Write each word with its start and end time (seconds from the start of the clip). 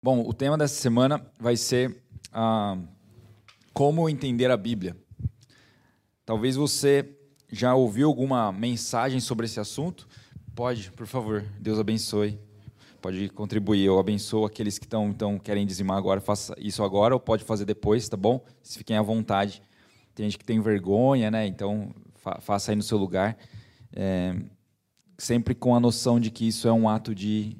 Bom, 0.00 0.20
o 0.24 0.32
tema 0.32 0.56
dessa 0.56 0.76
semana 0.76 1.20
vai 1.40 1.56
ser 1.56 2.00
ah, 2.32 2.78
como 3.74 4.08
entender 4.08 4.48
a 4.48 4.56
Bíblia. 4.56 4.96
Talvez 6.24 6.54
você 6.54 7.18
já 7.50 7.74
ouviu 7.74 8.06
alguma 8.06 8.52
mensagem 8.52 9.18
sobre 9.18 9.46
esse 9.46 9.58
assunto. 9.58 10.06
Pode, 10.54 10.92
por 10.92 11.08
favor, 11.08 11.44
Deus 11.58 11.80
abençoe. 11.80 12.38
Pode 13.02 13.28
contribuir. 13.30 13.86
Eu 13.86 13.98
abençoo 13.98 14.44
aqueles 14.44 14.78
que 14.78 14.86
estão 14.86 15.08
então 15.08 15.36
querem 15.36 15.66
dizimar 15.66 15.98
agora, 15.98 16.20
faça 16.20 16.54
isso 16.58 16.84
agora 16.84 17.12
ou 17.12 17.18
pode 17.18 17.42
fazer 17.42 17.64
depois, 17.64 18.08
tá 18.08 18.16
bom? 18.16 18.44
Se 18.62 18.78
fiquem 18.78 18.96
à 18.96 19.02
vontade. 19.02 19.60
Tem 20.14 20.26
gente 20.26 20.38
que 20.38 20.44
tem 20.44 20.60
vergonha, 20.60 21.28
né? 21.28 21.44
Então 21.44 21.92
fa 22.14 22.40
faça 22.40 22.70
aí 22.70 22.76
no 22.76 22.84
seu 22.84 22.98
lugar, 22.98 23.36
é, 23.92 24.36
sempre 25.18 25.56
com 25.56 25.74
a 25.74 25.80
noção 25.80 26.20
de 26.20 26.30
que 26.30 26.46
isso 26.46 26.68
é 26.68 26.72
um 26.72 26.88
ato 26.88 27.12
de, 27.16 27.56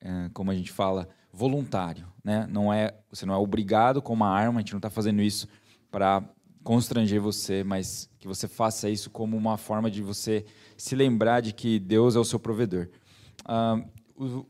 é, 0.00 0.30
como 0.32 0.52
a 0.52 0.54
gente 0.54 0.70
fala, 0.70 1.08
voluntário, 1.34 2.06
né? 2.22 2.46
Não 2.48 2.72
é, 2.72 2.94
você 3.10 3.26
não 3.26 3.34
é 3.34 3.36
obrigado 3.36 4.00
com 4.00 4.12
uma 4.12 4.28
arma. 4.28 4.58
A 4.58 4.62
gente 4.62 4.72
não 4.72 4.78
está 4.78 4.88
fazendo 4.88 5.20
isso 5.20 5.48
para 5.90 6.22
constranger 6.62 7.20
você, 7.20 7.64
mas 7.64 8.08
que 8.18 8.26
você 8.26 8.48
faça 8.48 8.88
isso 8.88 9.10
como 9.10 9.36
uma 9.36 9.58
forma 9.58 9.90
de 9.90 10.00
você 10.00 10.44
se 10.76 10.94
lembrar 10.94 11.40
de 11.40 11.52
que 11.52 11.78
Deus 11.78 12.16
é 12.16 12.18
o 12.18 12.24
seu 12.24 12.38
provedor. 12.38 12.88
Ah, 13.44 13.82
o, 14.16 14.46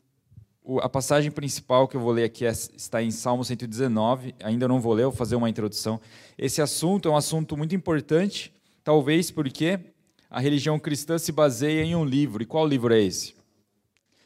o, 0.63 0.79
a 0.79 0.89
passagem 0.89 1.31
principal 1.31 1.89
que 1.89 1.97
eu 1.97 2.01
vou 2.01 2.13
ler 2.13 2.25
aqui 2.25 2.45
é, 2.45 2.51
está 2.51 3.03
em 3.03 3.11
Salmo 3.11 3.45
119. 3.45 4.35
Ainda 4.45 4.69
não 4.69 4.81
vou 4.81 4.93
ler, 4.93 5.05
vou 5.05 5.13
fazer 5.13 5.37
uma 5.37 5.49
introdução. 5.49 6.01
Esse 6.37 6.61
assunto 6.61 7.09
é 7.09 7.11
um 7.11 7.17
assunto 7.17 7.57
muito 7.57 7.75
importante, 7.75 8.53
talvez 8.85 9.31
porque 9.31 9.81
a 10.31 10.39
religião 10.39 10.79
cristã 10.79 11.17
se 11.17 11.33
baseia 11.33 11.83
em 11.83 11.97
um 11.97 12.05
livro. 12.05 12.43
E 12.43 12.47
qual 12.47 12.67
livro 12.67 12.93
é 12.93 13.01
esse? 13.01 13.35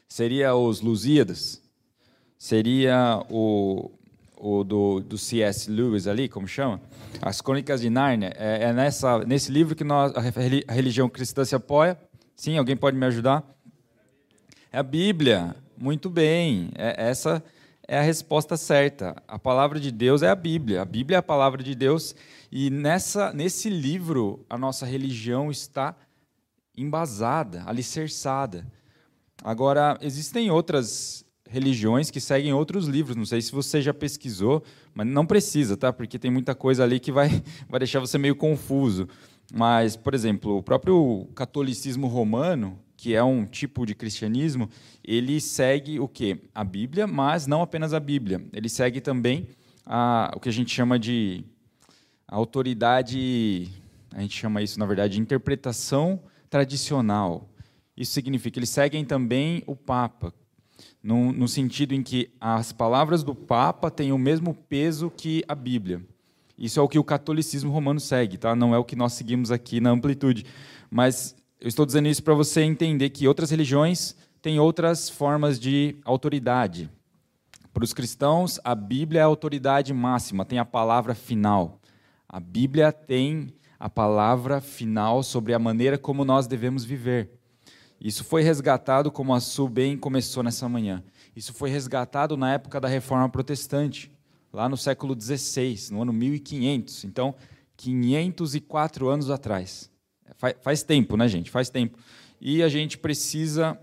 Seria 0.07 0.55
os 0.55 0.81
Lusíadas? 0.81 1.68
Seria 2.39 3.21
o, 3.29 3.91
o 4.37 4.63
do, 4.63 5.01
do 5.01 5.17
C.S. 5.17 5.69
Lewis 5.69 6.07
ali, 6.07 6.29
como 6.29 6.47
chama? 6.47 6.81
As 7.21 7.41
Crônicas 7.41 7.81
de 7.81 7.89
Nárnia. 7.89 8.31
É, 8.37 8.63
é, 8.63 8.73
nessa, 8.73 9.19
nesse 9.19 9.51
livro 9.51 9.75
que 9.75 9.83
nós, 9.83 10.13
a 10.15 10.73
religião 10.73 11.09
cristã 11.09 11.43
se 11.43 11.53
apoia. 11.53 11.99
Sim, 12.35 12.57
alguém 12.57 12.77
pode 12.77 12.95
me 12.95 13.05
ajudar? 13.05 13.43
É 14.71 14.79
a 14.79 14.83
Bíblia. 14.83 15.53
Muito 15.77 16.09
bem. 16.09 16.71
É, 16.75 17.09
essa 17.09 17.43
é 17.85 17.99
a 17.99 18.01
resposta 18.01 18.55
certa. 18.55 19.21
A 19.27 19.37
palavra 19.37 19.77
de 19.77 19.91
Deus 19.91 20.23
é 20.23 20.29
a 20.29 20.35
Bíblia. 20.35 20.81
A 20.81 20.85
Bíblia 20.85 21.17
é 21.17 21.19
a 21.19 21.23
palavra 21.23 21.61
de 21.61 21.75
Deus. 21.75 22.15
E 22.49 22.69
nessa, 22.69 23.33
nesse 23.33 23.69
livro, 23.69 24.45
a 24.49 24.57
nossa 24.57 24.85
religião 24.85 25.51
está 25.51 25.93
embasada, 26.77 27.63
alicerçada. 27.65 28.65
Agora, 29.43 29.97
existem 30.01 30.49
outras 30.49 31.25
religiões 31.49 32.09
que 32.11 32.21
seguem 32.21 32.53
outros 32.53 32.87
livros. 32.87 33.15
Não 33.15 33.25
sei 33.25 33.41
se 33.41 33.51
você 33.51 33.81
já 33.81 33.93
pesquisou, 33.93 34.63
mas 34.93 35.07
não 35.07 35.25
precisa, 35.25 35.75
tá? 35.75 35.91
Porque 35.91 36.17
tem 36.17 36.31
muita 36.31 36.55
coisa 36.55 36.83
ali 36.83 36.99
que 36.99 37.11
vai, 37.11 37.29
vai 37.67 37.79
deixar 37.79 37.99
você 37.99 38.17
meio 38.17 38.35
confuso. 38.35 39.07
Mas, 39.53 39.95
por 39.95 40.13
exemplo, 40.13 40.57
o 40.57 40.63
próprio 40.63 41.27
catolicismo 41.35 42.07
romano, 42.07 42.79
que 42.95 43.15
é 43.15 43.23
um 43.23 43.45
tipo 43.45 43.85
de 43.85 43.95
cristianismo, 43.95 44.69
ele 45.03 45.41
segue 45.41 45.99
o 45.99 46.07
quê? 46.07 46.39
A 46.53 46.63
Bíblia, 46.63 47.07
mas 47.07 47.47
não 47.47 47.61
apenas 47.61 47.93
a 47.93 47.99
Bíblia. 47.99 48.45
Ele 48.53 48.69
segue 48.69 49.01
também 49.01 49.47
a, 49.85 50.31
o 50.35 50.39
que 50.39 50.49
a 50.49 50.53
gente 50.53 50.71
chama 50.71 50.99
de 50.99 51.43
autoridade, 52.27 53.69
a 54.13 54.21
gente 54.21 54.37
chama 54.37 54.61
isso, 54.61 54.79
na 54.79 54.85
verdade, 54.85 55.15
de 55.15 55.21
interpretação 55.21 56.21
tradicional. 56.47 57.49
Isso 57.97 58.11
significa 58.11 58.53
que 58.53 58.59
eles 58.59 58.69
seguem 58.69 59.03
também 59.03 59.63
o 59.65 59.75
Papa, 59.75 60.31
no, 61.01 61.31
no 61.31 61.47
sentido 61.47 61.93
em 61.93 62.03
que 62.03 62.29
as 62.39 62.71
palavras 62.71 63.23
do 63.23 63.33
Papa 63.33 63.89
têm 63.89 64.11
o 64.11 64.17
mesmo 64.17 64.53
peso 64.53 65.09
que 65.09 65.43
a 65.47 65.55
Bíblia. 65.55 66.01
Isso 66.57 66.79
é 66.79 66.83
o 66.83 66.89
que 66.89 66.99
o 66.99 67.03
catolicismo 67.03 67.71
romano 67.71 67.99
segue, 67.99 68.37
tá? 68.37 68.55
não 68.55 68.75
é 68.75 68.77
o 68.77 68.83
que 68.83 68.95
nós 68.95 69.13
seguimos 69.13 69.49
aqui 69.51 69.79
na 69.79 69.91
amplitude. 69.91 70.45
Mas 70.91 71.35
eu 71.59 71.67
estou 71.67 71.85
dizendo 71.85 72.09
isso 72.09 72.23
para 72.23 72.33
você 72.33 72.61
entender 72.61 73.09
que 73.11 73.27
outras 73.27 73.49
religiões 73.49 74.15
têm 74.41 74.59
outras 74.59 75.09
formas 75.09 75.59
de 75.59 75.95
autoridade. 76.03 76.89
Para 77.73 77.83
os 77.83 77.93
cristãos, 77.93 78.59
a 78.63 78.75
Bíblia 78.75 79.21
é 79.21 79.23
a 79.23 79.27
autoridade 79.27 79.93
máxima, 79.93 80.43
tem 80.43 80.59
a 80.59 80.65
palavra 80.65 81.15
final. 81.15 81.79
A 82.27 82.39
Bíblia 82.39 82.91
tem 82.91 83.53
a 83.79 83.89
palavra 83.89 84.59
final 84.59 85.23
sobre 85.23 85.53
a 85.53 85.59
maneira 85.59 85.97
como 85.97 86.25
nós 86.25 86.45
devemos 86.45 86.83
viver. 86.83 87.38
Isso 87.99 88.23
foi 88.23 88.41
resgatado, 88.41 89.11
como 89.11 89.33
a 89.33 89.39
Su 89.39 89.67
bem 89.67 89.97
começou 89.97 90.41
nessa 90.41 90.69
manhã. 90.69 91.03
Isso 91.35 91.53
foi 91.53 91.69
resgatado 91.69 92.37
na 92.37 92.53
época 92.53 92.79
da 92.79 92.87
Reforma 92.87 93.27
Protestante, 93.27 94.11
lá 94.53 94.69
no 94.69 94.77
século 94.77 95.19
XVI, 95.19 95.91
no 95.91 96.01
ano 96.01 96.13
1500. 96.13 97.03
Então, 97.03 97.35
504 97.75 99.09
anos 99.09 99.29
atrás. 99.29 99.91
Faz, 100.35 100.55
faz 100.61 100.83
tempo, 100.83 101.17
né, 101.17 101.27
gente? 101.27 101.51
Faz 101.51 101.69
tempo. 101.69 101.97
E 102.39 102.63
a 102.63 102.69
gente 102.69 102.97
precisa 102.97 103.77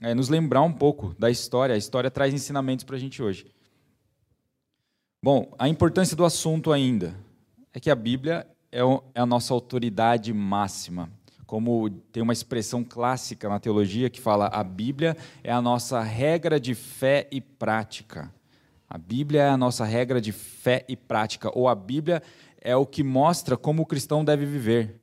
é, 0.00 0.14
nos 0.14 0.28
lembrar 0.28 0.62
um 0.62 0.72
pouco 0.72 1.14
da 1.18 1.28
história. 1.28 1.74
A 1.74 1.78
história 1.78 2.10
traz 2.10 2.32
ensinamentos 2.32 2.84
para 2.84 2.96
a 2.96 2.98
gente 2.98 3.20
hoje. 3.20 3.46
Bom, 5.20 5.52
a 5.58 5.68
importância 5.68 6.16
do 6.16 6.24
assunto 6.24 6.70
ainda 6.70 7.16
é 7.72 7.80
que 7.80 7.90
a 7.90 7.96
Bíblia 7.96 8.46
é, 8.70 8.80
é 9.14 9.20
a 9.20 9.26
nossa 9.26 9.52
autoridade 9.52 10.32
máxima 10.32 11.10
como 11.46 11.88
tem 11.88 12.22
uma 12.22 12.32
expressão 12.32 12.82
clássica 12.82 13.48
na 13.48 13.60
teologia 13.60 14.10
que 14.10 14.20
fala: 14.20 14.46
a 14.48 14.64
Bíblia 14.64 15.16
é 15.44 15.52
a 15.52 15.62
nossa 15.62 16.02
regra 16.02 16.58
de 16.58 16.74
fé 16.74 17.28
e 17.30 17.40
prática. 17.40 18.34
A 18.88 18.98
Bíblia 18.98 19.42
é 19.42 19.48
a 19.48 19.56
nossa 19.56 19.84
regra 19.84 20.20
de 20.20 20.32
fé 20.32 20.84
e 20.88 20.96
prática, 20.96 21.50
ou 21.56 21.68
a 21.68 21.74
Bíblia 21.74 22.22
é 22.60 22.76
o 22.76 22.86
que 22.86 23.02
mostra 23.02 23.56
como 23.56 23.82
o 23.82 23.86
cristão 23.86 24.24
deve 24.24 24.46
viver. 24.46 25.00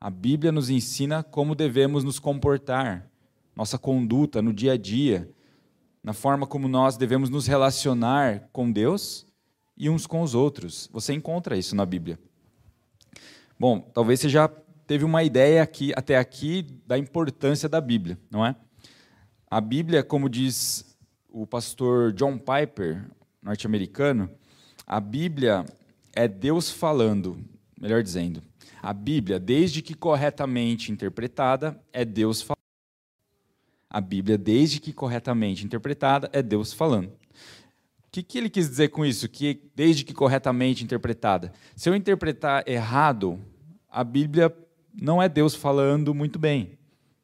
A 0.00 0.10
Bíblia 0.10 0.52
nos 0.52 0.68
ensina 0.68 1.22
como 1.22 1.54
devemos 1.54 2.04
nos 2.04 2.18
comportar, 2.18 3.10
nossa 3.56 3.78
conduta 3.78 4.42
no 4.42 4.52
dia 4.52 4.72
a 4.72 4.76
dia, 4.76 5.30
na 6.02 6.12
forma 6.12 6.46
como 6.46 6.68
nós 6.68 6.98
devemos 6.98 7.30
nos 7.30 7.46
relacionar 7.46 8.48
com 8.52 8.70
Deus 8.70 9.26
e 9.76 9.88
uns 9.88 10.06
com 10.06 10.20
os 10.20 10.34
outros. 10.34 10.90
Você 10.92 11.14
encontra 11.14 11.56
isso 11.56 11.74
na 11.74 11.86
Bíblia. 11.86 12.18
Bom, 13.58 13.80
talvez 13.80 14.20
você 14.20 14.28
já 14.28 14.50
teve 14.86 15.04
uma 15.04 15.22
ideia 15.22 15.62
aqui, 15.62 15.92
até 15.96 16.16
aqui 16.16 16.62
da 16.86 16.98
importância 16.98 17.68
da 17.68 17.80
Bíblia, 17.80 18.18
não 18.30 18.44
é? 18.44 18.54
A 19.50 19.60
Bíblia, 19.60 20.02
como 20.02 20.28
diz 20.28 20.96
o 21.28 21.46
pastor 21.46 22.12
John 22.12 22.38
Piper, 22.38 23.04
norte-americano, 23.42 24.30
a 24.86 25.00
Bíblia 25.00 25.64
é 26.12 26.28
Deus 26.28 26.70
falando, 26.70 27.38
melhor 27.80 28.02
dizendo. 28.02 28.42
A 28.82 28.92
Bíblia, 28.92 29.38
desde 29.38 29.80
que 29.80 29.94
corretamente 29.94 30.92
interpretada, 30.92 31.80
é 31.92 32.04
Deus 32.04 32.42
falando. 32.42 32.58
A 33.88 34.00
Bíblia, 34.00 34.36
desde 34.36 34.80
que 34.80 34.92
corretamente 34.92 35.64
interpretada, 35.64 36.28
é 36.32 36.42
Deus 36.42 36.72
falando. 36.72 37.06
O 37.06 38.10
que, 38.10 38.22
que 38.22 38.38
ele 38.38 38.50
quis 38.50 38.68
dizer 38.68 38.88
com 38.88 39.04
isso? 39.04 39.28
Que 39.28 39.60
desde 39.74 40.04
que 40.04 40.12
corretamente 40.12 40.84
interpretada. 40.84 41.52
Se 41.74 41.88
eu 41.88 41.94
interpretar 41.94 42.68
errado, 42.68 43.40
a 43.88 44.04
Bíblia 44.04 44.54
não 45.00 45.22
é 45.22 45.28
Deus 45.28 45.54
falando 45.54 46.14
muito 46.14 46.38
bem. 46.38 46.78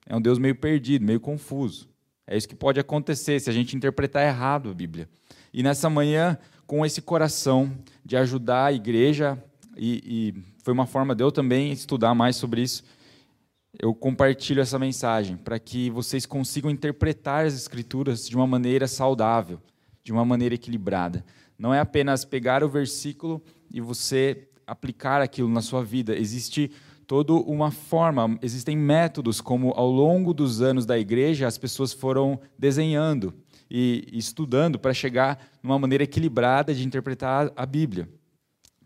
É 0.06 0.16
um 0.16 0.20
Deus 0.20 0.38
meio 0.38 0.54
perdido, 0.54 1.04
meio 1.04 1.20
confuso. 1.20 1.88
É 2.26 2.36
isso 2.36 2.48
que 2.48 2.54
pode 2.54 2.80
acontecer 2.80 3.40
se 3.40 3.50
a 3.50 3.52
gente 3.52 3.76
interpretar 3.76 4.26
errado 4.26 4.70
a 4.70 4.74
Bíblia. 4.74 5.08
E 5.52 5.62
nessa 5.62 5.90
manhã, 5.90 6.38
com 6.66 6.84
esse 6.84 7.02
coração 7.02 7.72
de 8.04 8.16
ajudar 8.16 8.66
a 8.66 8.72
igreja, 8.72 9.42
e, 9.76 10.02
e 10.04 10.34
foi 10.62 10.72
uma 10.72 10.86
forma 10.86 11.14
de 11.14 11.22
eu 11.22 11.32
também 11.32 11.72
estudar 11.72 12.14
mais 12.14 12.36
sobre 12.36 12.62
isso, 12.62 12.84
eu 13.78 13.94
compartilho 13.94 14.60
essa 14.60 14.78
mensagem 14.78 15.36
para 15.36 15.58
que 15.58 15.90
vocês 15.90 16.26
consigam 16.26 16.70
interpretar 16.70 17.46
as 17.46 17.54
Escrituras 17.54 18.28
de 18.28 18.36
uma 18.36 18.46
maneira 18.46 18.86
saudável, 18.86 19.60
de 20.02 20.12
uma 20.12 20.24
maneira 20.24 20.54
equilibrada. 20.54 21.24
Não 21.58 21.72
é 21.72 21.80
apenas 21.80 22.24
pegar 22.24 22.64
o 22.64 22.68
versículo 22.68 23.42
e 23.70 23.80
você 23.80 24.48
aplicar 24.66 25.20
aquilo 25.20 25.48
na 25.48 25.60
sua 25.60 25.84
vida. 25.84 26.16
Existe 26.16 26.70
toda 27.10 27.32
uma 27.32 27.72
forma, 27.72 28.38
existem 28.40 28.76
métodos 28.76 29.40
como 29.40 29.72
ao 29.72 29.90
longo 29.90 30.32
dos 30.32 30.62
anos 30.62 30.86
da 30.86 30.96
igreja 30.96 31.44
as 31.44 31.58
pessoas 31.58 31.92
foram 31.92 32.40
desenhando 32.56 33.34
e 33.68 34.08
estudando 34.12 34.78
para 34.78 34.94
chegar 34.94 35.44
numa 35.60 35.76
maneira 35.76 36.04
equilibrada 36.04 36.72
de 36.72 36.86
interpretar 36.86 37.52
a 37.56 37.66
Bíblia. 37.66 38.08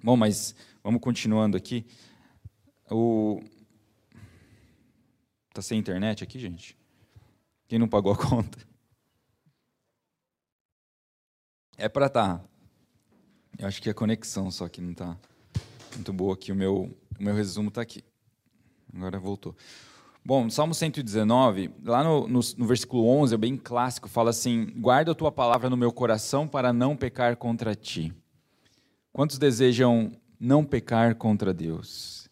Bom, 0.03 0.17
mas 0.17 0.55
vamos 0.83 1.03
continuando 1.03 1.55
aqui. 1.55 1.85
O 2.91 3.43
Tá 5.53 5.61
sem 5.61 5.79
internet 5.79 6.25
aqui, 6.25 6.39
gente? 6.39 6.79
Quem 7.69 7.79
não 7.79 7.87
pagou 7.87 8.11
a 8.11 8.17
conta? 8.17 8.59
É 11.77 11.91
para 11.91 12.09
tá. 12.09 12.43
Eu 13.59 13.69
acho 13.69 13.83
que 13.83 13.91
é 13.91 13.93
a 13.93 13.95
conexão 13.95 14.51
só 14.51 14.67
que 14.67 14.81
não 14.81 14.95
tá 14.95 15.15
muito 15.95 16.11
boa 16.11 16.33
aqui. 16.33 16.53
O 16.53 16.57
meu, 16.57 16.97
o 17.21 17.23
meu 17.23 17.35
resumo 17.35 17.69
está 17.69 17.83
aqui. 17.83 18.03
Agora 18.95 19.19
voltou. 19.19 19.57
Bom, 20.25 20.49
Salmo 20.49 20.73
119, 20.73 21.71
lá 21.85 22.03
no, 22.03 22.27
no, 22.27 22.41
no, 22.57 22.67
versículo 22.67 23.07
11, 23.07 23.35
é 23.35 23.37
bem 23.37 23.57
clássico, 23.57 24.09
fala 24.09 24.31
assim: 24.31 24.73
Guarda 24.77 25.13
a 25.13 25.15
tua 25.15 25.31
palavra 25.31 25.69
no 25.69 25.77
meu 25.77 25.93
coração 25.93 26.49
para 26.49 26.73
não 26.73 26.97
pecar 26.97 27.37
contra 27.37 27.75
ti. 27.75 28.13
Quantos 29.13 29.39
desejam 29.39 30.11
não 30.41 30.65
pecar 30.65 31.15
contra 31.17 31.53
Deus? 31.53 32.29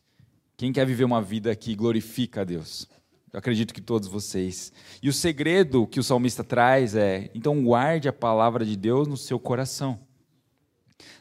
Quem 0.57 0.73
quer 0.73 0.87
viver 0.87 1.05
uma 1.05 1.21
vida 1.21 1.55
que 1.55 1.75
glorifica 1.75 2.41
a 2.41 2.45
Deus? 2.45 2.89
Eu 3.33 3.39
acredito 3.39 3.75
que 3.75 3.81
todos 3.81 4.09
vocês. 4.09 4.73
E 5.03 5.09
o 5.09 5.13
segredo 5.13 5.87
que 5.87 6.01
o 6.01 6.03
salmista 6.03 6.43
traz 6.43 6.95
é: 6.95 7.31
então 7.35 7.63
guarde 7.63 8.09
a 8.09 8.13
palavra 8.13 8.65
de 8.65 8.77
Deus 8.77 9.07
no 9.07 9.17
seu 9.17 9.39
coração. 9.39 10.01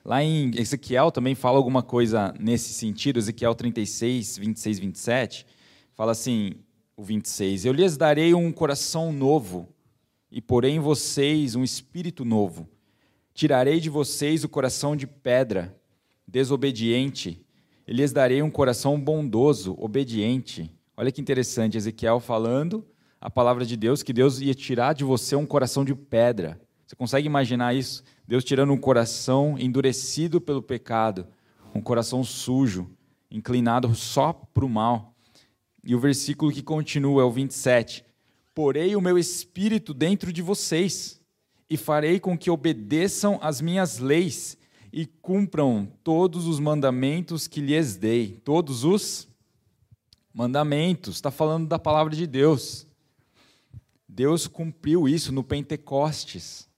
Lá 0.03 0.23
em 0.23 0.51
Ezequiel 0.55 1.11
também 1.11 1.35
fala 1.35 1.57
alguma 1.57 1.83
coisa 1.83 2.33
nesse 2.39 2.73
sentido, 2.73 3.19
Ezequiel 3.19 3.55
36, 3.55 4.37
26, 4.37 4.79
27 4.79 5.45
Fala 6.01 6.13
assim, 6.13 6.55
o 6.97 7.03
26: 7.03 7.65
Eu 7.65 7.73
lhes 7.73 7.97
darei 7.97 8.33
um 8.33 8.51
coração 8.51 9.13
novo, 9.13 9.67
e 10.31 10.41
porei 10.41 10.71
em 10.71 10.79
vocês 10.79 11.53
um 11.53 11.63
espírito 11.63 12.25
novo. 12.25 12.67
Tirarei 13.33 13.79
de 13.79 13.89
vocês 13.89 14.43
o 14.43 14.49
coração 14.49 14.95
de 14.95 15.05
pedra, 15.05 15.79
desobediente, 16.27 17.45
e 17.87 17.93
lhes 17.93 18.11
darei 18.11 18.41
um 18.41 18.49
coração 18.49 18.99
bondoso, 18.99 19.75
obediente. 19.77 20.71
Olha 20.97 21.11
que 21.11 21.21
interessante, 21.21 21.77
Ezequiel 21.77 22.19
falando 22.19 22.85
a 23.19 23.29
palavra 23.29 23.63
de 23.63 23.77
Deus, 23.77 24.01
que 24.01 24.11
Deus 24.11 24.41
ia 24.41 24.55
tirar 24.55 24.93
de 24.93 25.03
você 25.03 25.35
um 25.35 25.45
coração 25.45 25.85
de 25.85 25.93
pedra. 25.93 26.59
Você 26.87 26.95
consegue 26.95 27.27
imaginar 27.27 27.75
isso? 27.75 28.03
Deus 28.31 28.45
tirando 28.45 28.71
um 28.71 28.77
coração 28.77 29.57
endurecido 29.59 30.39
pelo 30.39 30.61
pecado, 30.61 31.27
um 31.75 31.81
coração 31.81 32.23
sujo, 32.23 32.89
inclinado 33.29 33.93
só 33.93 34.31
para 34.31 34.63
o 34.63 34.69
mal. 34.69 35.13
E 35.83 35.93
o 35.93 35.99
versículo 35.99 36.49
que 36.49 36.63
continua 36.63 37.23
é 37.23 37.25
o 37.25 37.29
27. 37.29 38.05
Porei 38.55 38.95
o 38.95 39.01
meu 39.01 39.17
espírito 39.17 39.93
dentro 39.93 40.31
de 40.31 40.41
vocês, 40.41 41.19
e 41.69 41.75
farei 41.75 42.21
com 42.21 42.37
que 42.37 42.49
obedeçam 42.49 43.37
as 43.41 43.59
minhas 43.59 43.97
leis 43.97 44.57
e 44.93 45.05
cumpram 45.05 45.91
todos 46.01 46.47
os 46.47 46.57
mandamentos 46.57 47.49
que 47.49 47.59
lhes 47.59 47.97
dei. 47.97 48.39
Todos 48.45 48.85
os 48.85 49.27
mandamentos. 50.33 51.15
Está 51.15 51.31
falando 51.31 51.67
da 51.67 51.77
palavra 51.77 52.15
de 52.15 52.25
Deus. 52.25 52.87
Deus 54.07 54.47
cumpriu 54.47 55.05
isso 55.05 55.33
no 55.33 55.43
Pentecostes, 55.43 56.70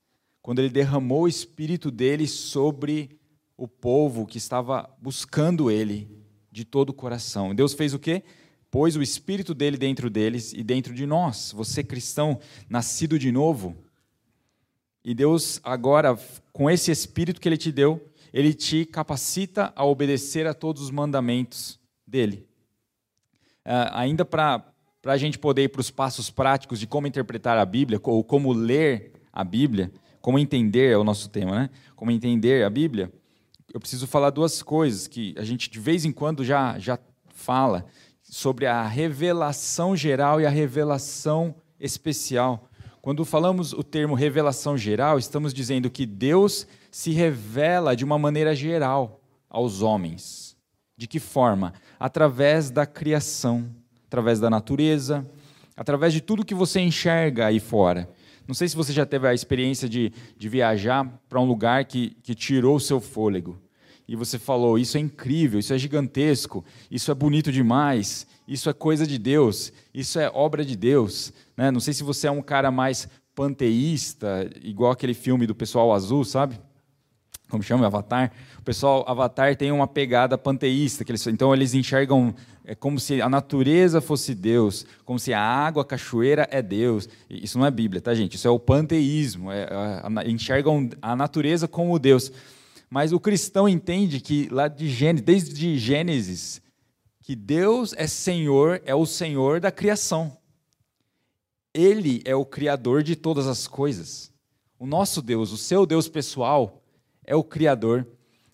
quando 0.43 0.59
ele 0.59 0.69
derramou 0.69 1.23
o 1.23 1.27
espírito 1.27 1.89
dele 1.89 2.27
sobre 2.27 3.17
o 3.57 3.67
povo 3.67 4.27
que 4.27 4.37
estava 4.37 4.87
buscando 5.01 5.71
ele 5.71 6.07
de 6.51 6.63
todo 6.63 6.89
o 6.89 6.93
coração. 6.93 7.55
Deus 7.55 7.73
fez 7.73 7.95
o 7.95 7.99
quê? 7.99 8.21
pôs 8.73 8.95
o 8.95 9.03
Espírito 9.03 9.53
dele 9.53 9.77
dentro 9.77 10.09
deles 10.09 10.51
e 10.51 10.63
dentro 10.63 10.95
de 10.95 11.05
nós. 11.05 11.51
Você, 11.55 11.83
cristão, 11.83 12.39
nascido 12.67 13.19
de 13.19 13.31
novo. 13.31 13.75
E 15.05 15.13
Deus, 15.13 15.61
agora, 15.63 16.17
com 16.51 16.67
esse 16.67 16.89
Espírito 16.89 17.39
que 17.39 17.47
ele 17.47 17.55
te 17.55 17.71
deu, 17.71 18.03
ele 18.33 18.51
te 18.51 18.83
capacita 18.83 19.71
a 19.75 19.85
obedecer 19.85 20.47
a 20.47 20.55
todos 20.55 20.81
os 20.81 20.89
mandamentos 20.89 21.79
dele. 22.07 22.47
Uh, 23.63 23.93
ainda 23.93 24.25
para 24.25 24.65
a 25.05 25.17
gente 25.17 25.37
poder 25.37 25.65
ir 25.65 25.69
para 25.69 25.81
os 25.81 25.91
passos 25.91 26.31
práticos 26.31 26.79
de 26.79 26.87
como 26.87 27.05
interpretar 27.05 27.59
a 27.59 27.65
Bíblia, 27.65 28.01
ou 28.01 28.23
como 28.23 28.51
ler 28.51 29.13
a 29.31 29.43
Bíblia, 29.43 29.91
como 30.23 30.39
entender 30.39 30.93
é 30.93 30.97
o 30.97 31.03
nosso 31.03 31.27
tema, 31.29 31.53
né? 31.53 31.69
Como 31.97 32.09
entender 32.09 32.63
a 32.63 32.69
Bíblia, 32.69 33.11
eu 33.73 33.77
preciso 33.77 34.07
falar 34.07 34.29
duas 34.29 34.63
coisas 34.63 35.05
que 35.05 35.35
a 35.37 35.43
gente 35.43 35.69
de 35.69 35.77
vez 35.81 36.05
em 36.05 36.13
quando 36.13 36.45
já, 36.45 36.79
já 36.79 36.97
fala, 37.27 37.85
sobre 38.21 38.65
a 38.65 38.87
revelação 38.87 39.97
geral 39.97 40.39
e 40.39 40.45
a 40.45 40.49
revelação 40.49 41.53
especial. 41.77 42.69
Quando 43.01 43.25
falamos 43.25 43.73
o 43.73 43.83
termo 43.83 44.15
revelação 44.15 44.77
geral, 44.77 45.19
estamos 45.19 45.53
dizendo 45.53 45.89
que 45.89 46.05
Deus 46.05 46.65
se 46.89 47.11
revela 47.11 47.93
de 47.93 48.05
uma 48.05 48.17
maneira 48.17 48.55
geral 48.55 49.19
aos 49.49 49.81
homens. 49.81 50.55
De 50.95 51.05
que 51.05 51.19
forma? 51.19 51.73
Através 51.99 52.71
da 52.71 52.85
criação, 52.85 53.69
através 54.07 54.39
da 54.39 54.49
natureza, 54.49 55.29
através 55.75 56.13
de 56.13 56.21
tudo 56.21 56.45
que 56.45 56.55
você 56.55 56.79
enxerga 56.79 57.47
aí 57.47 57.59
fora. 57.59 58.07
Não 58.47 58.53
sei 58.53 58.67
se 58.67 58.75
você 58.75 58.91
já 58.91 59.05
teve 59.05 59.27
a 59.27 59.33
experiência 59.33 59.87
de, 59.87 60.11
de 60.37 60.49
viajar 60.49 61.07
para 61.29 61.39
um 61.39 61.45
lugar 61.45 61.85
que, 61.85 62.17
que 62.21 62.35
tirou 62.35 62.75
o 62.75 62.79
seu 62.79 62.99
fôlego 62.99 63.57
e 64.07 64.15
você 64.15 64.37
falou: 64.37 64.77
Isso 64.77 64.97
é 64.97 64.99
incrível, 64.99 65.59
isso 65.59 65.73
é 65.73 65.77
gigantesco, 65.77 66.63
isso 66.89 67.11
é 67.11 67.13
bonito 67.13 67.51
demais, 67.51 68.27
isso 68.47 68.69
é 68.69 68.73
coisa 68.73 69.07
de 69.07 69.17
Deus, 69.17 69.71
isso 69.93 70.19
é 70.19 70.29
obra 70.33 70.65
de 70.65 70.75
Deus. 70.75 71.33
Né? 71.55 71.71
Não 71.71 71.79
sei 71.79 71.93
se 71.93 72.03
você 72.03 72.27
é 72.27 72.31
um 72.31 72.41
cara 72.41 72.71
mais 72.71 73.07
panteísta, 73.35 74.49
igual 74.61 74.91
aquele 74.91 75.13
filme 75.13 75.47
do 75.47 75.55
pessoal 75.55 75.93
azul, 75.93 76.23
sabe? 76.23 76.59
Como 77.49 77.63
chama? 77.63 77.85
Avatar. 77.85 78.31
O 78.59 78.63
pessoal 78.63 79.03
Avatar 79.07 79.55
tem 79.55 79.71
uma 79.71 79.87
pegada 79.87 80.37
panteísta, 80.37 81.03
eles, 81.07 81.25
então 81.27 81.53
eles 81.53 81.73
enxergam 81.73 82.33
é 82.65 82.73
como 82.73 82.99
se 82.99 83.21
a 83.21 83.27
natureza 83.27 83.99
fosse 83.99 84.33
Deus, 84.33 84.85
como 85.03 85.19
se 85.19 85.33
a 85.33 85.41
água, 85.41 85.81
a 85.81 85.85
cachoeira 85.85 86.47
é 86.49 86.61
Deus. 86.61 87.09
Isso 87.29 87.57
não 87.59 87.65
é 87.65 87.71
Bíblia, 87.71 88.01
tá, 88.01 88.13
gente? 88.15 88.35
Isso 88.35 88.47
é 88.47 88.51
o 88.51 88.59
panteísmo. 88.59 89.51
É, 89.51 89.63
é, 89.63 90.29
enxergam 90.29 90.89
a 91.01 91.15
natureza 91.15 91.67
como 91.67 91.99
Deus. 91.99 92.31
Mas 92.89 93.11
o 93.11 93.19
cristão 93.19 93.67
entende 93.67 94.21
que 94.21 94.47
lá 94.49 94.67
de 94.67 94.87
Gênesis, 94.87 95.25
desde 95.25 95.77
Gênesis, 95.77 96.61
que 97.21 97.35
Deus 97.35 97.93
é 97.97 98.07
Senhor, 98.07 98.81
é 98.85 98.95
o 98.95 99.05
Senhor 99.05 99.59
da 99.59 99.71
criação. 99.71 100.37
Ele 101.73 102.21
é 102.23 102.35
o 102.35 102.45
criador 102.45 103.03
de 103.03 103.15
todas 103.15 103.47
as 103.47 103.67
coisas. 103.67 104.31
O 104.79 104.85
nosso 104.85 105.21
Deus, 105.21 105.51
o 105.51 105.57
seu 105.57 105.85
Deus 105.85 106.07
pessoal, 106.07 106.81
é 107.25 107.35
o 107.35 107.43
criador. 107.43 108.07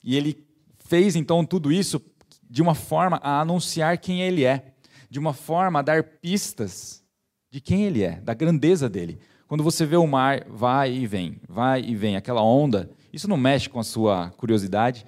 E 0.03 0.15
ele 0.15 0.47
fez 0.79 1.15
então 1.15 1.45
tudo 1.45 1.71
isso 1.71 2.01
de 2.49 2.61
uma 2.61 2.73
forma 2.73 3.19
a 3.23 3.41
anunciar 3.41 3.97
quem 3.97 4.21
ele 4.21 4.43
é, 4.43 4.73
de 5.09 5.19
uma 5.19 5.33
forma 5.33 5.79
a 5.79 5.81
dar 5.81 6.03
pistas 6.03 7.03
de 7.51 7.61
quem 7.61 7.83
ele 7.83 8.03
é, 8.03 8.19
da 8.21 8.33
grandeza 8.33 8.89
dele. 8.89 9.19
Quando 9.47 9.63
você 9.63 9.85
vê 9.85 9.95
o 9.95 10.07
mar, 10.07 10.45
vai 10.47 10.93
e 10.93 11.07
vem, 11.07 11.39
vai 11.47 11.81
e 11.81 11.95
vem, 11.95 12.15
aquela 12.15 12.41
onda, 12.41 12.89
isso 13.11 13.27
não 13.27 13.37
mexe 13.37 13.69
com 13.69 13.79
a 13.79 13.83
sua 13.83 14.29
curiosidade? 14.31 15.05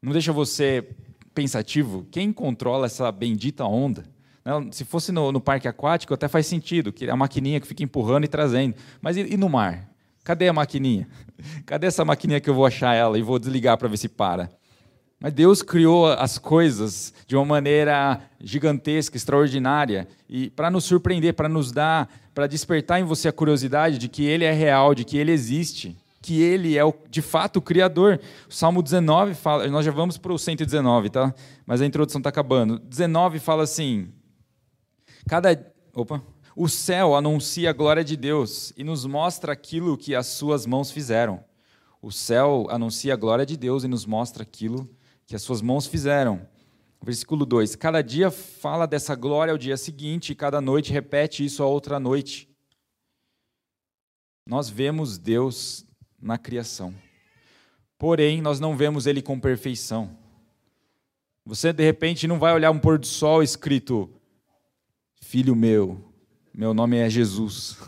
Não 0.00 0.12
deixa 0.12 0.32
você 0.32 0.88
pensativo? 1.34 2.06
Quem 2.10 2.32
controla 2.32 2.86
essa 2.86 3.10
bendita 3.10 3.64
onda? 3.64 4.04
Se 4.70 4.84
fosse 4.84 5.10
no, 5.10 5.32
no, 5.32 5.40
parque 5.40 5.66
aquático, 5.66 6.12
até 6.12 6.28
faz 6.28 6.46
sentido, 6.46 6.92
que 6.92 7.06
é 7.06 7.10
a 7.10 7.16
maquininha 7.16 7.58
que 7.58 7.66
fica 7.66 7.82
empurrando 7.82 8.24
e 8.24 8.28
trazendo. 8.28 8.74
Mas 9.00 9.16
e, 9.16 9.32
e 9.32 9.36
no 9.36 9.48
mar? 9.48 9.88
Cadê 10.22 10.48
a 10.48 10.52
maquininha? 10.52 11.08
Cadê 11.64 11.86
essa 11.86 12.04
maquininha 12.04 12.40
que 12.40 12.48
eu 12.48 12.54
vou 12.54 12.66
achar 12.66 12.94
ela 12.94 13.18
e 13.18 13.22
vou 13.22 13.38
desligar 13.38 13.78
para 13.78 13.88
ver 13.88 13.96
se 13.96 14.08
para? 14.08 14.50
Mas 15.20 15.32
Deus 15.32 15.62
criou 15.62 16.06
as 16.06 16.38
coisas 16.38 17.14
de 17.26 17.34
uma 17.34 17.44
maneira 17.44 18.20
gigantesca, 18.40 19.16
extraordinária, 19.16 20.06
e 20.28 20.50
para 20.50 20.70
nos 20.70 20.84
surpreender, 20.84 21.34
para 21.34 21.48
nos 21.48 21.72
dar, 21.72 22.08
para 22.34 22.46
despertar 22.46 23.00
em 23.00 23.04
você 23.04 23.28
a 23.28 23.32
curiosidade 23.32 23.96
de 23.96 24.08
que 24.08 24.24
Ele 24.24 24.44
é 24.44 24.52
real, 24.52 24.94
de 24.94 25.04
que 25.04 25.16
Ele 25.16 25.32
existe 25.32 25.96
que 26.24 26.40
ele 26.40 26.78
é 26.78 26.82
o, 26.82 26.94
de 27.10 27.20
fato 27.20 27.58
o 27.58 27.62
Criador. 27.62 28.18
O 28.48 28.52
Salmo 28.52 28.82
19 28.82 29.34
fala, 29.34 29.68
nós 29.68 29.84
já 29.84 29.92
vamos 29.92 30.16
para 30.16 30.32
o 30.32 30.38
119, 30.38 31.10
tá? 31.10 31.34
Mas 31.66 31.82
a 31.82 31.86
introdução 31.86 32.18
está 32.18 32.30
acabando. 32.30 32.78
19 32.78 33.38
fala 33.38 33.62
assim: 33.62 34.08
cada, 35.28 35.50
opa, 35.94 36.22
o 36.56 36.66
céu 36.66 37.14
anuncia 37.14 37.68
a 37.68 37.72
glória 37.74 38.02
de 38.02 38.16
Deus 38.16 38.72
e 38.74 38.82
nos 38.82 39.04
mostra 39.04 39.52
aquilo 39.52 39.98
que 39.98 40.14
as 40.14 40.28
suas 40.28 40.64
mãos 40.64 40.90
fizeram. 40.90 41.44
O 42.00 42.10
céu 42.10 42.66
anuncia 42.70 43.12
a 43.12 43.16
glória 43.16 43.44
de 43.44 43.56
Deus 43.56 43.84
e 43.84 43.88
nos 43.88 44.06
mostra 44.06 44.44
aquilo 44.44 44.88
que 44.88 45.03
as 45.32 45.42
suas 45.42 45.62
mãos 45.62 45.86
fizeram. 45.86 46.48
Versículo 47.00 47.46
2: 47.46 47.76
Cada 47.76 48.02
dia 48.02 48.30
fala 48.30 48.86
dessa 48.86 49.14
glória 49.14 49.52
ao 49.52 49.58
dia 49.58 49.76
seguinte, 49.76 50.32
e 50.32 50.34
cada 50.34 50.60
noite 50.60 50.92
repete 50.92 51.44
isso 51.44 51.62
a 51.62 51.66
outra 51.66 52.00
noite. 52.00 52.48
Nós 54.46 54.68
vemos 54.68 55.18
Deus 55.18 55.86
na 56.20 56.36
criação. 56.36 56.94
Porém, 57.98 58.42
nós 58.42 58.58
não 58.58 58.76
vemos 58.76 59.06
ele 59.06 59.22
com 59.22 59.38
perfeição. 59.38 60.18
Você, 61.46 61.72
de 61.72 61.84
repente, 61.84 62.26
não 62.26 62.38
vai 62.38 62.54
olhar 62.54 62.70
um 62.70 62.78
pôr 62.78 62.98
do 62.98 63.06
sol 63.06 63.42
escrito: 63.42 64.10
Filho 65.20 65.54
meu, 65.54 66.12
meu 66.52 66.74
nome 66.74 66.96
é 66.96 67.08
Jesus. 67.08 67.78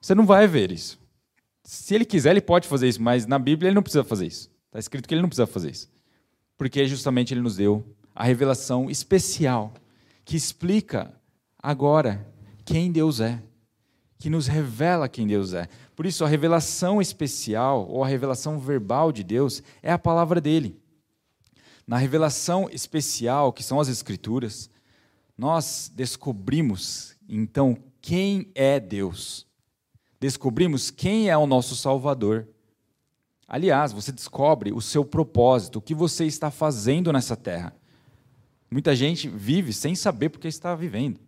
Você 0.00 0.14
não 0.14 0.26
vai 0.26 0.46
ver 0.46 0.70
isso. 0.70 0.98
Se 1.62 1.94
ele 1.94 2.04
quiser, 2.04 2.30
ele 2.30 2.40
pode 2.42 2.68
fazer 2.68 2.88
isso, 2.88 3.02
mas 3.02 3.26
na 3.26 3.38
Bíblia 3.38 3.68
ele 3.68 3.74
não 3.74 3.82
precisa 3.82 4.04
fazer 4.04 4.26
isso. 4.26 4.50
Está 4.66 4.78
escrito 4.78 5.08
que 5.08 5.14
ele 5.14 5.22
não 5.22 5.28
precisa 5.28 5.46
fazer 5.46 5.70
isso. 5.70 5.93
Porque 6.56 6.86
justamente 6.86 7.34
ele 7.34 7.40
nos 7.40 7.56
deu 7.56 7.84
a 8.14 8.24
revelação 8.24 8.88
especial 8.88 9.72
que 10.24 10.36
explica 10.36 11.12
agora 11.58 12.26
quem 12.64 12.90
Deus 12.90 13.20
é, 13.20 13.42
que 14.18 14.30
nos 14.30 14.46
revela 14.46 15.08
quem 15.08 15.26
Deus 15.26 15.52
é. 15.52 15.68
Por 15.94 16.06
isso, 16.06 16.24
a 16.24 16.28
revelação 16.28 17.00
especial, 17.00 17.86
ou 17.88 18.02
a 18.02 18.08
revelação 18.08 18.58
verbal 18.58 19.12
de 19.12 19.22
Deus, 19.22 19.62
é 19.82 19.92
a 19.92 19.98
palavra 19.98 20.40
dele. 20.40 20.80
Na 21.86 21.98
revelação 21.98 22.68
especial, 22.72 23.52
que 23.52 23.62
são 23.62 23.78
as 23.78 23.88
Escrituras, 23.88 24.70
nós 25.36 25.92
descobrimos, 25.94 27.16
então, 27.28 27.76
quem 28.00 28.50
é 28.54 28.80
Deus. 28.80 29.46
Descobrimos 30.18 30.90
quem 30.90 31.28
é 31.28 31.36
o 31.36 31.46
nosso 31.46 31.76
Salvador. 31.76 32.48
Aliás, 33.54 33.92
você 33.92 34.10
descobre 34.10 34.72
o 34.72 34.80
seu 34.80 35.04
propósito, 35.04 35.78
o 35.78 35.80
que 35.80 35.94
você 35.94 36.24
está 36.24 36.50
fazendo 36.50 37.12
nessa 37.12 37.36
terra. 37.36 37.72
Muita 38.68 38.96
gente 38.96 39.28
vive 39.28 39.72
sem 39.72 39.94
saber 39.94 40.30
porque 40.30 40.48
está 40.48 40.74
vivendo. 40.74 41.20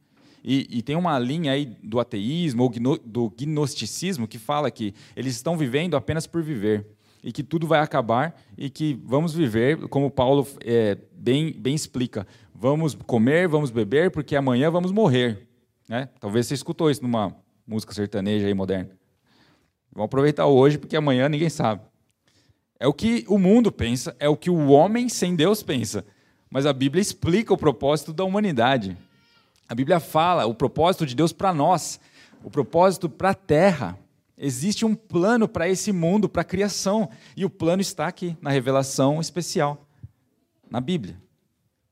E, 0.42 0.66
e, 0.68 0.82
tem 0.82 0.96
uma 0.96 1.16
linha 1.20 1.52
aí 1.52 1.66
do 1.84 2.00
ateísmo 2.00 2.64
ou 2.64 2.98
do 3.04 3.30
gnosticismo 3.30 4.26
que 4.26 4.40
fala 4.40 4.72
que 4.72 4.92
eles 5.14 5.36
estão 5.36 5.56
vivendo 5.56 5.96
apenas 5.96 6.26
por 6.26 6.42
viver 6.42 6.84
e 7.22 7.30
que 7.30 7.44
tudo 7.44 7.64
vai 7.64 7.78
acabar 7.78 8.36
e 8.58 8.68
que 8.68 9.00
vamos 9.04 9.32
viver, 9.32 9.86
como 9.86 10.10
Paulo 10.10 10.48
é, 10.64 10.98
bem, 11.12 11.52
bem 11.52 11.76
explica, 11.76 12.26
vamos 12.52 12.96
comer, 13.06 13.46
vamos 13.46 13.70
beber, 13.70 14.10
porque 14.10 14.34
amanhã 14.34 14.68
vamos 14.68 14.90
morrer. 14.90 15.46
Né? 15.88 16.08
Talvez 16.18 16.48
você 16.48 16.54
escutou 16.54 16.90
isso 16.90 17.04
numa 17.04 17.36
música 17.64 17.94
sertaneja 17.94 18.48
aí 18.48 18.54
moderna. 18.54 18.90
Vamos 19.92 20.06
aproveitar 20.06 20.46
hoje, 20.46 20.76
porque 20.76 20.96
amanhã 20.96 21.28
ninguém 21.28 21.48
sabe. 21.48 21.82
É 22.78 22.86
o 22.86 22.92
que 22.92 23.24
o 23.28 23.38
mundo 23.38 23.72
pensa, 23.72 24.14
é 24.18 24.28
o 24.28 24.36
que 24.36 24.50
o 24.50 24.68
homem 24.68 25.08
sem 25.08 25.34
Deus 25.34 25.62
pensa. 25.62 26.04
Mas 26.50 26.66
a 26.66 26.72
Bíblia 26.72 27.00
explica 27.00 27.52
o 27.52 27.58
propósito 27.58 28.12
da 28.12 28.24
humanidade. 28.24 28.96
A 29.68 29.74
Bíblia 29.74 29.98
fala 29.98 30.46
o 30.46 30.54
propósito 30.54 31.06
de 31.06 31.14
Deus 31.14 31.32
para 31.32 31.52
nós, 31.52 31.98
o 32.44 32.50
propósito 32.50 33.08
para 33.08 33.30
a 33.30 33.34
terra. 33.34 33.98
Existe 34.38 34.84
um 34.84 34.94
plano 34.94 35.48
para 35.48 35.68
esse 35.68 35.90
mundo, 35.90 36.28
para 36.28 36.42
a 36.42 36.44
criação. 36.44 37.08
E 37.36 37.44
o 37.44 37.50
plano 37.50 37.80
está 37.80 38.06
aqui, 38.06 38.36
na 38.40 38.50
revelação 38.50 39.20
especial, 39.20 39.86
na 40.70 40.80
Bíblia. 40.80 41.20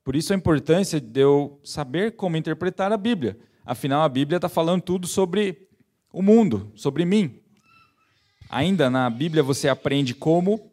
Por 0.05 0.14
isso 0.14 0.33
a 0.35 0.37
importância 0.37 1.00
de 1.00 1.21
eu 1.21 1.59
saber 1.64 2.12
como 2.12 2.37
interpretar 2.37 2.93
a 2.93 2.97
Bíblia. 2.97 3.38
Afinal, 3.64 4.03
a 4.03 4.09
Bíblia 4.09 4.37
está 4.37 4.50
falando 4.50 4.83
tudo 4.83 5.07
sobre 5.07 5.67
o 6.12 6.21
mundo, 6.21 6.71
sobre 6.75 7.07
mim. 7.07 7.41
Ainda 8.50 8.91
na 8.91 9.09
Bíblia 9.09 9.43
você 9.43 9.69
aprende 9.69 10.14
como 10.14 10.71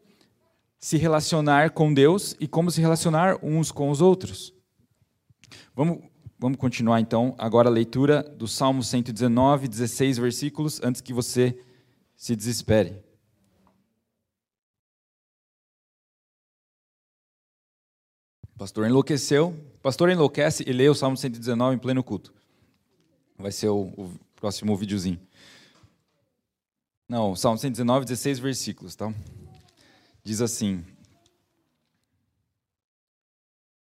se 0.81 0.97
relacionar 0.97 1.69
com 1.69 1.93
Deus 1.93 2.35
e 2.39 2.47
como 2.47 2.71
se 2.71 2.81
relacionar 2.81 3.37
uns 3.43 3.71
com 3.71 3.91
os 3.91 4.01
outros. 4.01 4.51
Vamos, 5.75 5.99
vamos 6.39 6.57
continuar 6.57 6.99
então 6.99 7.35
agora 7.37 7.69
a 7.69 7.71
leitura 7.71 8.23
do 8.23 8.47
Salmo 8.47 8.83
119, 8.83 9.67
16 9.67 10.17
versículos, 10.17 10.81
antes 10.83 10.99
que 10.99 11.13
você 11.13 11.55
se 12.15 12.35
desespere. 12.35 12.99
O 18.55 18.57
pastor 18.57 18.87
enlouqueceu. 18.87 19.55
Pastor 19.83 20.09
enlouquece 20.09 20.63
e 20.67 20.73
lê 20.73 20.89
o 20.89 20.95
Salmo 20.95 21.15
119 21.15 21.75
em 21.75 21.79
pleno 21.79 22.03
culto. 22.03 22.33
Vai 23.37 23.51
ser 23.51 23.69
o, 23.69 23.81
o 23.97 24.11
próximo 24.35 24.75
videozinho. 24.75 25.19
Não, 27.07 27.35
Salmo 27.35 27.57
119, 27.57 28.05
16 28.05 28.39
versículos, 28.39 28.95
tá? 28.95 29.13
Diz 30.23 30.41
assim. 30.41 30.83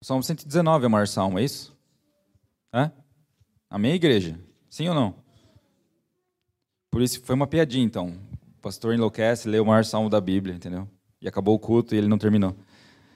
Salmo 0.02 0.24
119 0.24 0.86
é 0.86 0.88
o 0.88 0.92
maior 0.92 1.08
salmo, 1.08 1.40
é 1.40 1.44
isso? 1.44 1.78
É? 2.74 2.90
Amém, 3.70 3.94
igreja? 3.94 4.40
Sim 4.70 4.88
ou 4.88 4.96
não? 4.96 5.16
Por 6.90 7.02
isso 7.02 7.22
foi 7.22 7.36
uma 7.36 7.48
piadinha, 7.48 7.86
então. 7.86 8.18
O 8.58 8.62
pastor 8.62 8.94
enlouquece, 8.94 9.48
lê 9.48 9.60
o 9.60 9.66
maior 9.66 9.84
salmo 9.84 10.10
da 10.10 10.20
Bíblia, 10.20 10.56
entendeu? 10.56 10.88
E 11.22 11.28
acabou 11.28 11.56
o 11.56 11.60
culto 11.60 11.94
e 11.94 11.98
ele 11.98 12.08
não 12.08 12.18
terminou. 12.18 12.56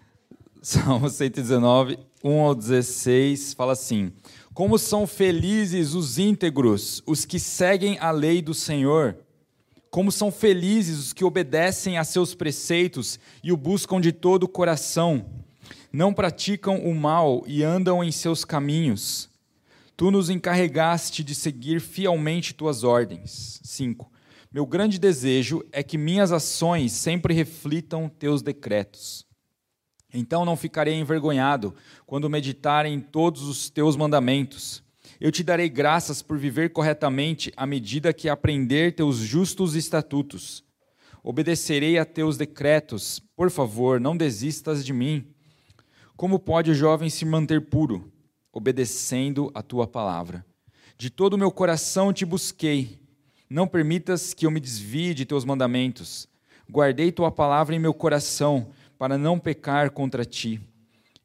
Salmo 0.62 1.10
119, 1.10 2.00
1 2.24 2.40
ao 2.40 2.56
16, 2.56 3.54
fala 3.54 3.74
assim: 3.74 4.14
Como 4.54 4.78
são 4.78 5.06
felizes 5.06 5.94
os 5.94 6.18
íntegros, 6.18 7.04
os 7.06 7.26
que 7.26 7.40
seguem 7.40 7.98
a 8.00 8.12
lei 8.12 8.42
do 8.42 8.54
Senhor 8.54 9.18
como 9.94 10.12
são 10.12 10.32
felizes 10.32 10.98
os 10.98 11.14
que 11.14 11.24
obedecem 11.24 12.00
a 12.00 12.04
seus 12.04 12.34
preceitos 12.34 13.20
e 13.44 13.52
o 13.52 13.56
buscam 13.56 14.02
de 14.02 14.12
todo 14.12 14.46
o 14.46 14.48
coração. 14.48 15.24
Não 15.92 16.12
praticam 16.12 16.78
o 16.78 16.96
mal 16.96 17.44
e 17.46 17.62
andam 17.62 18.04
em 18.04 18.12
seus 18.12 18.44
caminhos. 18.44 19.30
Tu 19.96 20.10
nos 20.10 20.32
encarregaste 20.32 21.24
de 21.24 21.36
seguir 21.36 21.80
fielmente 21.80 22.56
tuas 22.56 22.84
ordens. 22.84 23.60
5. 23.64 24.12
Meu 24.52 24.66
grande 24.66 24.98
desejo 24.98 25.64
é 25.72 25.84
que 25.84 25.96
minhas 25.96 26.32
ações 26.32 26.92
sempre 26.94 27.32
reflitam 27.32 28.10
teus 28.10 28.42
decretos. 28.42 29.28
Então 30.12 30.44
não 30.44 30.58
ficarei 30.58 30.96
envergonhado 30.96 31.72
quando 32.08 32.28
meditar 32.28 32.88
em 32.88 33.00
todos 33.00 33.44
os 33.44 33.70
teus 33.70 33.96
mandamentos. 33.96 34.82
Eu 35.24 35.32
te 35.32 35.42
darei 35.42 35.70
graças 35.70 36.22
por 36.22 36.38
viver 36.38 36.74
corretamente 36.74 37.50
à 37.56 37.66
medida 37.66 38.12
que 38.12 38.28
aprender 38.28 38.94
teus 38.94 39.20
justos 39.20 39.74
estatutos. 39.74 40.66
Obedecerei 41.24 41.98
a 41.98 42.04
teus 42.04 42.36
decretos. 42.36 43.22
Por 43.34 43.50
favor, 43.50 44.02
não 44.02 44.18
desistas 44.18 44.84
de 44.84 44.92
mim. 44.92 45.26
Como 46.18 46.38
pode 46.38 46.72
o 46.72 46.76
jovem 46.76 47.10
se 47.10 47.24
manter 47.24 47.62
puro? 47.62 48.12
Obedecendo 48.52 49.50
a 49.56 49.64
tua 49.64 49.88
palavra. 49.88 50.46
De 50.98 51.10
todo 51.10 51.36
o 51.36 51.38
meu 51.38 51.52
coração 51.52 52.12
te 52.12 52.26
busquei. 52.26 53.00
Não 53.50 53.66
permitas 53.66 54.34
que 54.34 54.46
eu 54.46 54.52
me 54.52 54.60
desvie 54.60 55.14
de 55.14 55.26
teus 55.26 55.46
mandamentos. 55.46 56.28
Guardei 56.70 57.14
tua 57.14 57.32
palavra 57.32 57.74
em 57.74 57.80
meu 57.80 57.94
coração, 57.94 58.72
para 58.98 59.18
não 59.18 59.40
pecar 59.40 59.90
contra 59.92 60.26
ti. 60.26 60.60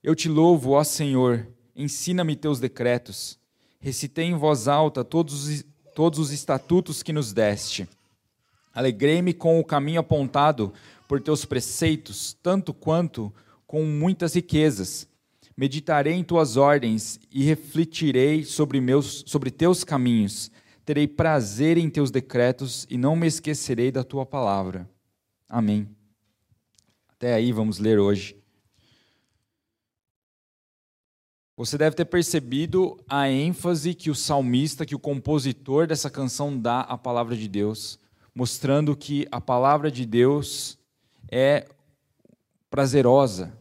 Eu 0.05 0.15
te 0.15 0.29
louvo, 0.29 0.71
ó 0.71 0.85
Senhor. 0.85 1.49
Ensina-me 1.75 2.37
teus 2.37 2.61
decretos 2.61 3.38
recitei 3.81 4.27
em 4.27 4.35
voz 4.35 4.69
alta 4.69 5.05
todos 5.05 5.49
os, 5.49 5.65
todos 5.95 6.19
os 6.19 6.31
estatutos 6.31 7.03
que 7.03 7.13
nos 7.13 7.33
deste. 7.33 7.89
Alegrei-me 8.75 9.33
com 9.33 9.59
o 9.59 9.65
caminho 9.65 10.01
apontado 10.01 10.73
por 11.09 11.21
teus 11.21 11.45
preceitos, 11.45 12.37
tanto 12.43 12.73
quanto 12.73 13.33
com 13.67 13.85
muitas 13.85 14.35
riquezas. 14.35 15.09
Meditarei 15.57 16.15
em 16.15 16.23
tuas 16.23 16.57
ordens 16.57 17.19
e 17.33 17.43
refletirei 17.43 18.45
sobre, 18.45 18.81
meus, 18.81 19.25
sobre 19.27 19.51
teus 19.51 19.83
caminhos. 19.83 20.51
Terei 20.85 21.09
prazer 21.09 21.77
em 21.77 21.91
teus 21.91 22.11
decretos 22.11 22.87
e 22.89 22.97
não 22.97 23.17
me 23.17 23.27
esquecerei 23.27 23.91
da 23.91 24.05
tua 24.05 24.25
palavra. 24.25 24.89
Amém. 25.49 25.89
Até 27.09 27.35
aí 27.35 27.51
vamos 27.51 27.79
ler 27.79 27.99
hoje. 27.99 28.38
Você 31.59 31.77
deve 31.77 31.97
ter 31.97 32.05
percebido 32.05 32.97
a 33.09 33.29
ênfase 33.29 33.93
que 33.93 34.11
o 34.11 34.15
salmista, 34.15 34.87
que 34.87 34.95
o 34.95 34.99
compositor 34.99 35.89
dessa 35.89 36.09
canção 36.09 36.57
dá 36.57 36.83
à 36.83 36.97
palavra 36.97 37.37
de 37.37 37.49
Deus, 37.49 37.99
mostrando 38.33 38.95
que 38.95 39.27
a 39.33 39.41
palavra 39.41 39.91
de 39.91 40.07
Deus 40.07 40.79
é 41.29 41.67
prazerosa. 42.71 43.59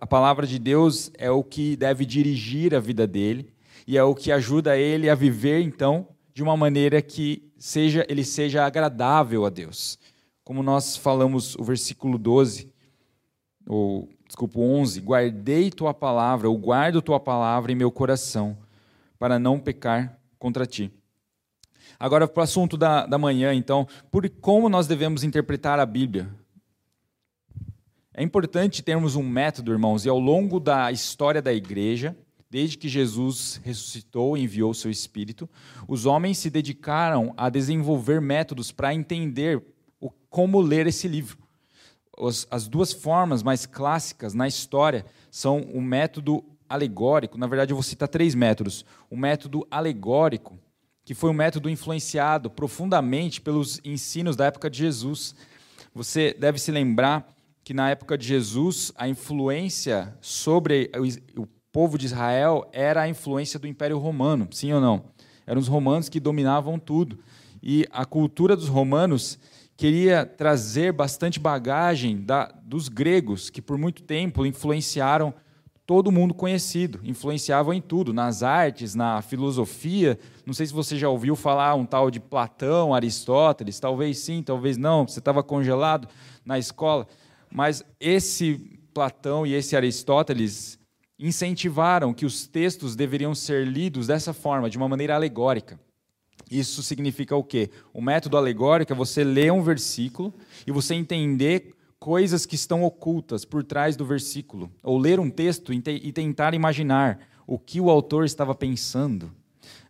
A 0.00 0.06
palavra 0.06 0.46
de 0.46 0.58
Deus 0.58 1.10
é 1.18 1.30
o 1.30 1.44
que 1.44 1.76
deve 1.76 2.06
dirigir 2.06 2.74
a 2.74 2.80
vida 2.80 3.06
dele 3.06 3.52
e 3.86 3.98
é 3.98 4.02
o 4.02 4.14
que 4.14 4.32
ajuda 4.32 4.74
ele 4.78 5.10
a 5.10 5.14
viver 5.14 5.60
então 5.60 6.08
de 6.32 6.42
uma 6.42 6.56
maneira 6.56 7.02
que 7.02 7.52
seja 7.58 8.06
ele 8.08 8.24
seja 8.24 8.64
agradável 8.64 9.44
a 9.44 9.50
Deus. 9.50 9.98
Como 10.42 10.62
nós 10.62 10.96
falamos 10.96 11.54
o 11.56 11.64
versículo 11.64 12.16
12, 12.16 12.72
ou 13.66 14.08
desculpa, 14.26 14.58
11, 14.58 15.00
guardei 15.00 15.70
tua 15.70 15.92
palavra, 15.92 16.48
ou 16.48 16.58
guardo 16.58 17.02
tua 17.02 17.20
palavra 17.20 17.72
em 17.72 17.74
meu 17.74 17.90
coração, 17.90 18.56
para 19.18 19.38
não 19.38 19.58
pecar 19.58 20.18
contra 20.38 20.66
ti. 20.66 20.92
Agora, 21.98 22.26
para 22.26 22.40
o 22.40 22.44
assunto 22.44 22.76
da, 22.76 23.06
da 23.06 23.18
manhã, 23.18 23.54
então, 23.54 23.86
por 24.10 24.28
como 24.28 24.68
nós 24.68 24.86
devemos 24.86 25.22
interpretar 25.22 25.78
a 25.78 25.86
Bíblia? 25.86 26.28
É 28.12 28.22
importante 28.22 28.82
termos 28.82 29.16
um 29.16 29.22
método, 29.22 29.72
irmãos, 29.72 30.04
e 30.04 30.08
ao 30.08 30.18
longo 30.18 30.58
da 30.58 30.90
história 30.90 31.42
da 31.42 31.52
igreja, 31.52 32.16
desde 32.48 32.78
que 32.78 32.88
Jesus 32.88 33.60
ressuscitou 33.64 34.36
e 34.36 34.42
enviou 34.42 34.72
seu 34.72 34.90
Espírito, 34.90 35.48
os 35.88 36.06
homens 36.06 36.38
se 36.38 36.50
dedicaram 36.50 37.34
a 37.36 37.48
desenvolver 37.48 38.20
métodos 38.20 38.70
para 38.70 38.94
entender 38.94 39.62
o, 40.00 40.10
como 40.30 40.60
ler 40.60 40.86
esse 40.86 41.08
livro 41.08 41.43
as 42.50 42.68
duas 42.68 42.92
formas 42.92 43.42
mais 43.42 43.66
clássicas 43.66 44.34
na 44.34 44.46
história 44.46 45.04
são 45.30 45.60
o 45.60 45.80
método 45.80 46.44
alegórico. 46.68 47.38
Na 47.38 47.46
verdade, 47.46 47.72
eu 47.72 47.76
vou 47.76 47.82
citar 47.82 48.08
três 48.08 48.34
métodos. 48.34 48.84
O 49.10 49.16
método 49.16 49.66
alegórico, 49.70 50.58
que 51.04 51.14
foi 51.14 51.30
um 51.30 51.34
método 51.34 51.68
influenciado 51.68 52.48
profundamente 52.48 53.40
pelos 53.40 53.80
ensinos 53.84 54.36
da 54.36 54.46
época 54.46 54.70
de 54.70 54.78
Jesus. 54.78 55.34
Você 55.94 56.34
deve 56.38 56.58
se 56.58 56.70
lembrar 56.70 57.28
que 57.62 57.74
na 57.74 57.90
época 57.90 58.16
de 58.16 58.26
Jesus, 58.26 58.92
a 58.96 59.08
influência 59.08 60.16
sobre 60.20 60.90
o 61.36 61.46
povo 61.72 61.98
de 61.98 62.06
Israel 62.06 62.68
era 62.72 63.02
a 63.02 63.08
influência 63.08 63.58
do 63.58 63.66
Império 63.66 63.98
Romano, 63.98 64.48
sim 64.52 64.72
ou 64.72 64.80
não? 64.80 65.06
Eram 65.46 65.60
os 65.60 65.68
romanos 65.68 66.08
que 66.08 66.20
dominavam 66.20 66.78
tudo. 66.78 67.18
E 67.62 67.86
a 67.90 68.04
cultura 68.04 68.54
dos 68.54 68.68
romanos 68.68 69.38
queria 69.76 70.24
trazer 70.24 70.92
bastante 70.92 71.38
bagagem 71.40 72.20
da, 72.20 72.46
dos 72.62 72.88
gregos, 72.88 73.50
que 73.50 73.60
por 73.60 73.76
muito 73.76 74.02
tempo 74.02 74.46
influenciaram 74.46 75.34
todo 75.86 76.10
mundo 76.10 76.32
conhecido, 76.32 77.00
influenciavam 77.04 77.74
em 77.74 77.80
tudo, 77.80 78.12
nas 78.12 78.42
artes, 78.42 78.94
na 78.94 79.20
filosofia. 79.20 80.18
Não 80.46 80.54
sei 80.54 80.66
se 80.66 80.72
você 80.72 80.96
já 80.96 81.08
ouviu 81.08 81.36
falar 81.36 81.74
um 81.74 81.84
tal 81.84 82.10
de 82.10 82.18
Platão, 82.18 82.94
Aristóteles, 82.94 83.78
talvez 83.78 84.18
sim, 84.18 84.42
talvez 84.42 84.76
não, 84.76 85.06
você 85.06 85.18
estava 85.18 85.42
congelado 85.42 86.08
na 86.44 86.58
escola, 86.58 87.06
mas 87.50 87.84
esse 88.00 88.80
Platão 88.94 89.46
e 89.46 89.52
esse 89.52 89.76
Aristóteles 89.76 90.78
incentivaram 91.18 92.14
que 92.14 92.24
os 92.24 92.46
textos 92.46 92.96
deveriam 92.96 93.34
ser 93.34 93.66
lidos 93.66 94.06
dessa 94.06 94.32
forma, 94.32 94.70
de 94.70 94.76
uma 94.76 94.88
maneira 94.88 95.14
alegórica. 95.14 95.78
Isso 96.58 96.84
significa 96.84 97.34
o 97.34 97.42
quê? 97.42 97.68
O 97.92 98.00
método 98.00 98.36
alegórico 98.36 98.92
é 98.92 98.96
você 98.96 99.24
ler 99.24 99.50
um 99.50 99.60
versículo 99.60 100.32
e 100.64 100.70
você 100.70 100.94
entender 100.94 101.74
coisas 101.98 102.46
que 102.46 102.54
estão 102.54 102.84
ocultas 102.84 103.44
por 103.44 103.64
trás 103.64 103.96
do 103.96 104.04
versículo, 104.04 104.70
ou 104.82 104.96
ler 104.96 105.18
um 105.18 105.30
texto 105.30 105.72
e 105.72 106.12
tentar 106.12 106.54
imaginar 106.54 107.18
o 107.46 107.58
que 107.58 107.80
o 107.80 107.90
autor 107.90 108.24
estava 108.24 108.54
pensando. 108.54 109.32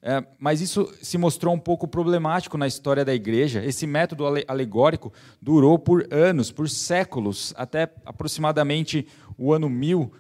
É, 0.01 0.25
mas 0.39 0.61
isso 0.61 0.91
se 1.03 1.19
mostrou 1.19 1.55
um 1.55 1.59
pouco 1.59 1.89
problemático 1.89 2.57
na 2.57 2.67
história 2.67 3.05
da 3.05 3.15
igreja. 3.15 3.65
Esse 3.65 3.87
método 3.87 4.25
alegórico 4.47 5.13
durou 5.43 5.79
por 5.79 6.07
anos, 6.11 6.51
por 6.53 6.69
séculos, 6.69 7.53
até 7.57 7.93
aproximadamente 8.07 9.07
o 9.37 9.53
ano 9.53 9.69
1000. 9.69 10.13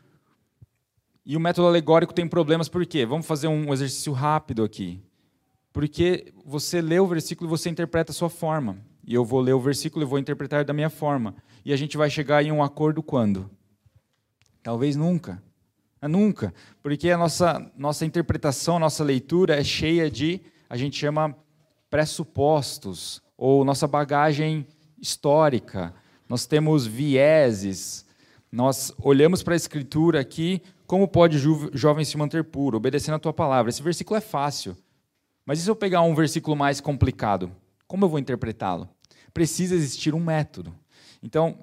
E 1.24 1.36
o 1.36 1.40
método 1.40 1.68
alegórico 1.68 2.12
tem 2.12 2.26
problemas 2.26 2.68
por 2.68 2.84
quê? 2.84 3.06
Vamos 3.06 3.26
fazer 3.26 3.46
um 3.46 3.72
exercício 3.72 4.12
rápido 4.12 4.64
aqui. 4.64 5.00
Porque 5.74 6.32
você 6.44 6.80
lê 6.80 7.00
o 7.00 7.06
versículo 7.06 7.50
e 7.50 7.50
você 7.50 7.68
interpreta 7.68 8.12
a 8.12 8.14
sua 8.14 8.30
forma. 8.30 8.78
E 9.04 9.12
eu 9.12 9.24
vou 9.24 9.40
ler 9.40 9.54
o 9.54 9.60
versículo 9.60 10.04
e 10.04 10.08
vou 10.08 10.20
interpretar 10.20 10.64
da 10.64 10.72
minha 10.72 10.88
forma. 10.88 11.34
E 11.64 11.72
a 11.72 11.76
gente 11.76 11.96
vai 11.96 12.08
chegar 12.08 12.44
em 12.44 12.52
um 12.52 12.62
acordo 12.62 13.02
quando? 13.02 13.50
Talvez 14.62 14.94
nunca. 14.94 15.42
É 16.00 16.06
nunca. 16.06 16.54
Porque 16.80 17.10
a 17.10 17.18
nossa, 17.18 17.72
nossa 17.76 18.06
interpretação, 18.06 18.78
nossa 18.78 19.02
leitura 19.02 19.56
é 19.56 19.64
cheia 19.64 20.08
de, 20.08 20.40
a 20.70 20.76
gente 20.76 20.96
chama 20.96 21.36
pressupostos, 21.90 23.20
ou 23.36 23.64
nossa 23.64 23.88
bagagem 23.88 24.64
histórica. 24.96 25.92
Nós 26.28 26.46
temos 26.46 26.86
vieses. 26.86 28.06
Nós 28.50 28.92
olhamos 29.02 29.42
para 29.42 29.54
a 29.54 29.56
Escritura 29.56 30.20
aqui, 30.20 30.62
como 30.86 31.08
pode 31.08 31.36
o 31.36 31.76
jovem 31.76 32.04
se 32.04 32.16
manter 32.16 32.44
puro, 32.44 32.76
obedecendo 32.76 33.16
a 33.16 33.18
tua 33.18 33.32
palavra. 33.32 33.70
Esse 33.70 33.82
versículo 33.82 34.16
é 34.16 34.20
fácil. 34.20 34.76
Mas 35.46 35.58
e 35.58 35.62
se 35.62 35.70
eu 35.70 35.76
pegar 35.76 36.02
um 36.02 36.14
versículo 36.14 36.56
mais 36.56 36.80
complicado? 36.80 37.52
Como 37.86 38.04
eu 38.04 38.08
vou 38.08 38.18
interpretá-lo? 38.18 38.88
Precisa 39.32 39.74
existir 39.74 40.14
um 40.14 40.20
método. 40.20 40.74
Então, 41.22 41.58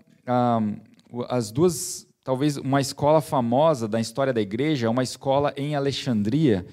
as 1.30 1.52
duas, 1.52 2.08
talvez 2.24 2.58
uma 2.58 2.80
escola 2.80 3.22
famosa 3.22 3.88
da 3.88 4.00
história 4.00 4.32
da 4.32 4.42
igreja 4.42 4.88
é 4.88 4.90
uma 4.90 5.04
escola 5.04 5.54
em 5.58 5.76
Alexandria 5.76 6.66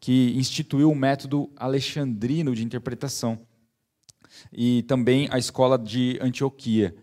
que 0.00 0.32
instituiu 0.36 0.90
o 0.90 0.94
método 0.94 1.50
alexandrino 1.56 2.54
de 2.54 2.64
interpretação 2.64 3.38
e 4.52 4.82
também 4.84 5.28
a 5.30 5.38
escola 5.38 5.78
de 5.78 6.18
Antioquia. 6.20 6.94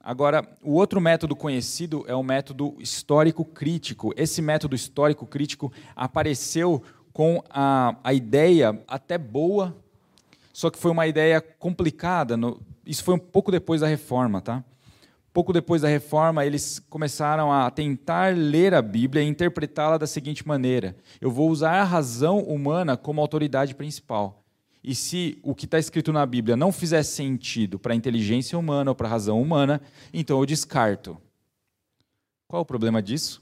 Agora, 0.00 0.46
o 0.62 0.72
outro 0.72 1.00
método 1.00 1.36
conhecido 1.36 2.04
é 2.08 2.14
o 2.14 2.22
método 2.22 2.74
histórico 2.80 3.44
crítico. 3.44 4.12
Esse 4.16 4.42
método 4.42 4.74
histórico 4.74 5.24
crítico 5.26 5.72
apareceu 5.94 6.82
com 7.12 7.42
a, 7.50 7.96
a 8.02 8.12
ideia 8.12 8.82
até 8.88 9.18
boa 9.18 9.76
só 10.52 10.70
que 10.70 10.78
foi 10.78 10.90
uma 10.90 11.06
ideia 11.06 11.40
complicada. 11.40 12.36
No, 12.36 12.60
isso 12.84 13.02
foi 13.02 13.14
um 13.14 13.18
pouco 13.18 13.50
depois 13.50 13.80
da 13.80 13.86
reforma, 13.86 14.40
tá? 14.40 14.62
Pouco 15.32 15.52
depois 15.52 15.80
da 15.80 15.88
reforma, 15.88 16.44
eles 16.44 16.78
começaram 16.78 17.50
a 17.50 17.70
tentar 17.70 18.36
ler 18.36 18.74
a 18.74 18.82
Bíblia 18.82 19.22
e 19.22 19.26
interpretá-la 19.26 19.96
da 19.96 20.06
seguinte 20.06 20.46
maneira: 20.46 20.94
eu 21.20 21.30
vou 21.30 21.48
usar 21.48 21.80
a 21.80 21.84
razão 21.84 22.40
humana 22.40 22.96
como 22.96 23.20
autoridade 23.20 23.74
principal. 23.74 24.44
E 24.84 24.94
se 24.94 25.38
o 25.42 25.54
que 25.54 25.64
está 25.64 25.78
escrito 25.78 26.12
na 26.12 26.26
Bíblia 26.26 26.56
não 26.56 26.72
fizer 26.72 27.02
sentido 27.04 27.78
para 27.78 27.92
a 27.92 27.96
inteligência 27.96 28.58
humana 28.58 28.90
ou 28.90 28.94
para 28.94 29.06
a 29.06 29.10
razão 29.10 29.40
humana, 29.40 29.80
então 30.12 30.38
eu 30.40 30.44
descarto. 30.44 31.16
Qual 32.48 32.60
é 32.60 32.62
o 32.62 32.66
problema 32.66 33.00
disso? 33.00 33.40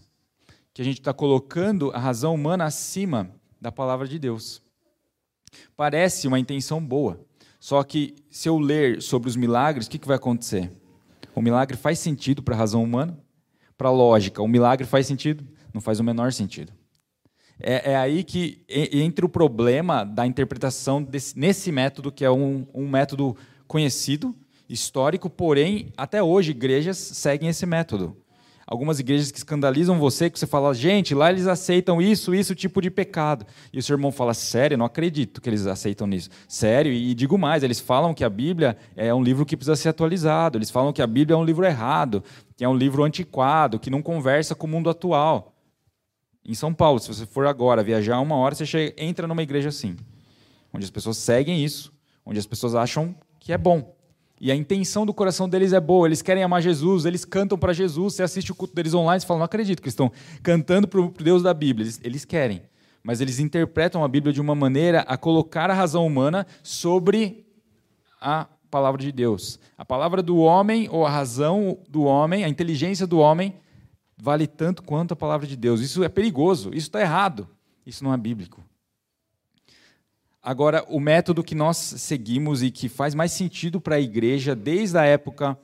Que 0.73 0.83
a 0.83 0.85
gente 0.85 1.01
está 1.01 1.15
colocando 1.15 1.91
a 1.93 1.99
razão 1.99 2.35
humana 2.35 2.67
acima 2.67 3.40
da 3.61 3.71
palavra 3.71 4.09
de 4.09 4.19
Deus. 4.19 4.63
Parece 5.77 6.27
uma 6.27 6.39
intenção 6.39 6.85
boa. 6.85 7.21
Só 7.59 7.83
que 7.83 8.15
se 8.31 8.49
eu 8.49 8.59
ler 8.59 9.03
sobre 9.03 9.29
os 9.29 9.37
milagres, 9.37 9.87
o 9.87 9.91
que, 9.91 9.99
que 9.99 10.07
vai 10.07 10.17
acontecer? 10.17 10.73
O 11.35 11.43
milagre 11.43 11.77
faz 11.77 11.99
sentido 11.99 12.43
para 12.43 12.55
a 12.55 12.59
razão 12.59 12.83
humana? 12.83 13.19
Para 13.77 13.89
a 13.89 13.93
lógica, 13.93 14.43
o 14.43 14.49
milagre 14.49 14.87
faz 14.87 15.07
sentido? 15.07 15.47
Não 15.73 15.81
faz 15.81 16.01
o 16.01 16.05
menor 16.05 16.33
sentido. 16.33 16.73
É, 17.59 17.93
é 17.93 17.97
aí 17.97 18.25
que 18.25 18.65
entra 18.69 19.27
o 19.27 19.29
problema 19.29 20.05
da 20.05 20.27
interpretação 20.27 21.03
desse, 21.03 21.39
nesse 21.39 21.71
método, 21.71 22.11
que 22.11 22.25
é 22.25 22.31
um, 22.31 22.67
um 22.73 22.89
método 22.89 23.37
conhecido, 23.67 24.35
histórico, 24.69 25.29
porém, 25.29 25.93
até 25.97 26.23
hoje, 26.23 26.53
igrejas 26.53 26.97
seguem 26.97 27.51
esse 27.51 27.67
método 27.67 28.17
algumas 28.71 29.01
igrejas 29.01 29.33
que 29.33 29.39
escandalizam 29.39 29.99
você, 29.99 30.31
que 30.31 30.39
você 30.39 30.47
fala, 30.47 30.73
gente, 30.73 31.13
lá 31.13 31.29
eles 31.29 31.49
aceitam 31.49 32.01
isso, 32.01 32.33
isso 32.33 32.55
tipo 32.55 32.81
de 32.81 32.89
pecado. 32.89 33.45
E 33.73 33.81
o 33.81 33.83
seu 33.83 33.95
irmão 33.95 34.13
fala, 34.13 34.33
sério, 34.33 34.79
não 34.79 34.87
acredito 34.87 35.41
que 35.41 35.51
eles 35.51 35.67
aceitam 35.67 36.07
nisso. 36.07 36.31
Sério, 36.47 36.93
e 36.93 37.13
digo 37.13 37.37
mais, 37.37 37.65
eles 37.65 37.81
falam 37.81 38.15
que 38.15 38.23
a 38.23 38.31
Bíblia 38.31 38.77
é 38.95 39.13
um 39.13 39.21
livro 39.21 39.45
que 39.45 39.57
precisa 39.57 39.75
ser 39.75 39.89
atualizado, 39.89 40.57
eles 40.57 40.71
falam 40.71 40.93
que 40.93 41.03
a 41.03 41.07
Bíblia 41.07 41.35
é 41.35 41.37
um 41.37 41.45
livro 41.45 41.67
errado, 41.67 42.23
que 42.57 42.65
é 42.65 42.69
um 42.69 42.77
livro 42.77 43.03
antiquado, 43.03 43.81
que 43.81 43.91
não 43.91 44.01
conversa 44.01 44.55
com 44.55 44.69
o 44.69 44.71
mundo 44.71 44.89
atual. 44.89 45.53
Em 46.47 46.55
São 46.55 46.73
Paulo, 46.73 47.01
se 47.01 47.09
você 47.09 47.27
for 47.27 47.47
agora 47.47 47.83
viajar 47.83 48.21
uma 48.21 48.37
hora, 48.37 48.55
você 48.55 48.65
chega, 48.65 48.95
entra 49.03 49.27
numa 49.27 49.43
igreja 49.43 49.69
assim, 49.69 49.97
onde 50.73 50.85
as 50.85 50.91
pessoas 50.93 51.17
seguem 51.17 51.65
isso, 51.65 51.93
onde 52.25 52.39
as 52.39 52.47
pessoas 52.47 52.77
acham 52.77 53.17
que 53.41 53.53
é 53.53 53.59
bom. 53.59 54.00
E 54.41 54.51
a 54.51 54.57
intenção 54.57 55.05
do 55.05 55.13
coração 55.13 55.47
deles 55.47 55.75
é 55.75 55.81
boa, 55.81 56.09
eles 56.09 56.23
querem 56.23 56.43
amar 56.43 56.63
Jesus, 56.63 57.05
eles 57.05 57.27
cantam 57.27 57.59
para 57.59 57.75
Jesus. 57.75 58.15
Você 58.15 58.23
assiste 58.23 58.51
o 58.51 58.55
culto 58.55 58.75
deles 58.75 58.95
online 58.95 59.23
e 59.23 59.27
fala: 59.27 59.39
Não 59.39 59.45
acredito 59.45 59.83
que 59.83 59.89
estão 59.89 60.11
cantando 60.43 60.89
para 60.89 60.99
o 60.99 61.11
Deus 61.11 61.43
da 61.43 61.53
Bíblia. 61.53 61.85
Eles, 61.85 62.01
eles 62.03 62.25
querem, 62.25 62.63
mas 63.03 63.21
eles 63.21 63.39
interpretam 63.39 64.03
a 64.03 64.09
Bíblia 64.09 64.33
de 64.33 64.41
uma 64.41 64.55
maneira 64.55 65.01
a 65.01 65.19
colocar 65.19 65.71
a 65.71 65.75
razão 65.75 66.07
humana 66.07 66.47
sobre 66.63 67.45
a 68.19 68.47
palavra 68.71 69.03
de 69.03 69.13
Deus. 69.13 69.61
A 69.77 69.85
palavra 69.85 70.23
do 70.23 70.39
homem, 70.39 70.89
ou 70.91 71.05
a 71.05 71.11
razão 71.11 71.79
do 71.87 72.05
homem, 72.05 72.43
a 72.43 72.49
inteligência 72.49 73.07
do 73.07 73.19
homem, 73.19 73.55
vale 74.17 74.47
tanto 74.47 74.83
quanto 74.83 75.13
a 75.13 75.17
palavra 75.17 75.47
de 75.47 75.57
Deus. 75.57 75.83
Isso 75.83 76.03
é 76.03 76.09
perigoso, 76.09 76.71
isso 76.71 76.87
está 76.87 77.01
errado, 77.01 77.47
isso 77.85 78.03
não 78.03 78.15
é 78.15 78.17
bíblico. 78.17 78.65
Agora, 80.43 80.85
o 80.89 80.99
método 80.99 81.45
que 81.45 81.55
nós 81.55 81.77
seguimos 81.77 82.63
e 82.63 82.71
que 82.71 82.89
faz 82.89 83.15
mais 83.15 83.31
sentido 83.31 83.79
para 83.79 83.97
a 83.97 84.01
igreja 84.01 84.55
desde 84.55 84.97
a 84.97 85.05
época 85.05 85.59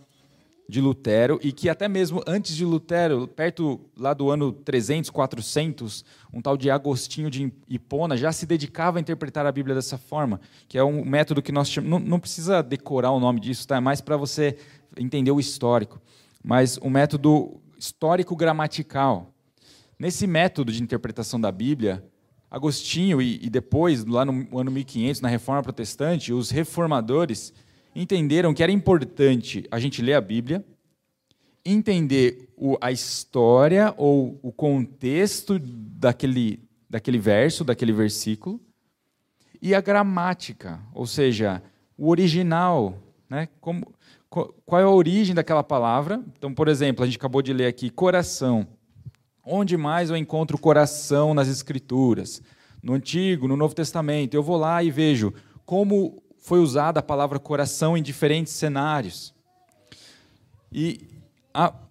de 0.68 0.80
Lutero 0.82 1.38
e 1.42 1.50
que 1.50 1.68
até 1.68 1.88
mesmo 1.88 2.22
antes 2.26 2.54
de 2.54 2.64
Lutero, 2.64 3.26
perto 3.26 3.80
lá 3.96 4.12
do 4.12 4.30
ano 4.30 4.52
300, 4.52 5.08
400, 5.08 6.04
um 6.30 6.42
tal 6.42 6.58
de 6.58 6.70
Agostinho 6.70 7.30
de 7.30 7.50
Hipona 7.68 8.18
já 8.18 8.32
se 8.32 8.44
dedicava 8.44 8.98
a 8.98 9.00
interpretar 9.00 9.46
a 9.46 9.52
Bíblia 9.52 9.74
dessa 9.74 9.96
forma, 9.96 10.40
que 10.68 10.76
é 10.76 10.84
um 10.84 11.04
método 11.04 11.40
que 11.40 11.52
nós 11.52 11.74
não, 11.78 11.98
não 11.98 12.20
precisa 12.20 12.62
decorar 12.62 13.12
o 13.12 13.20
nome 13.20 13.40
disso, 13.40 13.66
tá? 13.66 13.76
é 13.76 13.80
mais 13.80 14.02
para 14.02 14.16
você 14.16 14.58
entender 14.96 15.30
o 15.30 15.40
histórico, 15.40 16.02
mas 16.44 16.76
o 16.78 16.90
método 16.90 17.60
histórico 17.78 18.36
gramatical. 18.36 19.32
Nesse 19.98 20.26
método 20.26 20.70
de 20.70 20.82
interpretação 20.82 21.40
da 21.40 21.50
Bíblia, 21.50 22.04
Agostinho 22.56 23.20
e, 23.20 23.38
e 23.44 23.50
depois, 23.50 24.02
lá 24.06 24.24
no 24.24 24.58
ano 24.58 24.70
1500, 24.70 25.20
na 25.20 25.28
Reforma 25.28 25.62
Protestante, 25.62 26.32
os 26.32 26.48
reformadores 26.48 27.52
entenderam 27.94 28.54
que 28.54 28.62
era 28.62 28.72
importante 28.72 29.66
a 29.70 29.78
gente 29.78 30.00
ler 30.00 30.14
a 30.14 30.20
Bíblia, 30.22 30.64
entender 31.62 32.48
o, 32.56 32.78
a 32.80 32.90
história 32.90 33.92
ou 33.98 34.40
o 34.42 34.50
contexto 34.50 35.58
daquele, 35.58 36.58
daquele 36.88 37.18
verso, 37.18 37.62
daquele 37.62 37.92
versículo, 37.92 38.58
e 39.60 39.74
a 39.74 39.80
gramática, 39.82 40.80
ou 40.94 41.06
seja, 41.06 41.62
o 41.98 42.08
original, 42.08 42.96
né? 43.28 43.48
Como, 43.60 43.86
qual 44.30 44.80
é 44.80 44.84
a 44.84 44.88
origem 44.88 45.34
daquela 45.34 45.62
palavra? 45.62 46.22
Então, 46.38 46.54
por 46.54 46.68
exemplo, 46.68 47.02
a 47.02 47.06
gente 47.06 47.18
acabou 47.18 47.42
de 47.42 47.52
ler 47.52 47.66
aqui 47.66 47.90
coração. 47.90 48.66
Onde 49.48 49.76
mais 49.76 50.10
eu 50.10 50.16
encontro 50.16 50.56
o 50.56 50.60
coração 50.60 51.32
nas 51.32 51.46
Escrituras? 51.46 52.42
No 52.82 52.94
Antigo, 52.94 53.46
no 53.46 53.56
Novo 53.56 53.76
Testamento. 53.76 54.34
Eu 54.34 54.42
vou 54.42 54.56
lá 54.56 54.82
e 54.82 54.90
vejo 54.90 55.32
como 55.64 56.20
foi 56.36 56.58
usada 56.58 56.98
a 56.98 57.02
palavra 57.02 57.38
coração 57.38 57.96
em 57.96 58.02
diferentes 58.02 58.52
cenários. 58.52 59.32
E, 60.72 61.08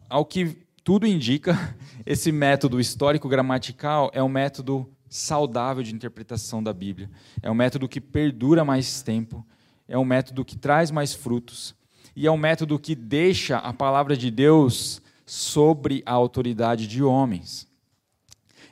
ao 0.10 0.26
que 0.26 0.58
tudo 0.84 1.08
indica, 1.08 1.58
esse 2.06 2.30
método 2.30 2.78
histórico-gramatical 2.78 4.12
é 4.14 4.22
um 4.22 4.28
método 4.28 4.92
saudável 5.08 5.82
de 5.82 5.96
interpretação 5.96 6.62
da 6.62 6.74
Bíblia. 6.74 7.10
É 7.42 7.50
um 7.50 7.56
método 7.56 7.88
que 7.88 8.02
perdura 8.02 8.66
mais 8.66 9.02
tempo, 9.02 9.46
é 9.88 9.98
um 9.98 10.04
método 10.04 10.44
que 10.44 10.58
traz 10.58 10.92
mais 10.92 11.14
frutos, 11.14 11.74
e 12.14 12.28
é 12.28 12.32
um 12.32 12.38
método 12.38 12.78
que 12.78 12.96
deixa 12.96 13.58
a 13.60 13.72
palavra 13.72 14.18
de 14.18 14.30
Deus 14.30 15.02
sobre 15.26 16.04
a 16.06 16.12
autoridade 16.12 16.88
de 16.88 17.02
homens. 17.04 17.68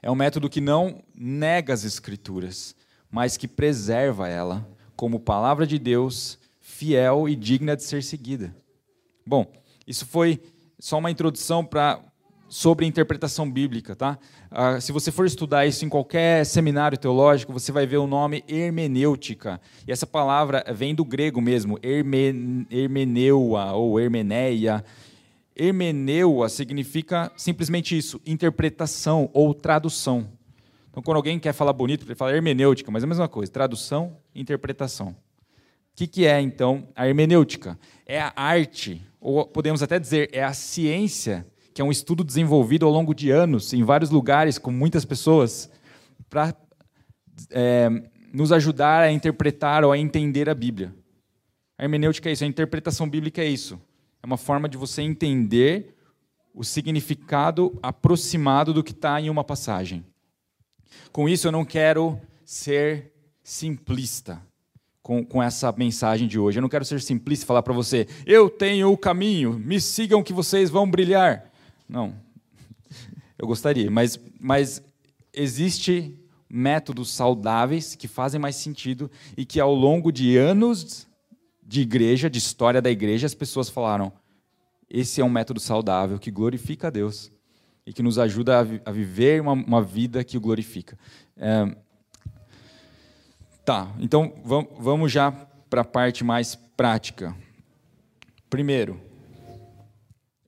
É 0.01 0.11
um 0.11 0.15
método 0.15 0.49
que 0.49 0.61
não 0.61 1.01
nega 1.15 1.73
as 1.73 1.83
Escrituras, 1.83 2.75
mas 3.09 3.37
que 3.37 3.47
preserva 3.47 4.27
ela 4.27 4.67
como 4.95 5.19
palavra 5.19 5.65
de 5.65 5.79
Deus, 5.79 6.37
fiel 6.59 7.27
e 7.27 7.35
digna 7.35 7.75
de 7.75 7.83
ser 7.83 8.03
seguida. 8.03 8.55
Bom, 9.25 9.51
isso 9.87 10.05
foi 10.05 10.41
só 10.79 10.97
uma 10.97 11.11
introdução 11.11 11.63
para 11.63 11.99
sobre 12.49 12.85
interpretação 12.85 13.49
bíblica, 13.49 13.95
tá? 13.95 14.19
Ah, 14.51 14.79
se 14.79 14.91
você 14.91 15.11
for 15.11 15.25
estudar 15.25 15.65
isso 15.65 15.83
em 15.83 15.89
qualquer 15.89 16.45
seminário 16.45 16.97
teológico, 16.97 17.51
você 17.51 17.71
vai 17.71 17.87
ver 17.87 17.97
o 17.97 18.05
nome 18.05 18.43
hermenêutica. 18.47 19.59
E 19.87 19.91
essa 19.91 20.05
palavra 20.05 20.63
vem 20.71 20.93
do 20.93 21.03
grego 21.03 21.41
mesmo, 21.41 21.79
hermen, 21.81 22.67
hermeneua 22.69 23.73
ou 23.73 23.99
hermeneia. 23.99 24.85
Hermeneua 25.55 26.49
significa 26.49 27.31
simplesmente 27.37 27.97
isso, 27.97 28.19
interpretação 28.25 29.29
ou 29.33 29.53
tradução. 29.53 30.27
Então, 30.89 31.01
quando 31.01 31.17
alguém 31.17 31.39
quer 31.39 31.53
falar 31.53 31.73
bonito, 31.73 32.05
ele 32.05 32.15
fala 32.15 32.35
hermenêutica, 32.35 32.91
mas 32.91 33.03
é 33.03 33.05
a 33.05 33.09
mesma 33.09 33.27
coisa, 33.27 33.51
tradução 33.51 34.17
interpretação. 34.35 35.09
O 35.09 35.95
que, 35.95 36.07
que 36.07 36.25
é, 36.25 36.41
então, 36.41 36.87
a 36.95 37.07
hermenêutica? 37.07 37.79
É 38.05 38.19
a 38.19 38.33
arte, 38.35 39.01
ou 39.19 39.45
podemos 39.45 39.83
até 39.83 39.99
dizer, 39.99 40.29
é 40.31 40.43
a 40.43 40.53
ciência 40.53 41.45
que 41.73 41.81
é 41.81 41.85
um 41.85 41.91
estudo 41.91 42.23
desenvolvido 42.23 42.85
ao 42.85 42.91
longo 42.91 43.13
de 43.15 43.31
anos, 43.31 43.73
em 43.73 43.83
vários 43.83 44.11
lugares, 44.11 44.59
com 44.59 44.71
muitas 44.71 45.03
pessoas, 45.05 45.69
para 46.29 46.55
é, 47.49 47.89
nos 48.31 48.51
ajudar 48.51 49.01
a 49.01 49.11
interpretar 49.11 49.83
ou 49.83 49.91
a 49.91 49.97
entender 49.97 50.49
a 50.49 50.53
Bíblia. 50.53 50.93
A 51.77 51.83
hermenêutica 51.83 52.29
é 52.29 52.33
isso, 52.33 52.43
a 52.43 52.47
interpretação 52.47 53.09
bíblica 53.09 53.41
é 53.41 53.47
isso. 53.47 53.79
É 54.23 54.25
uma 54.25 54.37
forma 54.37 54.69
de 54.69 54.77
você 54.77 55.01
entender 55.01 55.97
o 56.55 56.63
significado 56.63 57.77
aproximado 57.83 58.73
do 58.73 58.81
que 58.81 58.93
está 58.93 59.19
em 59.19 59.29
uma 59.29 59.43
passagem. 59.43 60.05
Com 61.11 61.27
isso, 61.27 61.45
eu 61.45 61.51
não 61.51 61.65
quero 61.65 62.17
ser 62.45 63.11
simplista 63.43 64.41
com, 65.01 65.25
com 65.25 65.43
essa 65.43 65.69
mensagem 65.73 66.25
de 66.25 66.39
hoje. 66.39 66.57
Eu 66.57 66.61
não 66.61 66.69
quero 66.69 66.85
ser 66.85 67.01
simplista 67.01 67.43
e 67.43 67.47
falar 67.47 67.63
para 67.63 67.73
você, 67.73 68.07
eu 68.25 68.49
tenho 68.49 68.93
o 68.93 68.97
caminho, 68.97 69.59
me 69.59 69.81
sigam 69.81 70.23
que 70.23 70.31
vocês 70.31 70.69
vão 70.69 70.89
brilhar. 70.89 71.51
Não. 71.89 72.15
Eu 73.37 73.45
gostaria, 73.45 73.91
mas, 73.91 74.17
mas 74.39 74.81
existe 75.33 76.17
métodos 76.49 77.11
saudáveis 77.11 77.93
que 77.93 78.07
fazem 78.07 78.39
mais 78.39 78.55
sentido 78.55 79.11
e 79.35 79.43
que 79.43 79.59
ao 79.59 79.73
longo 79.73 80.13
de 80.13 80.37
anos 80.37 81.05
de 81.73 81.81
igreja, 81.81 82.29
de 82.29 82.37
história 82.37 82.79
da 82.79 82.91
igreja, 82.91 83.25
as 83.25 83.33
pessoas 83.33 83.67
falaram: 83.67 84.13
esse 84.87 85.19
é 85.19 85.25
um 85.25 85.29
método 85.29 85.59
saudável 85.59 86.19
que 86.19 86.29
glorifica 86.29 86.87
a 86.87 86.91
Deus 86.91 87.31
e 87.83 87.91
que 87.91 88.03
nos 88.03 88.19
ajuda 88.19 88.59
a, 88.59 88.63
vi 88.63 88.79
a 88.85 88.91
viver 88.91 89.41
uma, 89.41 89.53
uma, 89.53 89.81
vida 89.81 90.23
que 90.23 90.37
o 90.37 90.39
glorifica. 90.39 90.95
É... 91.35 91.75
Tá, 93.65 93.91
então 93.97 94.35
vamos 94.43 95.11
já 95.11 95.31
para 95.31 95.81
a 95.81 95.85
parte 95.85 96.23
mais 96.23 96.53
prática. 96.53 97.35
Primeiro, 98.51 99.01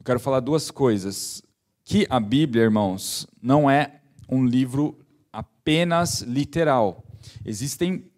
quero 0.04 0.20
falar 0.20 0.42
duas 0.42 0.70
coisas. 0.70 1.42
Que 1.84 2.06
a 2.10 2.20
Bíblia, 2.20 2.64
irmãos, 2.64 3.28
não 3.42 3.70
é 3.70 4.02
um 4.30 4.46
livro 4.46 5.00
apenas 5.34 6.22
literal. 6.22 7.04
Existem 7.44 8.12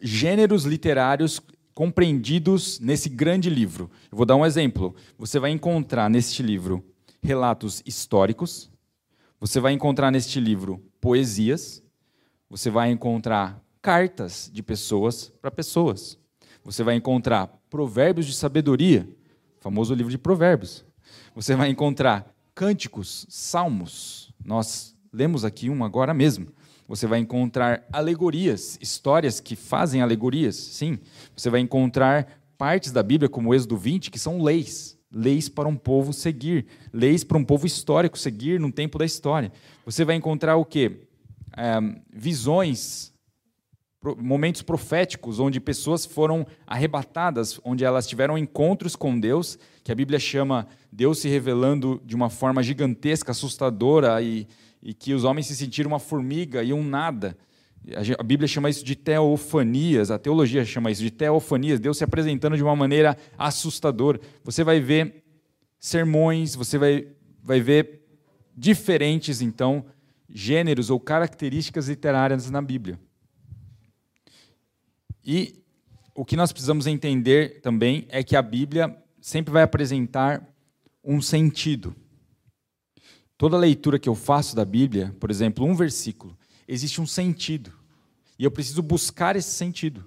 gêneros 0.00 0.64
literários 0.64 1.40
compreendidos 1.74 2.78
nesse 2.80 3.08
grande 3.08 3.48
livro. 3.48 3.90
Eu 4.10 4.16
vou 4.16 4.26
dar 4.26 4.36
um 4.36 4.44
exemplo. 4.44 4.94
Você 5.18 5.38
vai 5.38 5.50
encontrar 5.50 6.08
neste 6.08 6.42
livro 6.42 6.84
relatos 7.22 7.82
históricos, 7.84 8.70
você 9.38 9.60
vai 9.60 9.72
encontrar 9.72 10.10
neste 10.10 10.40
livro 10.40 10.82
poesias, 11.00 11.82
você 12.48 12.70
vai 12.70 12.90
encontrar 12.90 13.62
cartas 13.82 14.50
de 14.52 14.62
pessoas 14.62 15.32
para 15.40 15.50
pessoas. 15.50 16.18
Você 16.64 16.82
vai 16.82 16.94
encontrar 16.94 17.46
provérbios 17.70 18.26
de 18.26 18.34
sabedoria, 18.34 19.08
famoso 19.60 19.94
livro 19.94 20.10
de 20.10 20.18
provérbios 20.18 20.84
você 21.34 21.54
vai 21.54 21.68
encontrar 21.68 22.34
cânticos, 22.54 23.26
salmos. 23.28 24.32
Nós 24.44 24.96
lemos 25.12 25.44
aqui 25.44 25.70
um 25.70 25.84
agora 25.84 26.12
mesmo. 26.12 26.48
Você 26.90 27.06
vai 27.06 27.20
encontrar 27.20 27.86
alegorias, 27.92 28.76
histórias 28.80 29.38
que 29.38 29.54
fazem 29.54 30.02
alegorias, 30.02 30.56
sim. 30.56 30.98
Você 31.36 31.48
vai 31.48 31.60
encontrar 31.60 32.42
partes 32.58 32.90
da 32.90 33.00
Bíblia, 33.00 33.28
como 33.28 33.50
o 33.50 33.54
Êxodo 33.54 33.76
20, 33.76 34.10
que 34.10 34.18
são 34.18 34.42
leis. 34.42 34.98
Leis 35.08 35.48
para 35.48 35.68
um 35.68 35.76
povo 35.76 36.12
seguir. 36.12 36.66
Leis 36.92 37.22
para 37.22 37.38
um 37.38 37.44
povo 37.44 37.64
histórico 37.64 38.18
seguir 38.18 38.58
no 38.58 38.72
tempo 38.72 38.98
da 38.98 39.04
história. 39.04 39.52
Você 39.86 40.04
vai 40.04 40.16
encontrar 40.16 40.56
o 40.56 40.64
quê? 40.64 41.06
É, 41.56 41.78
visões, 42.12 43.12
momentos 44.18 44.62
proféticos, 44.62 45.38
onde 45.38 45.60
pessoas 45.60 46.04
foram 46.04 46.44
arrebatadas, 46.66 47.60
onde 47.62 47.84
elas 47.84 48.08
tiveram 48.08 48.36
encontros 48.36 48.96
com 48.96 49.16
Deus, 49.16 49.56
que 49.84 49.92
a 49.92 49.94
Bíblia 49.94 50.18
chama 50.18 50.66
Deus 50.90 51.20
se 51.20 51.28
revelando 51.28 52.02
de 52.04 52.16
uma 52.16 52.28
forma 52.28 52.64
gigantesca, 52.64 53.30
assustadora, 53.30 54.20
e, 54.20 54.48
e 54.82 54.94
que 54.94 55.12
os 55.12 55.24
homens 55.24 55.46
se 55.46 55.56
sentiram 55.56 55.90
uma 55.90 55.98
formiga 55.98 56.62
e 56.62 56.72
um 56.72 56.82
nada. 56.82 57.36
A 58.18 58.22
Bíblia 58.22 58.46
chama 58.46 58.68
isso 58.68 58.84
de 58.84 58.94
teofanias, 58.94 60.10
a 60.10 60.18
teologia 60.18 60.64
chama 60.64 60.90
isso 60.90 61.02
de 61.02 61.10
teofanias, 61.10 61.80
Deus 61.80 61.98
se 61.98 62.04
apresentando 62.04 62.56
de 62.56 62.62
uma 62.62 62.76
maneira 62.76 63.16
assustadora. 63.38 64.20
Você 64.44 64.62
vai 64.62 64.80
ver 64.80 65.24
sermões, 65.78 66.54
você 66.54 66.76
vai, 66.76 67.08
vai 67.42 67.60
ver 67.60 68.02
diferentes, 68.54 69.40
então, 69.40 69.84
gêneros 70.28 70.90
ou 70.90 71.00
características 71.00 71.88
literárias 71.88 72.50
na 72.50 72.60
Bíblia. 72.60 73.00
E 75.24 75.62
o 76.14 76.24
que 76.24 76.36
nós 76.36 76.52
precisamos 76.52 76.86
entender 76.86 77.60
também 77.62 78.06
é 78.10 78.22
que 78.22 78.36
a 78.36 78.42
Bíblia 78.42 78.94
sempre 79.20 79.52
vai 79.52 79.62
apresentar 79.62 80.46
um 81.02 81.22
sentido. 81.22 81.94
Toda 83.40 83.56
leitura 83.56 83.98
que 83.98 84.06
eu 84.06 84.14
faço 84.14 84.54
da 84.54 84.66
Bíblia, 84.66 85.16
por 85.18 85.30
exemplo, 85.30 85.64
um 85.64 85.74
versículo, 85.74 86.36
existe 86.68 87.00
um 87.00 87.06
sentido. 87.06 87.72
E 88.38 88.44
eu 88.44 88.50
preciso 88.50 88.82
buscar 88.82 89.34
esse 89.34 89.50
sentido. 89.50 90.04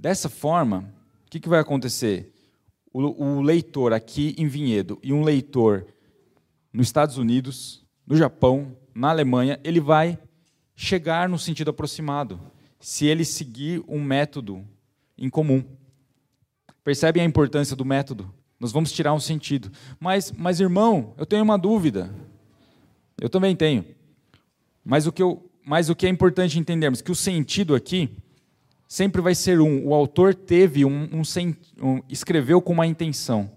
Dessa 0.00 0.30
forma, 0.30 0.90
o 1.26 1.30
que, 1.30 1.38
que 1.38 1.46
vai 1.46 1.60
acontecer? 1.60 2.32
O, 2.90 3.02
o 3.22 3.42
leitor 3.42 3.92
aqui 3.92 4.34
em 4.38 4.48
Vinhedo 4.48 4.98
e 5.02 5.12
um 5.12 5.22
leitor 5.22 5.86
nos 6.72 6.86
Estados 6.86 7.18
Unidos, 7.18 7.84
no 8.06 8.16
Japão, 8.16 8.74
na 8.94 9.10
Alemanha, 9.10 9.60
ele 9.62 9.78
vai 9.78 10.18
chegar 10.74 11.28
no 11.28 11.38
sentido 11.38 11.68
aproximado, 11.68 12.40
se 12.80 13.04
ele 13.04 13.26
seguir 13.26 13.84
um 13.86 14.02
método 14.02 14.66
em 15.18 15.28
comum. 15.28 15.62
Percebem 16.82 17.22
a 17.22 17.26
importância 17.26 17.76
do 17.76 17.84
método? 17.84 18.32
Nós 18.60 18.72
vamos 18.72 18.92
tirar 18.92 19.14
um 19.14 19.20
sentido. 19.20 19.70
Mas, 20.00 20.32
mas 20.32 20.60
irmão, 20.60 21.14
eu 21.16 21.24
tenho 21.24 21.42
uma 21.42 21.58
dúvida. 21.58 22.12
Eu 23.20 23.28
também 23.28 23.54
tenho. 23.54 23.84
Mas 24.84 25.06
o 25.06 25.12
que, 25.12 25.22
eu, 25.22 25.50
mas 25.64 25.88
o 25.88 25.94
que 25.94 26.06
é 26.06 26.08
importante 26.08 26.58
entendermos 26.58 27.00
que 27.00 27.12
o 27.12 27.14
sentido 27.14 27.74
aqui 27.74 28.16
sempre 28.88 29.20
vai 29.20 29.34
ser 29.34 29.60
um. 29.60 29.86
O 29.86 29.94
autor 29.94 30.34
teve 30.34 30.84
um, 30.84 31.08
um, 31.12 31.22
um 31.82 32.02
escreveu 32.08 32.60
com 32.60 32.72
uma 32.72 32.86
intenção. 32.86 33.50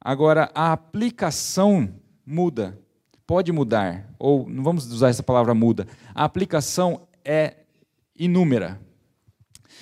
Agora 0.00 0.50
a 0.54 0.72
aplicação 0.72 1.92
muda, 2.24 2.78
pode 3.26 3.52
mudar, 3.52 4.08
ou 4.18 4.48
não 4.48 4.62
vamos 4.62 4.90
usar 4.90 5.08
essa 5.08 5.22
palavra 5.22 5.54
muda. 5.54 5.86
A 6.14 6.24
aplicação 6.24 7.06
é 7.24 7.58
inúmera. 8.18 8.80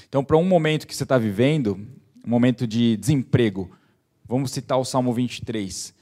Então, 0.09 0.25
para 0.25 0.37
um 0.37 0.45
momento 0.45 0.87
que 0.87 0.95
você 0.95 1.03
está 1.03 1.19
vivendo, 1.19 1.79
um 2.25 2.31
momento 2.31 2.67
de 2.67 2.97
desemprego, 2.97 3.71
Vamos 4.27 4.53
citar 4.53 4.79
o 4.79 4.85
Salmo 4.85 5.13
23. 5.13 5.95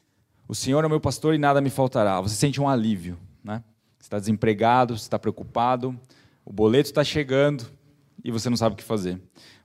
O 0.47 0.55
Senhor 0.55 0.85
é 0.85 0.89
meu 0.89 1.01
pastor 1.01 1.35
e 1.35 1.39
nada 1.39 1.61
me 1.61 1.71
faltará. 1.71 2.21
Você 2.21 2.37
sente 2.37 2.61
um 2.61 2.69
alívio, 2.69 3.19
né? 3.43 3.65
Você 3.99 4.07
está 4.07 4.19
desempregado, 4.19 4.97
você 4.97 5.05
está 5.05 5.19
preocupado, 5.19 5.99
o 6.45 6.53
boleto 6.53 6.89
está 6.89 7.03
chegando 7.03 7.67
e 8.23 8.31
você 8.31 8.49
não 8.49 8.57
sabe 8.57 8.75
o 8.75 8.77
que 8.77 8.85
fazer. 8.85 9.21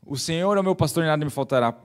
O 0.05 0.17
Senhor 0.17 0.57
é 0.57 0.61
meu 0.61 0.75
pastor 0.75 1.03
e 1.03 1.07
nada 1.07 1.23
me 1.23 1.31
faltará. 1.31 1.75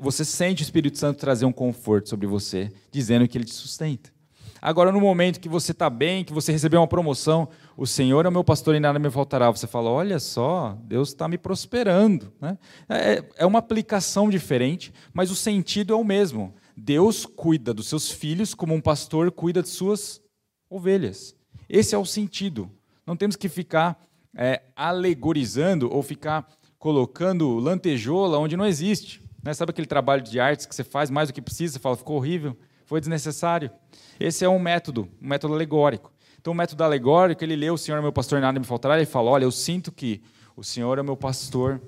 Você 0.00 0.24
sente 0.24 0.62
o 0.62 0.64
Espírito 0.64 0.96
Santo 0.96 1.18
trazer 1.18 1.44
um 1.44 1.52
conforto 1.52 2.08
sobre 2.08 2.26
você, 2.26 2.72
dizendo 2.90 3.28
que 3.28 3.36
Ele 3.36 3.44
te 3.44 3.54
sustenta. 3.54 4.15
Agora, 4.60 4.90
no 4.92 5.00
momento 5.00 5.40
que 5.40 5.48
você 5.48 5.72
está 5.72 5.88
bem, 5.90 6.24
que 6.24 6.32
você 6.32 6.52
recebeu 6.52 6.80
uma 6.80 6.86
promoção, 6.86 7.48
o 7.76 7.86
Senhor 7.86 8.24
é 8.24 8.28
o 8.28 8.32
meu 8.32 8.44
pastor 8.44 8.74
e 8.74 8.80
nada 8.80 8.98
me 8.98 9.10
faltará. 9.10 9.50
Você 9.50 9.66
fala: 9.66 9.90
olha 9.90 10.18
só, 10.18 10.78
Deus 10.84 11.08
está 11.08 11.28
me 11.28 11.38
prosperando. 11.38 12.32
Né? 12.40 12.58
É, 12.88 13.24
é 13.38 13.46
uma 13.46 13.58
aplicação 13.58 14.28
diferente, 14.30 14.92
mas 15.12 15.30
o 15.30 15.34
sentido 15.34 15.92
é 15.92 15.96
o 15.96 16.04
mesmo. 16.04 16.54
Deus 16.76 17.24
cuida 17.24 17.72
dos 17.72 17.88
seus 17.88 18.10
filhos 18.10 18.54
como 18.54 18.74
um 18.74 18.80
pastor 18.80 19.30
cuida 19.30 19.62
de 19.62 19.68
suas 19.68 20.20
ovelhas. 20.68 21.34
Esse 21.68 21.94
é 21.94 21.98
o 21.98 22.04
sentido. 22.04 22.70
Não 23.06 23.16
temos 23.16 23.36
que 23.36 23.48
ficar 23.48 23.98
é, 24.34 24.62
alegorizando 24.74 25.92
ou 25.92 26.02
ficar 26.02 26.46
colocando 26.78 27.58
lantejola 27.58 28.38
onde 28.38 28.56
não 28.56 28.66
existe. 28.66 29.22
Né? 29.42 29.54
Sabe 29.54 29.70
aquele 29.70 29.86
trabalho 29.86 30.22
de 30.22 30.38
artes 30.38 30.66
que 30.66 30.74
você 30.74 30.84
faz 30.84 31.10
mais 31.10 31.28
do 31.28 31.32
que 31.32 31.40
precisa? 31.40 31.74
Você 31.74 31.78
fala, 31.78 31.96
ficou 31.96 32.16
horrível, 32.16 32.56
foi 32.86 33.00
desnecessário. 33.00 33.70
Esse 34.18 34.44
é 34.44 34.48
um 34.48 34.58
método, 34.58 35.08
um 35.20 35.28
método 35.28 35.52
alegórico. 35.52 36.12
Então, 36.40 36.52
o 36.52 36.56
método 36.56 36.82
alegórico, 36.84 37.44
ele 37.44 37.56
lê 37.56 37.70
o 37.70 37.76
Senhor 37.76 37.98
é 37.98 38.00
meu 38.00 38.12
pastor, 38.12 38.40
nada 38.40 38.58
me 38.58 38.64
faltará, 38.64 38.96
ele 38.96 39.04
fala, 39.04 39.30
olha, 39.30 39.44
eu 39.44 39.50
sinto 39.50 39.92
que 39.92 40.22
o 40.56 40.62
Senhor 40.62 40.98
é 40.98 41.02
meu 41.02 41.16
pastor, 41.16 41.80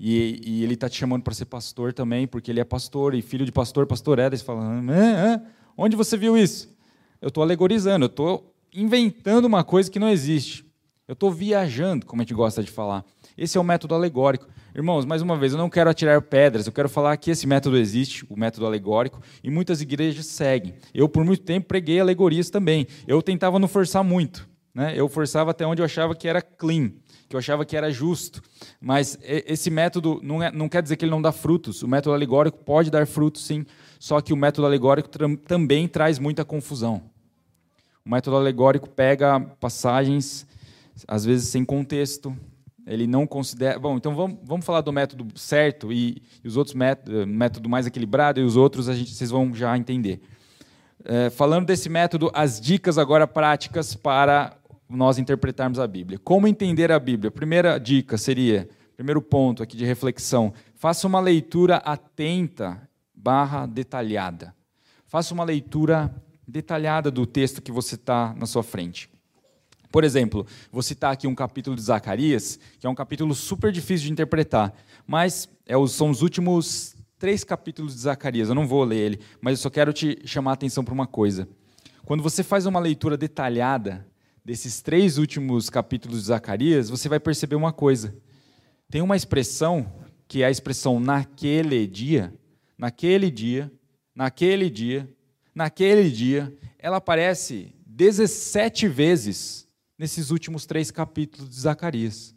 e, 0.00 0.40
e 0.44 0.64
ele 0.64 0.74
está 0.74 0.88
te 0.88 0.96
chamando 0.96 1.22
para 1.22 1.34
ser 1.34 1.44
pastor 1.44 1.92
também, 1.92 2.26
porque 2.26 2.50
ele 2.50 2.60
é 2.60 2.64
pastor, 2.64 3.14
e 3.14 3.20
filho 3.20 3.44
de 3.44 3.52
pastor, 3.52 3.86
pastor 3.86 4.18
é. 4.18 4.30
Você 4.30 4.44
fala, 4.44 4.62
ah, 4.62 5.34
ah, 5.34 5.40
onde 5.76 5.96
você 5.96 6.16
viu 6.16 6.36
isso? 6.36 6.74
Eu 7.20 7.28
estou 7.28 7.42
alegorizando, 7.42 8.04
eu 8.04 8.08
estou 8.08 8.54
inventando 8.72 9.44
uma 9.44 9.64
coisa 9.64 9.90
que 9.90 9.98
não 9.98 10.08
existe. 10.08 10.64
Eu 11.06 11.14
estou 11.14 11.32
viajando, 11.32 12.06
como 12.06 12.22
a 12.22 12.24
gente 12.24 12.34
gosta 12.34 12.62
de 12.62 12.70
falar. 12.70 13.04
Esse 13.38 13.56
é 13.56 13.60
o 13.60 13.64
método 13.64 13.94
alegórico. 13.94 14.48
Irmãos, 14.74 15.04
mais 15.04 15.22
uma 15.22 15.36
vez, 15.36 15.52
eu 15.52 15.58
não 15.58 15.70
quero 15.70 15.88
atirar 15.88 16.20
pedras, 16.20 16.66
eu 16.66 16.72
quero 16.72 16.88
falar 16.88 17.16
que 17.16 17.30
esse 17.30 17.46
método 17.46 17.76
existe, 17.76 18.26
o 18.28 18.36
método 18.36 18.66
alegórico, 18.66 19.22
e 19.44 19.48
muitas 19.48 19.80
igrejas 19.80 20.26
seguem. 20.26 20.74
Eu, 20.92 21.08
por 21.08 21.24
muito 21.24 21.44
tempo, 21.44 21.68
preguei 21.68 22.00
alegorias 22.00 22.50
também. 22.50 22.88
Eu 23.06 23.22
tentava 23.22 23.60
não 23.60 23.68
forçar 23.68 24.02
muito. 24.02 24.48
Né? 24.74 24.92
Eu 24.96 25.08
forçava 25.08 25.52
até 25.52 25.64
onde 25.64 25.80
eu 25.80 25.84
achava 25.84 26.16
que 26.16 26.26
era 26.26 26.42
clean, 26.42 26.90
que 27.28 27.36
eu 27.36 27.38
achava 27.38 27.64
que 27.64 27.76
era 27.76 27.92
justo. 27.92 28.42
Mas 28.80 29.16
esse 29.22 29.70
método 29.70 30.20
não, 30.20 30.42
é, 30.42 30.50
não 30.50 30.68
quer 30.68 30.82
dizer 30.82 30.96
que 30.96 31.04
ele 31.04 31.12
não 31.12 31.22
dá 31.22 31.30
frutos. 31.30 31.82
O 31.84 31.88
método 31.88 32.14
alegórico 32.14 32.58
pode 32.58 32.90
dar 32.90 33.06
frutos, 33.06 33.46
sim, 33.46 33.64
só 34.00 34.20
que 34.20 34.32
o 34.32 34.36
método 34.36 34.66
alegórico 34.66 35.08
também 35.46 35.86
traz 35.86 36.18
muita 36.18 36.44
confusão. 36.44 37.02
O 38.04 38.10
método 38.10 38.36
alegórico 38.36 38.88
pega 38.88 39.38
passagens, 39.60 40.44
às 41.06 41.24
vezes 41.24 41.48
sem 41.48 41.64
contexto, 41.64 42.36
ele 42.88 43.06
não 43.06 43.26
considera. 43.26 43.78
Bom, 43.78 43.96
então 43.96 44.14
vamos, 44.14 44.38
vamos 44.42 44.64
falar 44.64 44.80
do 44.80 44.92
método 44.92 45.26
certo 45.38 45.92
e, 45.92 46.22
e 46.42 46.48
os 46.48 46.56
outros 46.56 46.74
métodos, 46.74 47.26
método 47.26 47.68
mais 47.68 47.86
equilibrado 47.86 48.40
e 48.40 48.42
os 48.42 48.56
outros 48.56 48.88
a 48.88 48.94
gente, 48.94 49.14
vocês 49.14 49.30
vão 49.30 49.54
já 49.54 49.76
entender. 49.76 50.20
É, 51.04 51.30
falando 51.30 51.66
desse 51.66 51.88
método, 51.88 52.30
as 52.34 52.60
dicas 52.60 52.98
agora 52.98 53.26
práticas 53.26 53.94
para 53.94 54.56
nós 54.88 55.18
interpretarmos 55.18 55.78
a 55.78 55.86
Bíblia. 55.86 56.18
Como 56.18 56.48
entender 56.48 56.90
a 56.90 56.98
Bíblia? 56.98 57.30
Primeira 57.30 57.78
dica 57.78 58.16
seria, 58.16 58.68
primeiro 58.96 59.20
ponto 59.20 59.62
aqui 59.62 59.76
de 59.76 59.84
reflexão, 59.84 60.52
faça 60.74 61.06
uma 61.06 61.20
leitura 61.20 61.76
atenta 61.76 62.80
barra 63.14 63.66
detalhada. 63.66 64.54
Faça 65.06 65.34
uma 65.34 65.44
leitura 65.44 66.14
detalhada 66.46 67.10
do 67.10 67.26
texto 67.26 67.60
que 67.60 67.70
você 67.70 67.94
está 67.94 68.34
na 68.34 68.46
sua 68.46 68.62
frente. 68.62 69.10
Por 69.90 70.04
exemplo, 70.04 70.46
vou 70.70 70.82
citar 70.82 71.12
aqui 71.12 71.26
um 71.26 71.34
capítulo 71.34 71.74
de 71.74 71.82
Zacarias, 71.82 72.58
que 72.78 72.86
é 72.86 72.90
um 72.90 72.94
capítulo 72.94 73.34
super 73.34 73.72
difícil 73.72 74.06
de 74.06 74.12
interpretar, 74.12 74.74
mas 75.06 75.48
é 75.66 75.74
são 75.86 76.10
os 76.10 76.20
últimos 76.20 76.94
três 77.18 77.42
capítulos 77.42 77.94
de 77.94 78.00
Zacarias. 78.00 78.48
Eu 78.48 78.54
não 78.54 78.66
vou 78.66 78.84
ler 78.84 78.98
ele, 78.98 79.20
mas 79.40 79.58
eu 79.58 79.62
só 79.62 79.70
quero 79.70 79.92
te 79.92 80.18
chamar 80.24 80.52
a 80.52 80.54
atenção 80.54 80.84
para 80.84 80.94
uma 80.94 81.06
coisa. 81.06 81.48
Quando 82.04 82.22
você 82.22 82.42
faz 82.42 82.66
uma 82.66 82.80
leitura 82.80 83.16
detalhada 83.16 84.06
desses 84.44 84.80
três 84.80 85.18
últimos 85.18 85.68
capítulos 85.68 86.20
de 86.20 86.26
Zacarias, 86.26 86.88
você 86.88 87.08
vai 87.08 87.20
perceber 87.20 87.56
uma 87.56 87.72
coisa. 87.72 88.14
Tem 88.90 89.02
uma 89.02 89.16
expressão 89.16 89.92
que 90.26 90.42
é 90.42 90.46
a 90.46 90.50
expressão 90.50 91.00
naquele 91.00 91.86
dia, 91.86 92.32
naquele 92.76 93.30
dia, 93.30 93.70
naquele 94.14 94.70
dia, 94.70 95.08
naquele 95.54 96.10
dia. 96.10 96.54
Ela 96.78 96.98
aparece 96.98 97.74
17 97.86 98.88
vezes 98.88 99.67
nesses 99.98 100.30
últimos 100.30 100.64
três 100.64 100.90
capítulos 100.90 101.50
de 101.50 101.56
Zacarias. 101.56 102.34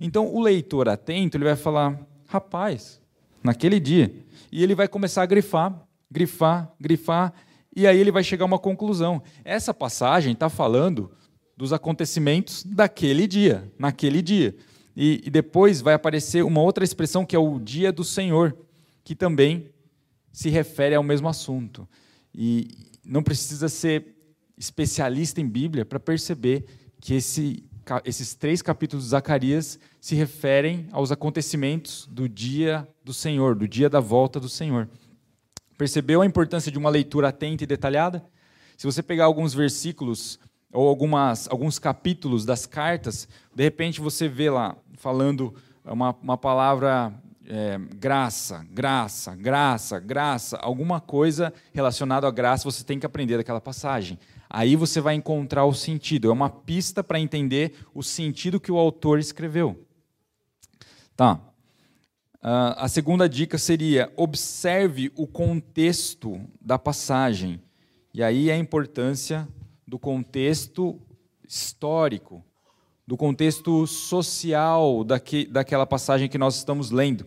Então, 0.00 0.32
o 0.32 0.40
leitor 0.40 0.88
atento, 0.88 1.36
ele 1.36 1.44
vai 1.44 1.56
falar, 1.56 2.00
rapaz, 2.26 3.00
naquele 3.42 3.78
dia. 3.78 4.14
E 4.50 4.62
ele 4.62 4.74
vai 4.74 4.88
começar 4.88 5.22
a 5.22 5.26
grifar, 5.26 5.86
grifar, 6.10 6.72
grifar, 6.80 7.32
e 7.74 7.86
aí 7.86 7.98
ele 7.98 8.10
vai 8.10 8.22
chegar 8.22 8.44
a 8.44 8.46
uma 8.46 8.58
conclusão. 8.58 9.22
Essa 9.44 9.74
passagem 9.74 10.32
está 10.32 10.48
falando 10.48 11.10
dos 11.56 11.72
acontecimentos 11.72 12.64
daquele 12.64 13.26
dia, 13.26 13.70
naquele 13.78 14.22
dia. 14.22 14.54
E, 14.94 15.22
e, 15.24 15.30
depois 15.30 15.80
vai 15.80 15.94
aparecer 15.94 16.44
uma 16.44 16.60
outra 16.60 16.84
expressão 16.84 17.24
que 17.24 17.34
é 17.34 17.38
o 17.38 17.58
dia 17.58 17.90
do 17.90 18.04
Senhor, 18.04 18.54
que 19.02 19.14
também 19.14 19.70
se 20.30 20.50
refere 20.50 20.94
ao 20.94 21.02
mesmo 21.02 21.28
assunto. 21.28 21.88
E 22.34 22.68
não 23.04 23.22
precisa 23.22 23.68
ser 23.68 24.14
especialista 24.56 25.40
em 25.40 25.48
Bíblia 25.48 25.84
para 25.84 25.98
perceber 25.98 26.66
que 27.02 27.14
esse, 27.14 27.64
esses 28.04 28.32
três 28.32 28.62
capítulos 28.62 29.06
de 29.06 29.10
Zacarias 29.10 29.76
se 30.00 30.14
referem 30.14 30.86
aos 30.92 31.10
acontecimentos 31.10 32.08
do 32.08 32.28
dia 32.28 32.88
do 33.04 33.12
Senhor, 33.12 33.56
do 33.56 33.66
dia 33.66 33.90
da 33.90 33.98
volta 33.98 34.38
do 34.38 34.48
Senhor. 34.48 34.88
Percebeu 35.76 36.22
a 36.22 36.26
importância 36.26 36.70
de 36.70 36.78
uma 36.78 36.88
leitura 36.88 37.28
atenta 37.28 37.64
e 37.64 37.66
detalhada? 37.66 38.24
Se 38.76 38.86
você 38.86 39.02
pegar 39.02 39.24
alguns 39.24 39.52
versículos 39.52 40.38
ou 40.72 40.88
algumas, 40.88 41.48
alguns 41.50 41.76
capítulos 41.76 42.44
das 42.44 42.66
cartas, 42.66 43.28
de 43.52 43.64
repente 43.64 44.00
você 44.00 44.28
vê 44.28 44.48
lá 44.48 44.76
falando 44.96 45.52
uma, 45.84 46.16
uma 46.22 46.38
palavra 46.38 47.12
é, 47.48 47.80
graça, 47.96 48.64
graça, 48.70 49.34
graça, 49.34 49.98
graça, 49.98 50.56
alguma 50.58 51.00
coisa 51.00 51.52
relacionada 51.72 52.28
à 52.28 52.30
graça 52.30 52.62
você 52.62 52.84
tem 52.84 53.00
que 53.00 53.06
aprender 53.06 53.38
daquela 53.38 53.60
passagem. 53.60 54.20
Aí 54.54 54.76
você 54.76 55.00
vai 55.00 55.14
encontrar 55.14 55.64
o 55.64 55.72
sentido. 55.72 56.28
É 56.28 56.30
uma 56.30 56.50
pista 56.50 57.02
para 57.02 57.18
entender 57.18 57.72
o 57.94 58.02
sentido 58.02 58.60
que 58.60 58.70
o 58.70 58.76
autor 58.76 59.18
escreveu. 59.18 59.82
Tá. 61.16 61.40
Uh, 62.34 62.76
a 62.76 62.86
segunda 62.86 63.26
dica 63.26 63.56
seria: 63.56 64.12
observe 64.14 65.10
o 65.16 65.26
contexto 65.26 66.38
da 66.60 66.78
passagem. 66.78 67.62
E 68.12 68.22
aí 68.22 68.50
a 68.50 68.58
importância 68.58 69.48
do 69.88 69.98
contexto 69.98 71.00
histórico, 71.48 72.44
do 73.06 73.16
contexto 73.16 73.86
social 73.86 75.02
daqui, 75.02 75.46
daquela 75.46 75.86
passagem 75.86 76.28
que 76.28 76.36
nós 76.36 76.56
estamos 76.56 76.90
lendo. 76.90 77.24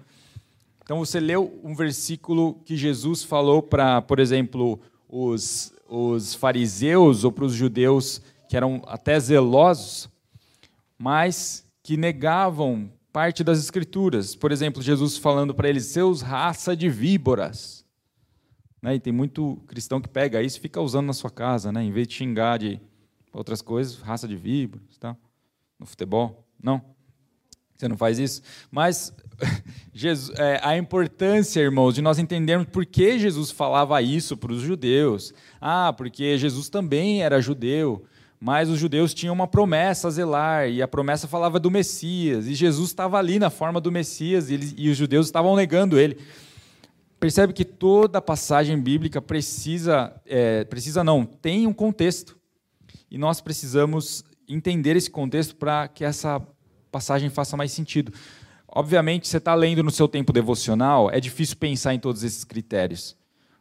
Então 0.84 1.00
você 1.00 1.20
leu 1.20 1.60
um 1.64 1.74
versículo 1.74 2.62
que 2.66 2.78
Jesus 2.78 3.24
falou 3.24 3.64
para, 3.64 4.00
por 4.04 4.20
exemplo, 4.20 4.80
os 5.10 5.75
os 5.88 6.34
fariseus 6.34 7.24
ou 7.24 7.32
para 7.32 7.46
os 7.46 7.54
judeus 7.54 8.22
que 8.50 8.58
eram 8.58 8.82
até 8.86 9.20
zelosos, 9.20 10.10
mas 10.98 11.66
que 11.84 11.98
negavam 11.98 12.92
parte 13.12 13.44
das 13.44 13.60
escrituras. 13.60 14.36
Por 14.36 14.52
exemplo, 14.52 14.82
Jesus 14.82 15.18
falando 15.18 15.54
para 15.54 15.70
eles: 15.70 15.86
"Seus 15.86 16.22
raça 16.22 16.76
de 16.76 16.90
víboras". 16.90 17.86
Né? 18.82 18.96
E 18.96 19.00
tem 19.00 19.14
muito 19.14 19.62
cristão 19.68 20.00
que 20.00 20.10
pega 20.10 20.42
isso 20.42 20.58
e 20.58 20.62
fica 20.62 20.80
usando 20.82 21.08
na 21.08 21.14
sua 21.14 21.32
casa, 21.32 21.72
né? 21.72 21.84
Em 21.84 21.92
vez 21.92 22.08
de 22.08 22.14
xingar 22.14 22.60
de 22.60 22.80
outras 23.34 23.62
coisas, 23.62 24.00
raça 24.00 24.28
de 24.28 24.36
víboras, 24.36 24.98
tá? 24.98 25.16
No 25.80 25.86
futebol, 25.86 26.48
não. 26.62 26.95
Você 27.76 27.88
não 27.88 27.98
faz 27.98 28.20
isso? 28.20 28.42
Mas 28.72 29.14
Jesus, 29.94 30.38
é, 30.38 30.60
a 30.64 30.78
importância, 30.78 31.60
irmãos, 31.60 31.96
de 31.96 32.02
nós 32.02 32.20
entendermos 32.20 32.68
por 32.68 32.86
que 32.86 33.20
Jesus 33.20 33.52
falava 33.52 34.02
isso 34.02 34.38
para 34.38 34.52
os 34.52 34.62
judeus. 34.62 35.34
Ah, 35.60 35.94
porque 35.94 36.38
Jesus 36.38 36.70
também 36.70 37.24
era 37.24 37.42
judeu, 37.42 38.06
mas 38.40 38.70
os 38.70 38.80
judeus 38.80 39.14
tinham 39.14 39.34
uma 39.34 39.48
promessa 39.48 40.08
a 40.08 40.12
zelar, 40.12 40.70
e 40.70 40.82
a 40.82 40.88
promessa 40.88 41.28
falava 41.28 41.60
do 41.60 41.72
Messias, 41.72 42.48
e 42.48 42.54
Jesus 42.54 42.90
estava 42.90 43.18
ali 43.18 43.40
na 43.40 43.50
forma 43.50 43.82
do 43.82 43.92
Messias, 43.92 44.50
e, 44.50 44.54
eles, 44.54 44.74
e 44.78 44.90
os 44.90 44.98
judeus 44.98 45.26
estavam 45.26 45.56
negando 45.56 46.00
ele. 46.00 46.18
Percebe 47.20 47.54
que 47.54 47.66
toda 47.66 48.22
passagem 48.22 48.80
bíblica 48.80 49.22
precisa, 49.22 50.14
é, 50.26 50.64
precisa 50.66 51.04
não, 51.04 51.26
tem 51.26 51.66
um 51.66 51.74
contexto. 51.74 52.38
E 53.10 53.18
nós 53.18 53.40
precisamos 53.40 54.24
entender 54.48 54.96
esse 54.96 55.10
contexto 55.10 55.56
para 55.56 55.88
que 55.88 56.04
essa 56.04 56.46
passagem 56.96 57.30
faça 57.30 57.58
mais 57.58 57.74
sentido. 57.74 58.14
Obviamente, 58.70 59.28
você 59.28 59.36
está 59.36 59.54
lendo 59.54 59.84
no 59.84 59.92
seu 59.92 60.08
tempo 60.08 60.32
devocional, 60.32 61.12
é 61.12 61.20
difícil 61.20 61.58
pensar 61.58 61.94
em 61.94 62.00
todos 62.00 62.24
esses 62.24 62.46
critérios. 62.46 63.18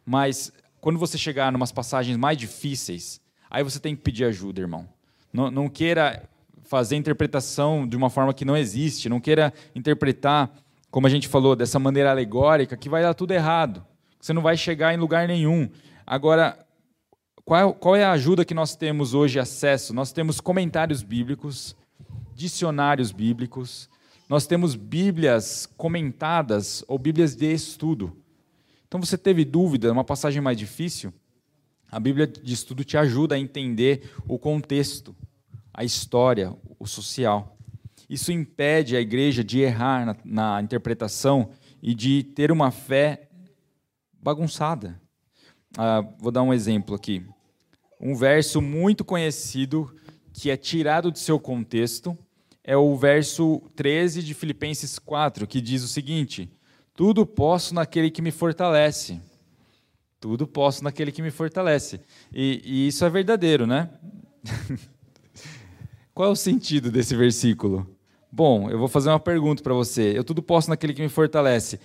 Mas 0.07 0.53
quando 0.81 1.01
você 1.01 1.19
chegar 1.19 1.53
em 1.53 1.57
umas 1.57 1.73
passagens 1.73 2.17
mais 2.17 2.39
difíceis, 2.39 3.21
aí 3.51 3.65
você 3.65 3.81
tem 3.81 3.97
que 3.97 4.03
pedir 4.03 4.25
ajuda, 4.25 4.61
irmão. 4.61 4.89
Não, 5.33 5.51
não 5.51 5.69
queira 5.69 6.23
fazer 6.63 6.95
interpretação 6.95 7.89
de 7.89 7.97
uma 7.97 8.09
forma 8.09 8.33
que 8.33 8.45
não 8.45 8.57
existe, 8.57 9.09
não 9.09 9.19
queira 9.19 9.53
interpretar, 9.75 10.49
como 10.89 11.09
a 11.09 11.11
gente 11.11 11.27
falou, 11.27 11.57
dessa 11.57 11.81
maneira 11.81 12.13
alegórica, 12.13 12.77
que 12.77 12.89
vai 12.89 13.03
dar 13.03 13.15
tudo 13.15 13.33
errado. 13.33 13.85
Você 14.21 14.33
não 14.33 14.43
vai 14.43 14.57
chegar 14.57 14.95
em 14.95 14.97
lugar 14.97 15.27
nenhum. 15.27 15.69
Agora, 16.07 16.57
qual, 17.45 17.75
qual 17.75 17.97
é 17.97 18.05
a 18.05 18.13
ajuda 18.13 18.45
que 18.45 18.55
nós 18.55 18.77
temos 18.77 19.13
hoje 19.13 19.41
acesso? 19.41 19.93
Nós 19.93 20.13
temos 20.13 20.41
comentários 20.41 21.03
bíblicos, 21.03 21.75
dicionários 22.35 23.13
bíblicos, 23.13 23.89
nós 24.29 24.47
temos 24.47 24.75
Bíblias 24.75 25.67
comentadas 25.77 26.85
ou 26.89 26.99
Bíblias 26.99 27.37
de 27.37 27.53
estudo. 27.53 28.17
Então 28.87 29.01
você 29.01 29.19
teve 29.19 29.45
dúvida, 29.45 29.93
uma 29.93 30.05
passagem 30.05 30.41
mais 30.41 30.57
difícil? 30.57 31.13
A 31.91 32.01
Bíblia 32.01 32.27
de 32.27 32.53
estudo 32.53 32.85
te 32.85 32.97
ajuda 32.97 33.35
a 33.35 33.39
entender 33.39 34.11
o 34.27 34.39
contexto, 34.39 35.15
a 35.73 35.85
história, 35.85 36.57
o 36.79 36.87
social. 36.87 37.57
Isso 38.09 38.33
impede 38.33 38.97
a 38.97 39.01
igreja 39.01 39.45
de 39.45 39.61
errar 39.61 40.05
na, 40.05 40.17
na 40.25 40.63
interpretação 40.63 41.51
e 41.83 41.95
de 41.95 42.23
ter 42.23 42.51
uma 42.51 42.71
fé 42.71 43.29
bagunçada. 44.21 45.01
Ah, 45.77 46.01
vou 46.19 46.33
dar 46.33 46.43
um 46.43 46.53
exemplo 46.53 46.95
aqui. 46.95 47.25
um 48.01 48.15
verso 48.15 48.61
muito 48.61 49.05
conhecido 49.05 49.95
que 50.33 50.51
é 50.51 50.57
tirado 50.57 51.11
do 51.11 51.19
seu 51.19 51.39
contexto, 51.39 52.19
é 52.65 52.77
o 52.77 52.97
verso 52.97 53.61
13 53.77 54.23
de 54.23 54.33
Filipenses 54.33 54.99
4, 54.99 55.47
que 55.47 55.61
diz 55.61 55.85
o 55.85 55.89
seguinte: 55.89 56.51
Tudo 56.97 57.27
posso 57.27 57.75
naquele 57.75 58.11
que 58.11 58.23
me 58.23 58.31
fortalece. 58.31 59.21
Tudo 60.19 60.47
posso 60.47 60.83
naquele 60.83 61.13
que 61.13 61.21
me 61.21 61.31
fortalece. 61.31 62.01
E, 62.33 62.63
e 62.65 62.89
isso 62.89 63.05
é 63.05 63.11
verdadeiro, 63.11 63.67
né? 63.67 63.91
Qual 66.15 66.31
é 66.31 66.33
o 66.33 66.37
sentido 66.37 66.91
desse 66.91 67.15
versículo? 67.15 67.87
Bom, 68.33 68.71
eu 68.71 68.79
vou 68.79 68.89
fazer 68.89 69.11
uma 69.11 69.21
pergunta 69.21 69.63
para 69.63 69.75
você. 69.75 70.17
Eu 70.17 70.25
tudo 70.25 70.43
posso 70.43 70.71
naquele 70.71 70.95
que 70.95 71.03
me 71.03 71.11
fortalece. 71.11 71.79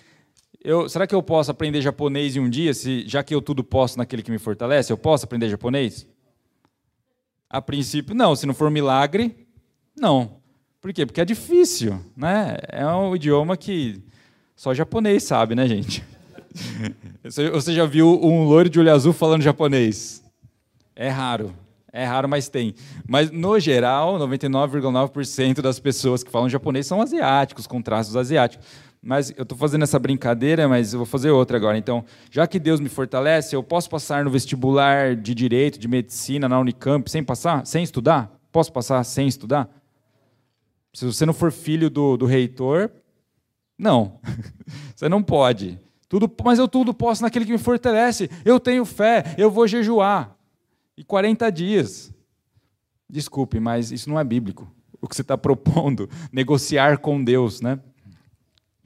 Eu, 0.64 0.88
será 0.88 1.06
que 1.06 1.14
eu 1.14 1.22
posso 1.22 1.52
aprender 1.52 1.82
japonês 1.82 2.36
em 2.36 2.40
um 2.40 2.50
dia, 2.50 2.74
se, 2.74 3.08
já 3.08 3.24
que 3.24 3.36
eu 3.36 3.42
tudo 3.42 3.64
posso 3.64 3.98
naquele 3.98 4.24
que 4.24 4.32
me 4.32 4.40
fortalece? 4.40 4.92
Eu 4.92 4.98
posso 4.98 5.26
aprender 5.26 5.50
japonês? 5.50 6.08
A 7.50 7.62
princípio, 7.62 8.16
não. 8.16 8.36
Se 8.36 8.46
não 8.46 8.54
for 8.54 8.72
milagre, 8.72 9.48
não. 9.96 10.39
Por 10.82 10.94
quê? 10.94 11.06
Porque 11.06 11.20
é 11.22 11.26
difícil, 11.26 12.00
né? 12.16 12.58
É 12.70 12.86
um 12.88 13.16
idioma 13.16 13.58
que 13.58 14.02
só 14.56 14.74
japonês 14.74 15.24
sabe, 15.24 15.56
né, 15.56 15.68
gente? 15.68 16.04
Você 17.24 17.74
já 17.74 17.86
viu 17.86 18.08
um 18.24 18.44
loiro 18.44 18.70
de 18.70 18.80
olho 18.80 18.92
azul 18.92 19.14
falando 19.14 19.42
japonês? 19.42 20.24
É 20.96 21.10
raro. 21.10 21.54
É 21.92 22.06
raro, 22.06 22.30
mas 22.30 22.50
tem. 22.50 22.76
Mas, 23.08 23.32
no 23.32 23.60
geral, 23.60 24.18
99,9% 24.20 25.62
das 25.62 25.80
pessoas 25.80 26.24
que 26.24 26.32
falam 26.32 26.48
japonês 26.48 26.86
são 26.86 27.02
asiáticos, 27.02 27.66
com 27.66 27.82
traços 27.82 28.16
asiáticos. 28.16 28.66
Mas 29.02 29.32
eu 29.36 29.44
estou 29.44 29.58
fazendo 29.58 29.84
essa 29.84 29.98
brincadeira, 29.98 30.68
mas 30.68 30.94
eu 30.94 31.00
vou 31.00 31.06
fazer 31.06 31.32
outra 31.32 31.58
agora. 31.58 31.78
Então, 31.78 32.04
já 32.30 32.46
que 32.46 32.60
Deus 32.60 32.80
me 32.80 32.90
fortalece, 32.90 33.56
eu 33.56 33.64
posso 33.64 33.90
passar 33.90 34.24
no 34.24 34.30
vestibular 34.30 35.16
de 35.16 35.34
Direito, 35.34 35.80
de 35.80 35.88
Medicina, 35.88 36.48
na 36.50 36.60
Unicamp, 36.60 37.10
sem 37.10 37.24
passar? 37.24 37.66
Sem 37.66 37.84
estudar? 37.84 38.32
Posso 38.52 38.72
passar 38.72 39.04
sem 39.04 39.28
estudar? 39.28 39.70
Se 40.94 41.06
você 41.06 41.26
não 41.26 41.34
for 41.34 41.52
filho 41.52 41.90
do, 41.90 42.18
do 42.18 42.26
reitor, 42.26 42.92
não. 43.78 44.20
você 44.96 45.08
não 45.08 45.24
pode. 45.24 45.80
Tudo, 46.08 46.30
mas 46.44 46.58
eu 46.58 46.68
tudo 46.68 46.94
posso 46.94 47.22
naquele 47.22 47.46
que 47.46 47.52
me 47.52 47.58
fortalece. 47.58 48.30
Eu 48.44 48.60
tenho 48.60 48.84
fé, 48.84 49.36
eu 49.38 49.52
vou 49.52 49.68
jejuar. 49.68 50.36
E 50.98 51.04
40 51.04 51.50
dias. 51.52 52.14
Desculpe, 53.10 53.60
mas 53.60 53.92
isso 53.92 54.10
não 54.10 54.20
é 54.20 54.24
bíblico. 54.24 54.70
O 55.02 55.08
que 55.08 55.16
você 55.16 55.22
está 55.22 55.38
propondo, 55.38 56.10
negociar 56.34 56.98
com 56.98 57.24
Deus, 57.24 57.62
né? 57.62 57.80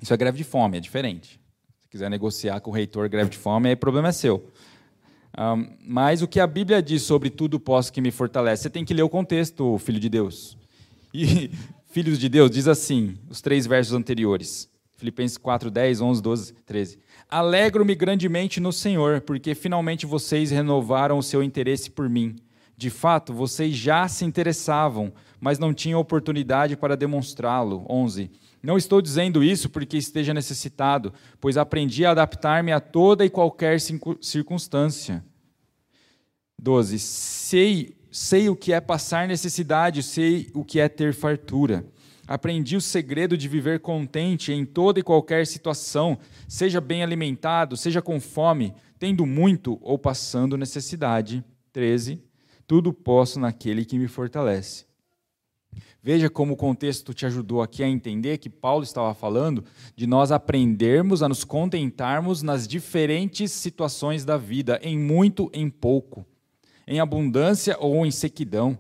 Isso 0.02 0.14
é 0.14 0.18
greve 0.18 0.38
de 0.38 0.44
fome, 0.44 0.78
é 0.78 0.80
diferente. 0.80 1.40
Se 1.80 1.88
quiser 1.90 2.10
negociar 2.10 2.60
com 2.60 2.70
o 2.70 2.74
reitor 2.74 3.10
greve 3.10 3.30
de 3.30 3.38
fome, 3.38 3.70
aí 3.70 3.74
o 3.74 3.78
problema 3.78 4.10
é 4.10 4.12
seu. 4.12 4.52
Um, 5.38 5.76
mas 5.80 6.22
o 6.22 6.28
que 6.28 6.40
a 6.40 6.46
Bíblia 6.46 6.82
diz 6.84 7.02
sobre 7.02 7.30
tudo 7.30 7.60
posso 7.60 7.92
que 7.92 8.02
me 8.02 8.12
fortalece, 8.12 8.64
você 8.64 8.70
tem 8.70 8.86
que 8.86 8.94
ler 8.94 9.02
o 9.02 9.10
contexto, 9.10 9.78
filho 9.80 10.00
de 10.00 10.10
Deus. 10.10 10.58
E 11.14 11.52
filhos 11.94 12.18
de 12.18 12.28
Deus, 12.28 12.50
diz 12.50 12.68
assim, 12.68 13.20
os 13.30 13.40
três 13.40 13.68
versos 13.68 13.94
anteriores. 13.94 14.68
Filipenses 14.98 15.38
4, 15.38 15.70
10, 15.70 16.02
11, 16.02 16.22
12, 16.24 16.54
13. 16.66 17.00
Alegro-me 17.30 17.94
grandemente 17.94 18.60
no 18.60 18.74
Senhor, 18.74 19.22
porque 19.22 19.54
finalmente 19.54 20.04
vocês 20.04 20.50
renovaram 20.50 21.20
o 21.20 21.24
seu 21.24 21.44
interesse 21.44 21.92
por 21.92 22.10
mim. 22.10 22.36
De 22.76 22.90
fato, 22.90 23.32
vocês 23.32 23.76
já 23.76 24.08
se 24.08 24.26
interessavam, 24.26 25.14
mas 25.40 25.60
não 25.60 25.72
tinham 25.72 26.00
oportunidade 26.00 26.76
para 26.76 26.98
demonstrá-lo. 26.98 27.86
11. 27.88 28.32
Não 28.64 28.76
estou 28.76 29.00
dizendo 29.00 29.44
isso 29.44 29.70
porque 29.70 29.96
esteja 29.96 30.34
necessitado, 30.34 31.14
pois 31.40 31.58
aprendi 31.58 32.08
a 32.08 32.12
adaptar-me 32.12 32.72
a 32.72 32.80
toda 32.80 33.24
e 33.24 33.30
qualquer 33.30 33.80
circunstância. 34.20 35.24
12. 36.60 36.98
Sei 36.98 37.96
sei 38.14 38.48
o 38.48 38.56
que 38.56 38.72
é 38.72 38.80
passar 38.80 39.28
necessidade, 39.28 40.04
sei 40.04 40.52
o 40.54 40.64
que 40.64 40.80
é 40.80 40.88
ter 40.88 41.16
fartura. 41.16 41.84
Aprendi 42.28 42.78
o 42.78 42.82
segredo 42.82 43.36
de 43.36 43.48
viver 43.48 43.80
contente 43.80 44.54
em 44.54 44.64
toda 44.66 45.00
e 45.00 45.04
qualquer 45.04 45.48
situação, 45.48 46.20
seja 46.48 46.80
bem 46.80 47.02
alimentado, 47.02 47.76
seja 47.76 48.04
com 48.04 48.22
fome, 48.22 48.72
tendo 49.00 49.26
muito 49.26 49.80
ou 49.82 49.98
passando 49.98 50.56
necessidade. 50.56 51.44
13. 51.74 52.22
Tudo 52.68 52.94
posso 52.94 53.40
naquele 53.40 53.84
que 53.84 53.98
me 53.98 54.08
fortalece. 54.08 54.86
Veja 56.02 56.30
como 56.30 56.54
o 56.54 56.58
contexto 56.58 57.16
te 57.16 57.26
ajudou 57.26 57.64
aqui 57.64 57.82
a 57.82 57.90
entender 57.90 58.38
que 58.38 58.50
Paulo 58.50 58.84
estava 58.84 59.16
falando 59.16 59.66
de 59.96 60.06
nós 60.06 60.32
aprendermos 60.32 61.24
a 61.24 61.28
nos 61.28 61.44
contentarmos 61.44 62.44
nas 62.44 62.68
diferentes 62.68 63.52
situações 63.52 64.24
da 64.24 64.38
vida, 64.38 64.80
em 64.84 65.00
muito, 65.00 65.50
em 65.52 65.68
pouco 65.68 66.24
em 66.88 67.00
abundância 67.00 67.78
ou 67.80 68.06
em 68.06 68.12
sequidão. 68.12 68.78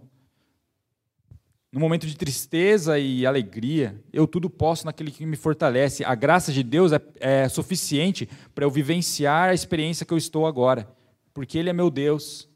No 1.71 1.79
momento 1.79 2.05
de 2.05 2.15
tristeza 2.15 2.99
e 2.99 3.25
alegria, 3.25 3.99
eu 4.13 4.27
tudo 4.27 4.47
posso 4.47 4.85
naquele 4.85 5.09
que 5.09 5.25
me 5.25 5.35
fortalece. 5.35 6.05
A 6.05 6.13
graça 6.13 6.51
de 6.51 6.61
Deus 6.61 6.91
é, 6.91 7.01
é 7.19 7.49
suficiente 7.49 8.29
para 8.53 8.63
eu 8.63 8.69
vivenciar 8.69 9.49
a 9.49 9.53
experiência 9.55 10.05
que 10.05 10.13
eu 10.13 10.17
estou 10.17 10.45
agora, 10.45 10.87
porque 11.33 11.57
Ele 11.57 11.71
é 11.71 11.73
meu 11.73 11.89
Deus, 11.89 12.47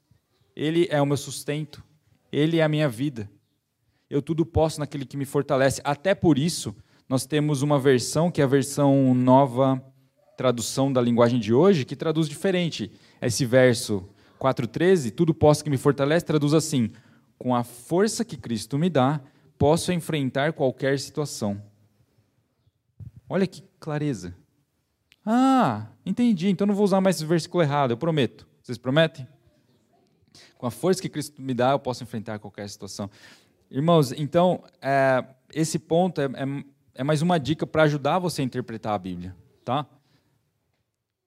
Ele 0.56 0.88
é 0.92 1.02
o 1.02 1.06
meu 1.06 1.18
sustento, 1.18 1.84
Ele 2.32 2.60
é 2.60 2.64
a 2.64 2.70
minha 2.70 2.88
vida. 2.88 3.28
Eu 4.08 4.22
tudo 4.22 4.46
posso 4.46 4.80
naquele 4.80 5.06
que 5.06 5.18
me 5.18 5.26
fortalece. 5.26 5.82
Até 5.84 6.14
por 6.14 6.38
isso, 6.38 6.76
nós 7.10 7.26
temos 7.26 7.64
uma 7.64 7.80
versão 7.80 8.30
que 8.30 8.40
é 8.40 8.44
a 8.44 8.48
versão 8.48 9.16
nova 9.16 9.84
tradução 10.38 10.94
da 10.94 11.02
linguagem 11.02 11.40
de 11.40 11.52
hoje, 11.52 11.84
que 11.84 11.96
traduz 11.96 12.30
diferente 12.30 12.92
esse 13.20 13.44
verso 13.44 14.08
4,13, 14.38 15.12
tudo 15.12 15.34
posso 15.34 15.63
que 15.63 15.69
me 15.69 15.78
fortalece, 15.78 16.26
traduz 16.26 16.54
assim: 16.54 16.91
com 17.38 17.56
a 17.56 17.63
força 17.63 18.23
que 18.23 18.38
Cristo 18.38 18.78
me 18.78 18.89
dá, 18.89 19.21
posso 19.58 19.91
enfrentar 19.91 20.54
qualquer 20.54 21.00
situação. 21.00 21.62
Olha 23.30 23.45
que 23.45 23.63
clareza. 23.80 24.36
Ah, 25.26 25.88
entendi, 26.06 26.47
então 26.47 26.65
não 26.65 26.73
vou 26.73 26.86
usar 26.86 27.02
mais 27.02 27.17
esse 27.17 27.26
versículo 27.26 27.62
errado, 27.62 27.91
eu 27.91 27.97
prometo. 27.97 28.47
Vocês 28.62 28.78
prometem? 28.78 29.28
Com 30.58 30.65
a 30.65 30.71
força 30.71 31.02
que 31.02 31.10
Cristo 31.10 31.41
me 31.41 31.54
dá, 31.54 31.71
eu 31.71 31.80
posso 31.80 32.04
enfrentar 32.04 32.39
qualquer 32.39 32.69
situação. 32.69 33.10
Irmãos, 33.69 34.13
então, 34.13 34.63
é, 34.82 35.23
esse 35.54 35.78
ponto 35.78 36.21
é, 36.21 36.26
é, 36.26 36.63
é 36.95 37.04
mais 37.04 37.21
uma 37.21 37.38
dica 37.38 37.67
para 37.67 37.84
ajudar 37.84 38.19
você 38.19 38.41
a 38.41 38.45
interpretar 38.45 38.93
a 38.93 38.97
Bíblia. 38.97 39.36
Tá? 39.65 39.86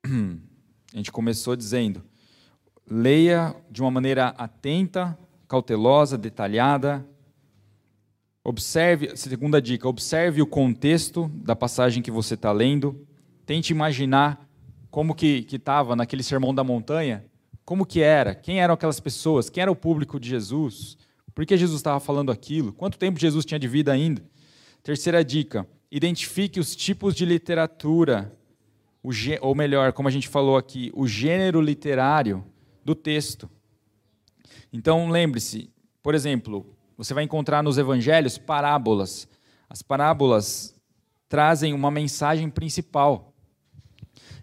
A 0.92 0.96
gente 0.96 1.12
começou 1.12 1.54
dizendo: 1.54 2.02
Leia 2.90 3.54
de 3.70 3.80
uma 3.80 3.90
maneira 3.90 4.34
atenta, 4.36 5.16
cautelosa, 5.46 6.18
detalhada. 6.18 7.06
Observe, 8.42 9.16
segunda 9.16 9.62
dica, 9.62 9.88
observe 9.88 10.42
o 10.42 10.46
contexto 10.46 11.30
da 11.36 11.54
passagem 11.54 12.02
que 12.02 12.10
você 12.10 12.34
está 12.34 12.50
lendo. 12.50 13.06
Tente 13.46 13.72
imaginar 13.72 14.44
como 14.90 15.14
que 15.14 15.46
estava 15.52 15.94
naquele 15.94 16.24
sermão 16.24 16.52
da 16.52 16.64
montanha, 16.64 17.24
como 17.64 17.86
que 17.86 18.00
era, 18.00 18.34
quem 18.34 18.60
eram 18.60 18.74
aquelas 18.74 18.98
pessoas, 18.98 19.48
quem 19.48 19.62
era 19.62 19.70
o 19.70 19.76
público 19.76 20.18
de 20.18 20.28
Jesus, 20.28 20.98
por 21.32 21.46
que 21.46 21.56
Jesus 21.56 21.78
estava 21.78 22.00
falando 22.00 22.32
aquilo, 22.32 22.72
quanto 22.72 22.98
tempo 22.98 23.20
Jesus 23.20 23.44
tinha 23.44 23.60
de 23.60 23.68
vida 23.68 23.92
ainda. 23.92 24.20
Terceira 24.82 25.24
dica, 25.24 25.64
identifique 25.92 26.58
os 26.58 26.74
tipos 26.74 27.14
de 27.14 27.24
literatura, 27.24 28.36
ou 29.40 29.54
melhor, 29.54 29.92
como 29.92 30.08
a 30.08 30.10
gente 30.10 30.26
falou 30.26 30.56
aqui, 30.56 30.90
o 30.92 31.06
gênero 31.06 31.60
literário 31.60 32.44
do 32.84 32.94
texto. 32.94 33.48
Então, 34.72 35.08
lembre-se, 35.08 35.70
por 36.02 36.14
exemplo, 36.14 36.66
você 36.96 37.14
vai 37.14 37.24
encontrar 37.24 37.62
nos 37.62 37.78
evangelhos 37.78 38.38
parábolas. 38.38 39.28
As 39.68 39.82
parábolas 39.82 40.74
trazem 41.28 41.72
uma 41.72 41.90
mensagem 41.90 42.50
principal. 42.50 43.32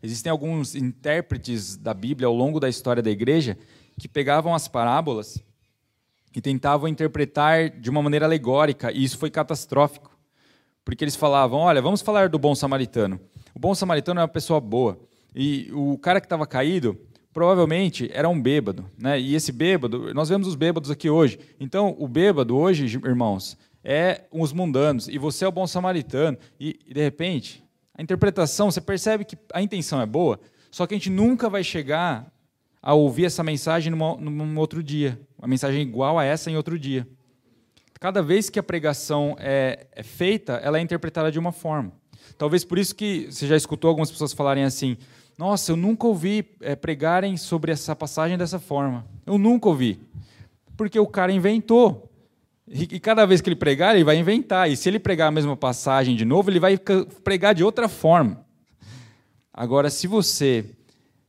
Existem 0.02 0.32
alguns 0.32 0.76
intérpretes 0.76 1.76
da 1.76 1.94
Bíblia 1.94 2.28
ao 2.28 2.34
longo 2.34 2.60
da 2.60 2.70
história 2.70 3.02
da 3.02 3.10
igreja 3.10 3.58
que 4.00 4.08
pegavam 4.08 4.54
as 4.54 4.68
parábolas 4.68 5.44
e 6.36 6.42
tentavam 6.42 6.88
interpretar 6.88 7.70
de 7.70 7.90
uma 7.90 8.02
maneira 8.02 8.26
alegórica, 8.26 8.92
e 8.92 9.04
isso 9.04 9.18
foi 9.18 9.32
catastrófico. 9.32 10.16
Porque 10.86 11.04
eles 11.04 11.16
falavam: 11.16 11.60
olha, 11.60 11.82
vamos 11.82 12.02
falar 12.02 12.30
do 12.30 12.38
bom 12.38 12.54
samaritano. 12.54 13.20
O 13.56 13.60
bom 13.60 13.74
samaritano 13.74 14.20
é 14.20 14.24
uma 14.24 14.28
pessoa 14.28 14.62
boa. 14.62 15.00
E 15.36 15.70
o 15.74 15.98
cara 15.98 16.22
que 16.22 16.26
estava 16.26 16.46
caído, 16.46 16.98
provavelmente 17.38 18.10
era 18.16 18.28
um 18.28 18.42
bêbado. 18.42 18.90
Né? 18.98 19.20
E 19.20 19.36
esse 19.36 19.52
bêbado, 19.52 20.12
nós 20.12 20.28
vemos 20.28 20.48
os 20.48 20.56
bêbados 20.56 20.90
aqui 20.90 21.08
hoje. 21.08 21.38
Então, 21.60 21.96
o 22.00 22.08
bêbado 22.08 22.58
hoje, 22.58 22.86
irmãos, 23.06 23.56
é 23.84 24.24
os 24.32 24.52
mundanos, 24.52 25.08
e 25.08 25.20
você 25.20 25.46
é 25.46 25.48
o 25.48 25.52
bom 25.52 25.68
samaritano. 25.68 26.36
E, 26.60 26.80
de 26.92 27.00
repente, 27.00 27.64
a 27.96 28.02
interpretação, 28.02 28.72
você 28.72 28.82
percebe 28.82 29.24
que 29.24 29.38
a 29.54 29.62
intenção 29.62 30.02
é 30.02 30.06
boa, 30.08 30.40
só 30.72 30.88
que 30.88 30.96
a 30.96 30.98
gente 30.98 31.12
nunca 31.12 31.48
vai 31.48 31.64
chegar 31.64 32.26
a 32.82 32.96
ouvir 32.96 33.26
essa 33.26 33.44
mensagem 33.44 33.92
numa, 33.92 34.16
num 34.16 34.58
outro 34.58 34.82
dia. 34.82 35.22
Uma 35.38 35.48
mensagem 35.48 35.84
igual 35.84 36.18
a 36.18 36.24
essa 36.24 36.50
em 36.50 36.58
outro 36.58 36.80
dia. 36.80 37.08
Cada 38.00 38.24
vez 38.24 38.50
que 38.50 38.58
a 38.58 38.64
pregação 38.64 39.36
é, 39.38 39.86
é 39.92 40.02
feita, 40.02 40.54
ela 40.54 40.80
é 40.80 40.82
interpretada 40.82 41.32
de 41.32 41.38
uma 41.38 41.52
forma. 41.52 41.94
Talvez 42.36 42.66
por 42.66 42.80
isso 42.80 42.96
que 42.96 43.28
você 43.32 43.46
já 43.46 43.56
escutou 43.56 43.90
algumas 43.90 44.10
pessoas 44.10 44.34
falarem 44.34 44.64
assim: 44.64 44.98
nossa, 45.38 45.72
eu 45.72 45.76
nunca 45.76 46.08
ouvi 46.08 46.44
é, 46.62 46.76
pregarem 46.76 47.38
sobre 47.38 47.72
essa 47.72 47.96
passagem 47.96 48.38
dessa 48.38 48.60
forma. 48.60 49.06
Eu 49.26 49.38
nunca 49.38 49.70
ouvi. 49.70 50.00
Porque 50.76 51.00
o 51.00 51.06
cara 51.06 51.32
inventou. 51.32 52.12
E 52.68 53.00
cada 53.00 53.26
vez 53.26 53.40
que 53.40 53.48
ele 53.48 53.56
pregar, 53.56 53.96
ele 53.96 54.04
vai 54.04 54.18
inventar. 54.18 54.70
E 54.70 54.76
se 54.76 54.90
ele 54.90 55.00
pregar 55.00 55.28
a 55.28 55.32
mesma 55.32 55.56
passagem 55.56 56.16
de 56.16 56.26
novo, 56.26 56.50
ele 56.50 56.60
vai 56.60 56.78
pregar 57.24 57.54
de 57.54 57.64
outra 57.64 57.88
forma. 57.88 58.46
Agora, 59.54 59.90
se 59.90 60.08
você 60.08 60.66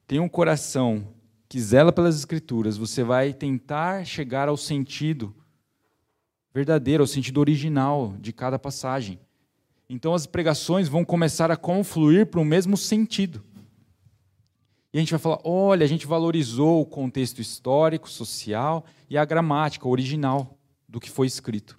tem 0.07 0.19
um 0.19 0.29
coração 0.29 1.07
que 1.49 1.61
zela 1.61 1.93
pelas 1.93 2.17
Escrituras, 2.17 2.77
você 2.77 3.05
vai 3.05 3.33
tentar 3.33 4.05
chegar 4.05 4.49
ao 4.49 4.57
sentido 4.57 5.35
verdadeiro, 6.53 7.03
ao 7.03 7.07
sentido 7.07 7.39
original 7.39 8.15
de 8.19 8.33
cada 8.33 8.59
passagem. 8.59 9.21
Então 9.89 10.13
as 10.13 10.27
pregações 10.27 10.89
vão 10.89 11.05
começar 11.05 11.51
a 11.51 11.57
confluir 11.57 12.27
para 12.27 12.41
o 12.41 12.45
mesmo 12.45 12.77
sentido. 12.77 13.43
E 14.93 14.99
a 14.99 15.01
gente 15.01 15.11
vai 15.11 15.19
falar: 15.19 15.41
olha, 15.45 15.85
a 15.85 15.89
gente 15.89 16.07
valorizou 16.07 16.81
o 16.81 16.87
contexto 16.87 17.41
histórico, 17.41 18.09
social 18.09 18.85
e 19.09 19.19
a 19.19 19.25
gramática 19.25 19.87
original 19.87 20.59
do 20.89 21.01
que 21.01 21.11
foi 21.11 21.27
escrito. 21.27 21.77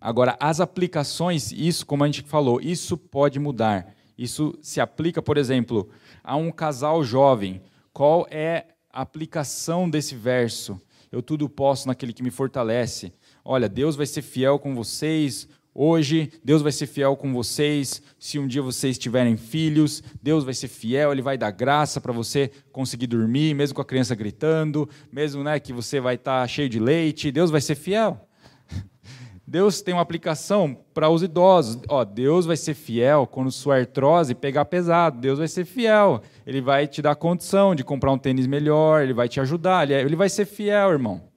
Agora, 0.00 0.36
as 0.38 0.60
aplicações, 0.60 1.52
isso, 1.52 1.86
como 1.86 2.04
a 2.04 2.06
gente 2.06 2.22
falou, 2.22 2.60
isso 2.60 2.96
pode 2.96 3.38
mudar. 3.38 3.94
Isso 4.16 4.56
se 4.60 4.80
aplica, 4.80 5.20
por 5.22 5.36
exemplo, 5.36 5.88
a 6.22 6.36
um 6.36 6.50
casal 6.50 7.02
jovem. 7.04 7.62
Qual 7.92 8.26
é 8.30 8.66
a 8.92 9.02
aplicação 9.02 9.88
desse 9.88 10.14
verso? 10.14 10.80
Eu 11.10 11.22
tudo 11.22 11.48
posso 11.48 11.86
naquele 11.86 12.12
que 12.12 12.22
me 12.22 12.30
fortalece. 12.30 13.12
Olha, 13.44 13.68
Deus 13.68 13.94
vai 13.96 14.06
ser 14.06 14.22
fiel 14.22 14.58
com 14.58 14.74
vocês. 14.74 15.48
Hoje, 15.78 16.32
Deus 16.42 16.62
vai 16.62 16.72
ser 16.72 16.86
fiel 16.86 17.14
com 17.16 17.34
vocês. 17.34 18.00
Se 18.18 18.38
um 18.38 18.46
dia 18.46 18.62
vocês 18.62 18.96
tiverem 18.96 19.36
filhos, 19.36 20.02
Deus 20.22 20.42
vai 20.42 20.54
ser 20.54 20.68
fiel, 20.68 21.12
Ele 21.12 21.20
vai 21.20 21.36
dar 21.36 21.50
graça 21.50 22.00
para 22.00 22.14
você 22.14 22.50
conseguir 22.72 23.06
dormir, 23.06 23.54
mesmo 23.54 23.74
com 23.74 23.82
a 23.82 23.84
criança 23.84 24.14
gritando, 24.14 24.88
mesmo 25.12 25.44
né, 25.44 25.60
que 25.60 25.74
você 25.74 26.00
vai 26.00 26.14
estar 26.14 26.40
tá 26.40 26.48
cheio 26.48 26.66
de 26.66 26.78
leite. 26.78 27.30
Deus 27.30 27.50
vai 27.50 27.60
ser 27.60 27.74
fiel. 27.74 28.26
Deus 29.46 29.82
tem 29.82 29.92
uma 29.92 30.00
aplicação 30.00 30.74
para 30.94 31.10
os 31.10 31.22
idosos. 31.22 31.78
Ó, 31.90 32.06
Deus 32.06 32.46
vai 32.46 32.56
ser 32.56 32.72
fiel 32.72 33.26
quando 33.26 33.52
sua 33.52 33.76
artrose 33.76 34.34
pegar 34.34 34.64
pesado. 34.64 35.20
Deus 35.20 35.38
vai 35.38 35.46
ser 35.46 35.66
fiel. 35.66 36.22
Ele 36.46 36.62
vai 36.62 36.86
te 36.86 37.02
dar 37.02 37.14
condição 37.16 37.74
de 37.74 37.84
comprar 37.84 38.12
um 38.12 38.18
tênis 38.18 38.46
melhor, 38.46 39.02
ele 39.02 39.12
vai 39.12 39.28
te 39.28 39.40
ajudar. 39.40 39.90
Ele 39.90 40.14
é, 40.14 40.16
vai 40.16 40.30
ser 40.30 40.46
fiel, 40.46 40.92
irmão. 40.92 41.35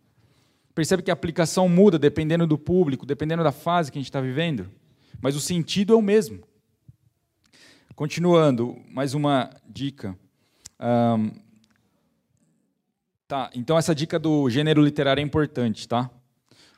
Percebe 0.80 1.03
que 1.03 1.11
a 1.11 1.13
aplicação 1.13 1.67
muda 1.67 1.99
dependendo 1.99 2.47
do 2.47 2.57
público, 2.57 3.05
dependendo 3.05 3.43
da 3.43 3.51
fase 3.51 3.91
que 3.91 3.97
a 3.97 3.99
gente 3.99 4.07
está 4.07 4.21
vivendo. 4.21 4.71
Mas 5.21 5.36
o 5.36 5.41
sentido 5.41 5.91
é 5.91 5.95
o 5.97 6.01
mesmo. 6.01 6.41
Continuando, 7.97 8.77
mais 8.89 9.13
uma 9.13 9.49
dica. 9.67 10.17
Um, 10.80 11.32
tá, 13.27 13.49
então 13.53 13.77
essa 13.77 13.93
dica 13.93 14.17
do 14.17 14.49
gênero 14.49 14.82
literário 14.82 15.19
é 15.19 15.23
importante, 15.25 15.86
tá? 15.86 16.09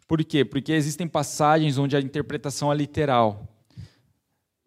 Por 0.08 0.24
quê? 0.26 0.44
Porque 0.44 0.72
existem 0.72 1.08
passagens 1.08 1.78
onde 1.78 1.96
a 1.96 2.00
interpretação 2.00 2.74
é 2.74 2.76
literal. 2.76 3.48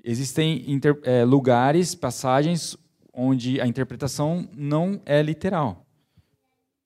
Existem 0.05 0.63
inter, 0.71 0.97
é, 1.03 1.25
lugares, 1.25 1.93
passagens, 1.93 2.77
onde 3.13 3.61
a 3.61 3.67
interpretação 3.67 4.49
não 4.57 5.03
é 5.05 5.21
literal. 5.21 5.85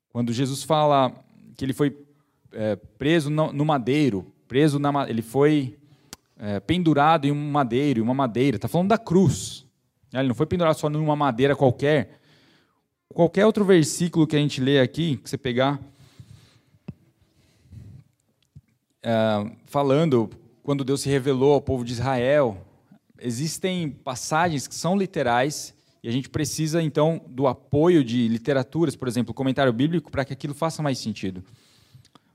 Quando 0.09 0.32
Jesus 0.32 0.62
fala 0.62 1.12
que 1.55 1.62
ele 1.62 1.74
foi 1.74 2.07
é, 2.53 2.76
preso 2.76 3.30
no, 3.30 3.53
no, 3.53 3.64
madeiro, 3.64 4.32
preso 4.46 4.78
na, 4.78 5.09
ele 5.09 5.22
foi 5.22 5.78
é, 6.38 6.61
pendurado 6.61 7.26
em 7.26 7.32
um 7.32 7.51
madeiro, 7.51 8.03
uma 8.03 8.14
madeira, 8.14 8.57
está 8.57 8.68
falando 8.68 8.88
da 8.88 8.99
cruz. 8.99 9.66
Ele 10.12 10.28
não 10.28 10.34
foi 10.34 10.46
pendurado 10.46 10.76
só 10.76 10.88
numa 10.88 11.16
madeira 11.16 11.55
qualquer. 11.55 12.18
Qualquer 13.09 13.44
outro 13.46 13.64
versículo 13.64 14.26
que 14.26 14.36
a 14.36 14.38
gente 14.38 14.61
lê 14.61 14.80
aqui, 14.80 15.16
que 15.16 15.28
você 15.28 15.36
pegar, 15.36 15.80
é, 19.03 19.51
falando 19.66 20.30
quando 20.62 20.84
Deus 20.84 21.01
se 21.01 21.09
revelou 21.09 21.55
ao 21.55 21.61
povo 21.61 21.84
de 21.84 21.92
Israel. 21.92 22.64
Existem 23.18 23.90
passagens 23.90 24.68
que 24.68 24.74
são 24.74 24.96
literais 24.96 25.74
e 26.03 26.09
a 26.09 26.12
gente 26.12 26.28
precisa 26.28 26.82
então 26.82 27.20
do 27.26 27.46
apoio 27.46 28.05
de 28.05 28.28
literaturas, 28.28 28.94
por 28.94 29.09
exemplo, 29.09 29.34
comentário 29.34 29.72
bíblico, 29.72 30.11
para 30.11 30.24
que 30.24 30.32
aquilo 30.32 30.55
faça 30.55 30.82
mais 30.82 30.99
sentido. 30.99 31.42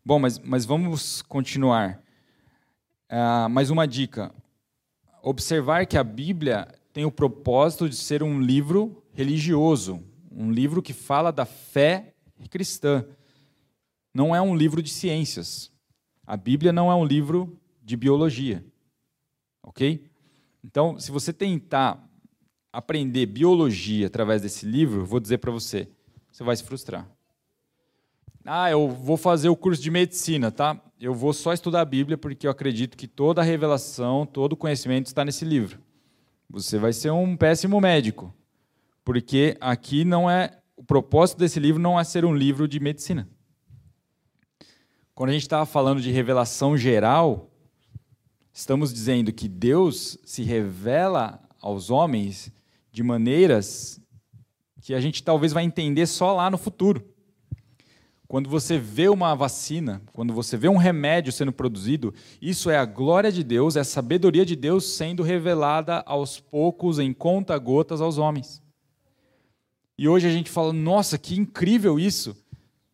Bom, 0.06 0.20
mas, 0.20 0.38
mas 0.40 0.66
vamos 0.66 1.22
continuar. 1.22 2.04
Uh, 3.10 3.48
mais 3.50 3.70
uma 3.70 3.88
dica: 3.88 4.36
observar 5.22 5.86
que 5.86 5.98
a 5.98 6.04
Bíblia 6.04 6.68
tem 6.92 7.06
o 7.06 7.12
propósito 7.12 7.88
de 7.88 7.96
ser 7.96 8.22
um 8.22 8.42
livro 8.42 9.02
religioso, 9.14 10.04
um 10.30 10.52
livro 10.52 10.82
que 10.82 10.92
fala 10.92 11.32
da 11.32 11.46
fé 11.46 12.14
cristã. 12.50 13.06
Não 14.14 14.36
é 14.36 14.42
um 14.42 14.54
livro 14.54 14.84
de 14.84 14.90
ciências. 14.90 15.72
A 16.28 16.36
Bíblia 16.36 16.74
não 16.74 16.92
é 16.92 16.96
um 16.96 17.06
livro 17.06 17.58
de 17.82 17.96
biologia. 17.96 18.64
Ok? 19.64 20.06
Então, 20.62 21.00
se 21.00 21.12
você 21.12 21.32
tentar 21.32 22.06
aprender 22.74 23.26
biologia 23.26 24.08
através 24.08 24.42
desse 24.42 24.66
livro, 24.66 25.06
vou 25.06 25.22
dizer 25.22 25.38
para 25.38 25.52
você, 25.52 25.88
você 26.30 26.44
vai 26.44 26.56
se 26.58 26.64
frustrar. 26.64 27.10
Ah, 28.46 28.70
eu 28.70 28.90
vou 28.90 29.16
fazer 29.16 29.48
o 29.48 29.56
curso 29.56 29.82
de 29.82 29.90
medicina, 29.90 30.52
tá? 30.52 30.80
Eu 31.00 31.14
vou 31.14 31.32
só 31.32 31.54
estudar 31.54 31.82
a 31.82 31.86
Bíblia 31.86 32.18
porque 32.18 32.46
eu 32.46 32.52
acredito 32.52 32.98
que 32.98 33.08
toda 33.08 33.42
a 33.42 33.44
revelação, 33.44 34.26
todo 34.26 34.54
o 34.54 34.58
conhecimento 34.58 35.08
está 35.08 35.24
nesse 35.24 35.46
livro. 35.46 35.80
Você 36.50 36.78
vai 36.78 36.92
ser 36.92 37.12
um 37.12 37.38
péssimo 37.38 37.80
médico, 37.80 38.34
porque 39.04 39.58
aqui 39.62 40.04
não 40.04 40.30
é 40.30 40.60
o 40.76 40.84
propósito 40.84 41.38
desse 41.40 41.60
livro 41.60 41.82
não 41.82 41.98
é 42.00 42.04
ser 42.04 42.26
um 42.26 42.36
livro 42.36 42.68
de 42.68 42.80
medicina. 42.80 43.30
Quando 45.16 45.30
a 45.30 45.34
gente 45.34 45.44
estava 45.44 45.66
falando 45.66 46.02
de 46.02 46.12
revelação 46.12 46.76
geral, 46.76 47.50
estamos 48.52 48.94
dizendo 48.94 49.32
que 49.32 49.48
Deus 49.48 50.18
se 50.26 50.44
revela 50.44 51.42
aos 51.62 51.90
homens 51.90 52.52
de 52.92 53.02
maneiras 53.04 54.02
que 54.82 54.94
a 54.94 55.00
gente 55.00 55.24
talvez 55.24 55.54
vai 55.54 55.64
entender 55.64 56.06
só 56.08 56.34
lá 56.34 56.50
no 56.50 56.58
futuro. 56.58 57.13
Quando 58.28 58.50
você 58.50 58.78
vê 58.78 59.10
uma 59.10 59.36
vacina, 59.36 60.02
quando 60.12 60.34
você 60.34 60.58
vê 60.58 60.68
um 60.68 60.78
remédio 60.78 61.32
sendo 61.32 61.52
produzido, 61.52 62.14
isso 62.42 62.70
é 62.70 62.78
a 62.78 62.86
glória 62.86 63.32
de 63.32 63.44
Deus, 63.44 63.76
é 63.76 63.82
a 63.82 63.86
sabedoria 63.86 64.46
de 64.46 64.56
Deus 64.56 64.86
sendo 64.96 65.22
revelada 65.22 66.04
aos 66.06 66.40
poucos, 66.40 67.00
em 67.00 67.14
conta-gotas, 67.14 68.02
aos 68.02 68.18
homens. 68.18 68.62
E 69.98 70.08
hoje 70.08 70.28
a 70.28 70.32
gente 70.32 70.50
fala, 70.50 70.74
nossa, 70.74 71.18
que 71.18 71.40
incrível 71.40 72.00
isso! 72.00 72.36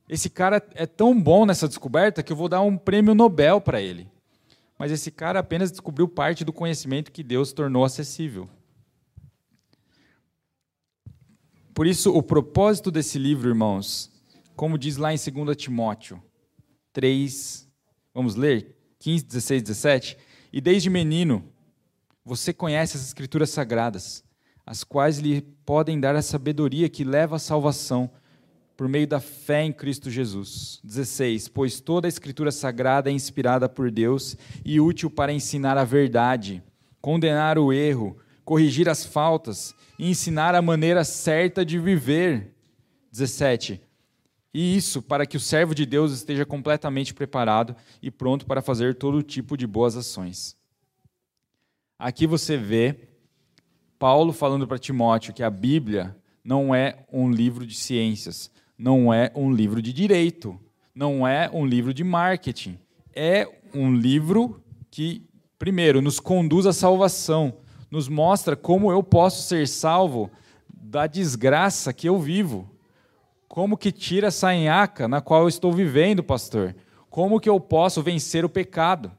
Esse 0.09 0.29
cara 0.29 0.61
é 0.73 0.87
tão 0.87 1.19
bom 1.19 1.45
nessa 1.45 1.67
descoberta 1.67 2.23
que 2.23 2.33
eu 2.33 2.35
vou 2.35 2.49
dar 2.49 2.61
um 2.61 2.75
prêmio 2.75 3.13
Nobel 3.13 3.61
para 3.61 3.79
ele. 3.79 4.09
Mas 4.77 4.91
esse 4.91 5.11
cara 5.11 5.39
apenas 5.39 5.69
descobriu 5.69 6.07
parte 6.07 6.43
do 6.43 6.51
conhecimento 6.51 7.11
que 7.11 7.21
Deus 7.21 7.53
tornou 7.53 7.83
acessível. 7.83 8.49
Por 11.73 11.85
isso, 11.85 12.11
o 12.13 12.23
propósito 12.23 12.89
desse 12.89 13.19
livro, 13.19 13.49
irmãos, 13.49 14.11
como 14.59 14.77
diz 14.77 14.97
lá 14.97 15.13
em 15.13 15.15
2 15.15 15.55
Timóteo 15.55 16.21
3, 16.91 17.65
vamos 18.13 18.35
ler? 18.35 18.75
15, 18.99 19.23
16, 19.23 19.63
17. 19.63 20.17
E 20.51 20.59
desde 20.59 20.89
menino, 20.89 21.45
você 22.25 22.51
conhece 22.51 22.97
as 22.97 23.03
Escrituras 23.03 23.51
Sagradas, 23.51 24.21
as 24.65 24.83
quais 24.83 25.19
lhe 25.19 25.41
podem 25.65 25.97
dar 25.97 26.13
a 26.13 26.21
sabedoria 26.21 26.89
que 26.89 27.05
leva 27.05 27.37
à 27.37 27.39
salvação 27.39 28.11
por 28.75 28.89
meio 28.89 29.07
da 29.07 29.21
fé 29.21 29.63
em 29.63 29.71
Cristo 29.71 30.11
Jesus. 30.11 30.81
16. 30.83 31.47
Pois 31.47 31.79
toda 31.79 32.05
a 32.05 32.09
Escritura 32.09 32.51
Sagrada 32.51 33.09
é 33.09 33.13
inspirada 33.13 33.69
por 33.69 33.89
Deus 33.89 34.35
e 34.65 34.81
útil 34.81 35.09
para 35.09 35.31
ensinar 35.31 35.77
a 35.77 35.85
verdade, 35.85 36.61
condenar 36.99 37.57
o 37.57 37.71
erro, 37.71 38.17
corrigir 38.43 38.89
as 38.89 39.05
faltas 39.05 39.73
e 39.97 40.09
ensinar 40.09 40.53
a 40.53 40.61
maneira 40.61 41.05
certa 41.05 41.63
de 41.63 41.79
viver. 41.79 42.53
17. 43.09 43.87
E 44.53 44.75
isso 44.75 45.01
para 45.01 45.25
que 45.25 45.37
o 45.37 45.39
servo 45.39 45.75
de 45.75 45.85
Deus 45.85 46.11
esteja 46.11 46.45
completamente 46.45 47.13
preparado 47.13 47.75
e 48.01 48.09
pronto 48.09 48.45
para 48.45 48.61
fazer 48.61 48.95
todo 48.95 49.21
tipo 49.21 49.55
de 49.55 49.67
boas 49.67 49.95
ações. 49.95 50.57
Aqui 51.97 52.25
você 52.25 52.57
vê 52.57 53.09
Paulo 53.99 54.31
falando 54.31 54.67
para 54.67 54.79
Timóteo 54.79 55.33
que 55.33 55.43
a 55.43 55.49
Bíblia 55.49 56.15
não 56.43 56.73
é 56.73 57.05
um 57.11 57.29
livro 57.29 57.65
de 57.65 57.75
ciências, 57.75 58.49
não 58.77 59.13
é 59.13 59.31
um 59.35 59.51
livro 59.51 59.81
de 59.81 59.91
direito, 59.91 60.59
não 60.95 61.27
é 61.27 61.49
um 61.53 61.65
livro 61.65 61.93
de 61.93 62.03
marketing. 62.03 62.79
É 63.13 63.47
um 63.73 63.93
livro 63.93 64.63
que, 64.89 65.27
primeiro, 65.57 66.01
nos 66.01 66.19
conduz 66.19 66.65
à 66.65 66.73
salvação, 66.73 67.57
nos 67.91 68.07
mostra 68.07 68.55
como 68.55 68.91
eu 68.91 69.03
posso 69.03 69.47
ser 69.47 69.67
salvo 69.67 70.31
da 70.69 71.05
desgraça 71.05 71.93
que 71.93 72.07
eu 72.07 72.17
vivo. 72.17 72.69
Como 73.49 73.77
que 73.77 73.91
tira 73.91 74.27
essa 74.27 74.55
enhaca 74.55 75.09
na 75.09 75.19
qual 75.19 75.41
eu 75.41 75.49
estou 75.49 75.73
vivendo, 75.73 76.23
pastor? 76.23 76.73
Como 77.09 77.37
que 77.41 77.49
eu 77.49 77.59
posso 77.59 78.01
vencer 78.01 78.45
o 78.45 78.49
pecado? 78.49 79.11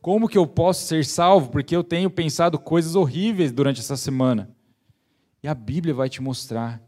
Como 0.00 0.28
que 0.28 0.38
eu 0.38 0.46
posso 0.46 0.86
ser 0.86 1.04
salvo 1.04 1.50
porque 1.50 1.74
eu 1.74 1.82
tenho 1.82 2.08
pensado 2.08 2.60
coisas 2.60 2.94
horríveis 2.94 3.50
durante 3.50 3.80
essa 3.80 3.96
semana? 3.96 4.48
E 5.42 5.48
a 5.48 5.54
Bíblia 5.54 5.92
vai 5.92 6.08
te 6.08 6.22
mostrar 6.22 6.80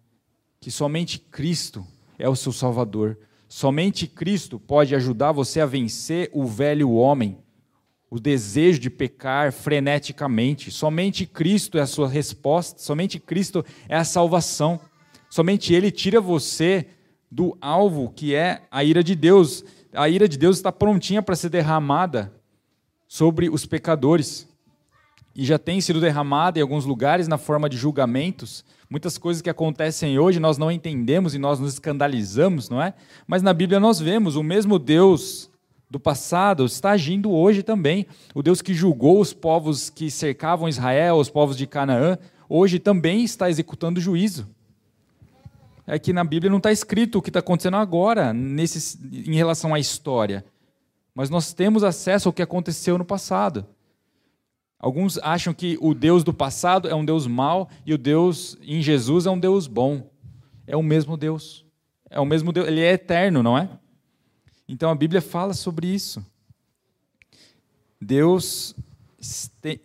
que 0.60 0.70
somente 0.70 1.18
Cristo 1.18 1.84
é 2.16 2.28
o 2.28 2.36
seu 2.36 2.52
Salvador, 2.52 3.18
Somente 3.52 4.06
Cristo 4.06 4.60
pode 4.60 4.94
ajudar 4.94 5.32
você 5.32 5.60
a 5.60 5.66
vencer 5.66 6.30
o 6.32 6.46
velho 6.46 6.92
homem, 6.92 7.36
o 8.08 8.20
desejo 8.20 8.78
de 8.78 8.88
pecar 8.88 9.52
freneticamente. 9.52 10.70
Somente 10.70 11.26
Cristo 11.26 11.76
é 11.76 11.80
a 11.80 11.86
sua 11.86 12.08
resposta, 12.08 12.80
somente 12.80 13.18
Cristo 13.18 13.64
é 13.88 13.96
a 13.96 14.04
salvação. 14.04 14.80
Somente 15.30 15.72
Ele 15.72 15.92
tira 15.92 16.20
você 16.20 16.88
do 17.30 17.56
alvo 17.60 18.12
que 18.14 18.34
é 18.34 18.62
a 18.68 18.82
ira 18.82 19.02
de 19.02 19.14
Deus. 19.14 19.64
A 19.94 20.08
ira 20.08 20.28
de 20.28 20.36
Deus 20.36 20.56
está 20.56 20.72
prontinha 20.72 21.22
para 21.22 21.36
ser 21.36 21.48
derramada 21.48 22.32
sobre 23.06 23.48
os 23.48 23.64
pecadores. 23.64 24.48
E 25.34 25.44
já 25.44 25.56
tem 25.56 25.80
sido 25.80 26.00
derramada 26.00 26.58
em 26.58 26.62
alguns 26.62 26.84
lugares 26.84 27.28
na 27.28 27.38
forma 27.38 27.68
de 27.68 27.76
julgamentos. 27.76 28.64
Muitas 28.90 29.16
coisas 29.16 29.40
que 29.40 29.48
acontecem 29.48 30.18
hoje 30.18 30.40
nós 30.40 30.58
não 30.58 30.70
entendemos 30.70 31.32
e 31.32 31.38
nós 31.38 31.60
nos 31.60 31.74
escandalizamos, 31.74 32.68
não 32.68 32.82
é? 32.82 32.92
Mas 33.24 33.40
na 33.40 33.54
Bíblia 33.54 33.78
nós 33.78 34.00
vemos 34.00 34.34
o 34.34 34.42
mesmo 34.42 34.80
Deus 34.80 35.48
do 35.88 36.00
passado 36.00 36.64
está 36.64 36.90
agindo 36.90 37.30
hoje 37.30 37.62
também. 37.62 38.04
O 38.34 38.42
Deus 38.42 38.60
que 38.60 38.74
julgou 38.74 39.20
os 39.20 39.32
povos 39.32 39.90
que 39.90 40.10
cercavam 40.10 40.68
Israel, 40.68 41.16
os 41.16 41.30
povos 41.30 41.56
de 41.56 41.68
Canaã, 41.68 42.18
hoje 42.48 42.80
também 42.80 43.22
está 43.22 43.48
executando 43.48 44.00
juízo 44.00 44.48
é 45.90 45.98
que 45.98 46.12
na 46.12 46.22
Bíblia 46.22 46.48
não 46.48 46.58
está 46.58 46.70
escrito 46.70 47.18
o 47.18 47.22
que 47.22 47.30
está 47.30 47.40
acontecendo 47.40 47.76
agora 47.76 48.32
nesse, 48.32 48.96
em 49.12 49.34
relação 49.34 49.74
à 49.74 49.80
história. 49.80 50.44
Mas 51.12 51.28
nós 51.28 51.52
temos 51.52 51.82
acesso 51.82 52.28
ao 52.28 52.32
que 52.32 52.42
aconteceu 52.42 52.96
no 52.96 53.04
passado. 53.04 53.66
Alguns 54.78 55.18
acham 55.18 55.52
que 55.52 55.76
o 55.80 55.92
Deus 55.92 56.22
do 56.22 56.32
passado 56.32 56.88
é 56.88 56.94
um 56.94 57.04
Deus 57.04 57.26
mau 57.26 57.68
e 57.84 57.92
o 57.92 57.98
Deus 57.98 58.56
em 58.62 58.80
Jesus 58.80 59.26
é 59.26 59.30
um 59.30 59.38
Deus 59.38 59.66
bom. 59.66 60.08
É 60.64 60.76
o 60.76 60.82
mesmo 60.82 61.16
Deus. 61.16 61.66
É 62.08 62.20
o 62.20 62.24
mesmo 62.24 62.52
Deus, 62.52 62.68
ele 62.68 62.80
é 62.80 62.92
eterno, 62.92 63.42
não 63.42 63.58
é? 63.58 63.68
Então 64.68 64.90
a 64.90 64.94
Bíblia 64.94 65.20
fala 65.20 65.54
sobre 65.54 65.88
isso. 65.88 66.24
Deus 68.00 68.76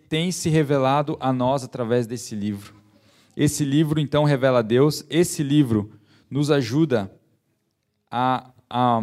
tem 0.08 0.32
se 0.32 0.50
revelado 0.50 1.18
a 1.20 1.34
nós 1.34 1.64
através 1.64 2.06
desse 2.06 2.36
livro. 2.36 2.75
Esse 3.36 3.66
livro, 3.66 4.00
então, 4.00 4.24
revela 4.24 4.64
Deus. 4.64 5.06
Esse 5.10 5.44
livro 5.44 5.92
nos 6.30 6.50
ajuda 6.50 7.12
a, 8.10 8.52
a 8.70 9.02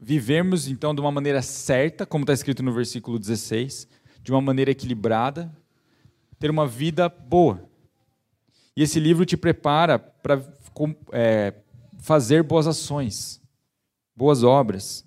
vivermos, 0.00 0.68
então, 0.68 0.94
de 0.94 1.00
uma 1.00 1.12
maneira 1.12 1.42
certa, 1.42 2.06
como 2.06 2.22
está 2.24 2.32
escrito 2.32 2.62
no 2.62 2.72
versículo 2.72 3.18
16, 3.18 3.86
de 4.22 4.32
uma 4.32 4.40
maneira 4.40 4.70
equilibrada, 4.70 5.54
ter 6.38 6.50
uma 6.50 6.66
vida 6.66 7.08
boa. 7.08 7.68
E 8.74 8.82
esse 8.82 8.98
livro 8.98 9.26
te 9.26 9.36
prepara 9.36 9.98
para 9.98 10.42
é, 11.12 11.54
fazer 11.98 12.42
boas 12.42 12.66
ações, 12.66 13.40
boas 14.16 14.42
obras. 14.42 15.04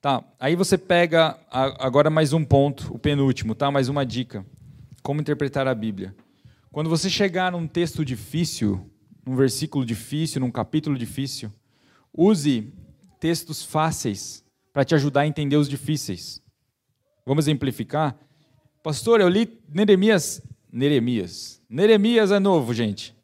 Tá, 0.00 0.24
aí 0.40 0.56
você 0.56 0.76
pega 0.76 1.38
agora 1.50 2.10
mais 2.10 2.32
um 2.32 2.44
ponto, 2.44 2.92
o 2.92 2.98
penúltimo, 2.98 3.54
tá? 3.54 3.70
Mais 3.70 3.88
uma 3.88 4.04
dica. 4.04 4.44
Como 5.00 5.20
interpretar 5.20 5.68
a 5.68 5.74
Bíblia. 5.74 6.14
Quando 6.72 6.88
você 6.88 7.10
chegar 7.10 7.52
num 7.52 7.68
texto 7.68 8.02
difícil, 8.02 8.90
num 9.26 9.36
versículo 9.36 9.84
difícil, 9.84 10.40
num 10.40 10.50
capítulo 10.50 10.96
difícil, 10.96 11.52
use 12.16 12.72
textos 13.20 13.62
fáceis 13.62 14.42
para 14.72 14.82
te 14.82 14.94
ajudar 14.94 15.20
a 15.20 15.26
entender 15.26 15.56
os 15.56 15.68
difíceis. 15.68 16.42
Vamos 17.26 17.44
exemplificar? 17.44 18.18
Pastor, 18.82 19.20
eu 19.20 19.28
li 19.28 19.60
Neremias. 19.68 20.40
Neremias. 20.72 21.60
Neremias 21.68 22.30
é 22.30 22.40
novo, 22.40 22.72
gente. 22.72 23.14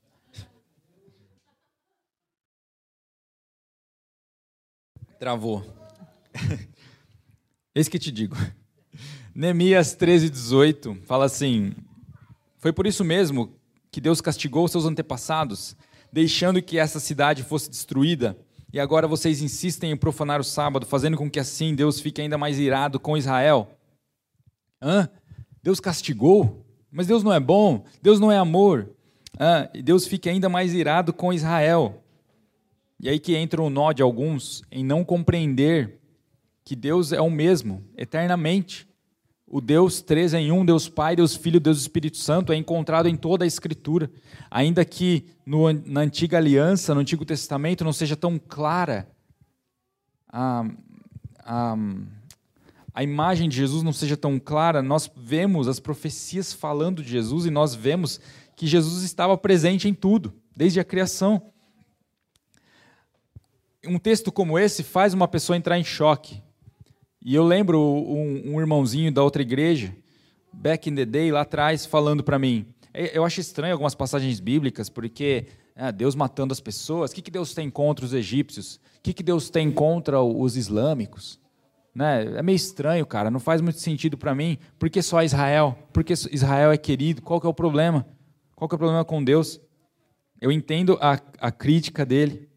Travou. 5.18 5.64
Esse 7.74 7.88
que 7.88 7.98
te 7.98 8.12
digo. 8.12 8.36
Neemias 9.34 9.94
13, 9.94 10.28
18 10.28 10.96
fala 11.06 11.24
assim: 11.24 11.74
foi 12.58 12.72
por 12.72 12.86
isso 12.86 13.04
mesmo 13.04 13.54
que 13.90 14.00
Deus 14.00 14.20
castigou 14.20 14.68
seus 14.68 14.84
antepassados, 14.84 15.76
deixando 16.12 16.60
que 16.60 16.78
essa 16.78 17.00
cidade 17.00 17.42
fosse 17.42 17.70
destruída. 17.70 18.36
E 18.72 18.78
agora 18.78 19.08
vocês 19.08 19.40
insistem 19.40 19.92
em 19.92 19.96
profanar 19.96 20.40
o 20.40 20.44
sábado, 20.44 20.84
fazendo 20.84 21.16
com 21.16 21.30
que 21.30 21.40
assim 21.40 21.74
Deus 21.74 22.00
fique 22.00 22.20
ainda 22.20 22.36
mais 22.36 22.58
irado 22.58 23.00
com 23.00 23.16
Israel. 23.16 23.70
Hã? 24.82 25.08
Deus 25.62 25.80
castigou? 25.80 26.66
Mas 26.90 27.06
Deus 27.06 27.22
não 27.22 27.32
é 27.32 27.40
bom? 27.40 27.84
Deus 28.02 28.20
não 28.20 28.30
é 28.30 28.36
amor? 28.36 28.90
Hã? 29.38 29.68
E 29.72 29.82
Deus 29.82 30.06
fique 30.06 30.28
ainda 30.28 30.48
mais 30.48 30.74
irado 30.74 31.12
com 31.12 31.32
Israel. 31.32 32.02
E 33.00 33.08
aí 33.08 33.20
que 33.20 33.36
entra 33.36 33.62
o 33.62 33.70
nó 33.70 33.92
de 33.92 34.02
alguns 34.02 34.62
em 34.70 34.84
não 34.84 35.04
compreender 35.04 36.00
que 36.64 36.74
Deus 36.74 37.12
é 37.12 37.20
o 37.20 37.30
mesmo, 37.30 37.84
eternamente. 37.96 38.87
O 39.50 39.62
Deus 39.62 40.02
três 40.02 40.34
em 40.34 40.52
um, 40.52 40.64
Deus 40.64 40.90
Pai, 40.90 41.16
Deus 41.16 41.34
Filho, 41.34 41.58
Deus 41.58 41.80
Espírito 41.80 42.18
Santo, 42.18 42.52
é 42.52 42.56
encontrado 42.56 43.08
em 43.08 43.16
toda 43.16 43.44
a 43.44 43.46
Escritura. 43.46 44.10
Ainda 44.50 44.84
que 44.84 45.24
no, 45.46 45.72
na 45.72 46.00
antiga 46.00 46.36
aliança, 46.36 46.94
no 46.94 47.00
Antigo 47.00 47.24
Testamento, 47.24 47.82
não 47.82 47.92
seja 47.92 48.14
tão 48.14 48.38
clara 48.38 49.08
a, 50.28 50.66
a, 51.42 51.76
a 52.92 53.02
imagem 53.02 53.48
de 53.48 53.56
Jesus, 53.56 53.82
não 53.82 53.92
seja 53.92 54.18
tão 54.18 54.38
clara, 54.38 54.82
nós 54.82 55.10
vemos 55.16 55.66
as 55.66 55.80
profecias 55.80 56.52
falando 56.52 57.02
de 57.02 57.08
Jesus 57.08 57.46
e 57.46 57.50
nós 57.50 57.74
vemos 57.74 58.20
que 58.54 58.66
Jesus 58.66 59.02
estava 59.02 59.38
presente 59.38 59.88
em 59.88 59.94
tudo, 59.94 60.34
desde 60.54 60.78
a 60.78 60.84
criação. 60.84 61.50
Um 63.86 63.98
texto 63.98 64.30
como 64.30 64.58
esse 64.58 64.82
faz 64.82 65.14
uma 65.14 65.26
pessoa 65.26 65.56
entrar 65.56 65.78
em 65.78 65.84
choque. 65.84 66.42
E 67.28 67.34
eu 67.34 67.44
lembro 67.44 67.78
um, 67.78 68.54
um, 68.54 68.58
irmãozinho 68.58 69.12
da 69.12 69.22
outra 69.22 69.42
igreja, 69.42 69.94
back 70.50 70.88
in 70.88 70.94
the 70.94 71.04
day, 71.04 71.30
lá 71.30 71.42
atrás, 71.42 71.84
falando 71.84 72.24
para 72.24 72.38
mim. 72.38 72.64
Eu 72.94 73.22
acho 73.22 73.38
estranho 73.38 73.74
algumas 73.74 73.94
passagens 73.94 74.40
bíblicas, 74.40 74.88
porque 74.88 75.44
ah, 75.76 75.90
Deus 75.90 76.14
matando 76.14 76.52
as 76.52 76.60
pessoas, 76.60 77.10
o 77.10 77.14
que, 77.14 77.20
que 77.20 77.30
Deus 77.30 77.52
tem 77.52 77.68
contra 77.68 78.02
os 78.02 78.14
egípcios? 78.14 78.76
O 78.76 79.02
que, 79.02 79.12
que 79.12 79.22
Deus 79.22 79.50
tem 79.50 79.70
contra 79.70 80.22
os 80.22 80.56
islâmicos? 80.56 81.38
Né? 81.94 82.38
É 82.38 82.42
meio 82.42 82.56
estranho, 82.56 83.04
cara, 83.04 83.30
não 83.30 83.40
faz 83.40 83.60
muito 83.60 83.78
sentido 83.78 84.16
para 84.16 84.34
mim. 84.34 84.56
Por 84.78 84.88
que 84.88 85.02
só 85.02 85.22
Israel? 85.22 85.76
Porque 85.92 86.14
Israel 86.32 86.72
é 86.72 86.78
querido? 86.78 87.20
Qual 87.20 87.38
que 87.38 87.46
é 87.46 87.50
o 87.50 87.52
problema? 87.52 88.06
Qual 88.56 88.66
que 88.66 88.74
é 88.74 88.76
o 88.76 88.78
problema 88.78 89.04
com 89.04 89.22
Deus? 89.22 89.60
Eu 90.40 90.50
entendo 90.50 90.96
a, 90.98 91.20
a 91.38 91.52
crítica 91.52 92.06
dele, 92.06 92.48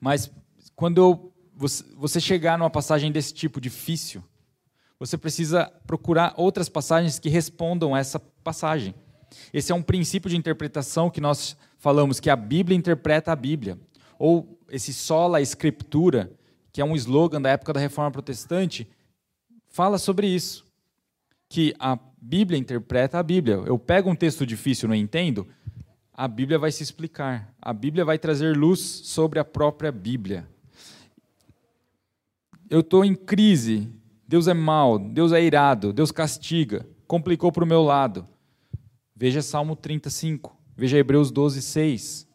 mas 0.00 0.30
quando 0.76 0.98
eu 0.98 1.32
você 1.56 2.20
chegar 2.20 2.58
numa 2.58 2.68
passagem 2.68 3.10
desse 3.10 3.32
tipo 3.32 3.60
difícil, 3.60 4.22
você 4.98 5.16
precisa 5.16 5.72
procurar 5.86 6.34
outras 6.36 6.68
passagens 6.68 7.18
que 7.18 7.30
respondam 7.30 7.94
a 7.94 7.98
essa 7.98 8.18
passagem. 8.18 8.94
Esse 9.52 9.72
é 9.72 9.74
um 9.74 9.82
princípio 9.82 10.28
de 10.28 10.36
interpretação 10.36 11.10
que 11.10 11.20
nós 11.20 11.56
falamos 11.78 12.20
que 12.20 12.28
a 12.28 12.36
Bíblia 12.36 12.76
interpreta 12.76 13.32
a 13.32 13.36
Bíblia, 13.36 13.78
ou 14.18 14.60
esse 14.70 14.92
sola 14.92 15.40
escritura, 15.40 16.30
que 16.72 16.80
é 16.80 16.84
um 16.84 16.94
slogan 16.94 17.40
da 17.40 17.50
época 17.50 17.72
da 17.72 17.80
Reforma 17.80 18.10
Protestante, 18.10 18.86
fala 19.66 19.98
sobre 19.98 20.26
isso, 20.26 20.66
que 21.48 21.74
a 21.78 21.98
Bíblia 22.20 22.58
interpreta 22.58 23.18
a 23.18 23.22
Bíblia. 23.22 23.56
Eu 23.66 23.78
pego 23.78 24.10
um 24.10 24.16
texto 24.16 24.46
difícil, 24.46 24.88
não 24.88 24.94
entendo, 24.94 25.46
a 26.12 26.28
Bíblia 26.28 26.58
vai 26.58 26.72
se 26.72 26.82
explicar. 26.82 27.54
A 27.60 27.72
Bíblia 27.72 28.04
vai 28.04 28.18
trazer 28.18 28.56
luz 28.56 28.80
sobre 28.80 29.38
a 29.38 29.44
própria 29.44 29.92
Bíblia 29.92 30.46
eu 32.68 32.80
estou 32.80 33.04
em 33.04 33.14
crise, 33.14 33.88
Deus 34.26 34.48
é 34.48 34.54
mau, 34.54 34.98
Deus 34.98 35.32
é 35.32 35.42
irado, 35.42 35.92
Deus 35.92 36.10
castiga, 36.10 36.86
complicou 37.06 37.52
para 37.52 37.64
o 37.64 37.66
meu 37.66 37.82
lado. 37.82 38.26
Veja 39.14 39.40
Salmo 39.40 39.76
35, 39.76 40.56
veja 40.76 40.98
Hebreus 40.98 41.30
12, 41.30 41.62
6. 41.62 42.28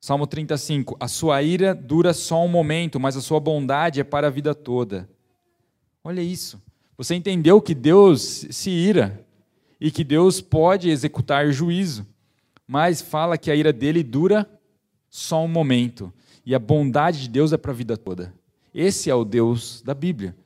Salmo 0.00 0.26
35, 0.26 0.96
a 1.00 1.08
sua 1.08 1.42
ira 1.42 1.74
dura 1.74 2.12
só 2.12 2.44
um 2.44 2.48
momento, 2.48 3.00
mas 3.00 3.16
a 3.16 3.20
sua 3.20 3.40
bondade 3.40 4.00
é 4.00 4.04
para 4.04 4.26
a 4.26 4.30
vida 4.30 4.54
toda. 4.54 5.08
Olha 6.02 6.20
isso. 6.20 6.62
Você 6.96 7.14
entendeu 7.14 7.60
que 7.60 7.74
Deus 7.74 8.46
se 8.50 8.70
ira 8.70 9.26
e 9.80 9.90
que 9.90 10.04
Deus 10.04 10.40
pode 10.40 10.88
executar 10.88 11.50
juízo, 11.50 12.06
mas 12.66 13.00
fala 13.00 13.36
que 13.36 13.50
a 13.50 13.56
ira 13.56 13.72
dele 13.72 14.02
dura 14.02 14.48
só 15.08 15.42
um 15.42 15.48
momento 15.48 16.12
e 16.46 16.54
a 16.54 16.58
bondade 16.58 17.22
de 17.22 17.28
Deus 17.28 17.52
é 17.52 17.56
para 17.56 17.72
a 17.72 17.74
vida 17.74 17.96
toda. 17.96 18.32
Esse 18.74 19.08
é 19.08 19.14
o 19.14 19.24
Deus 19.24 19.80
da 19.82 19.94
Bíblia. 19.94 20.36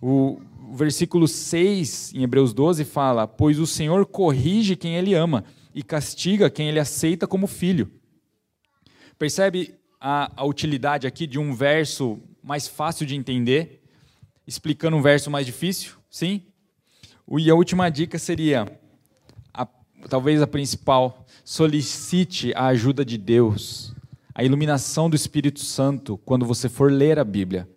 O 0.00 0.40
versículo 0.74 1.26
6 1.26 2.12
em 2.14 2.22
Hebreus 2.22 2.52
12 2.52 2.84
fala: 2.84 3.26
Pois 3.26 3.58
o 3.58 3.66
Senhor 3.66 4.04
corrige 4.04 4.76
quem 4.76 4.96
ele 4.96 5.14
ama 5.14 5.44
e 5.74 5.82
castiga 5.82 6.50
quem 6.50 6.68
ele 6.68 6.78
aceita 6.78 7.26
como 7.26 7.46
filho. 7.46 7.90
Percebe 9.18 9.74
a, 9.98 10.30
a 10.36 10.44
utilidade 10.44 11.06
aqui 11.06 11.26
de 11.26 11.38
um 11.38 11.54
verso 11.54 12.20
mais 12.42 12.68
fácil 12.68 13.06
de 13.06 13.16
entender, 13.16 13.82
explicando 14.46 14.96
um 14.96 15.02
verso 15.02 15.30
mais 15.30 15.46
difícil? 15.46 15.94
Sim? 16.10 16.42
E 17.38 17.50
a 17.50 17.54
última 17.54 17.90
dica 17.90 18.18
seria, 18.18 18.66
a, 19.52 19.66
talvez 20.08 20.42
a 20.42 20.46
principal: 20.46 21.26
solicite 21.42 22.52
a 22.54 22.66
ajuda 22.66 23.04
de 23.04 23.16
Deus. 23.16 23.94
a 24.34 24.44
iluminação 24.44 25.10
do 25.10 25.16
Espírito 25.16 25.58
Santo 25.60 26.16
quando 26.18 26.46
você 26.46 26.68
for 26.68 26.92
ler 26.92 27.18
a 27.18 27.24
Bíblia. 27.24 27.68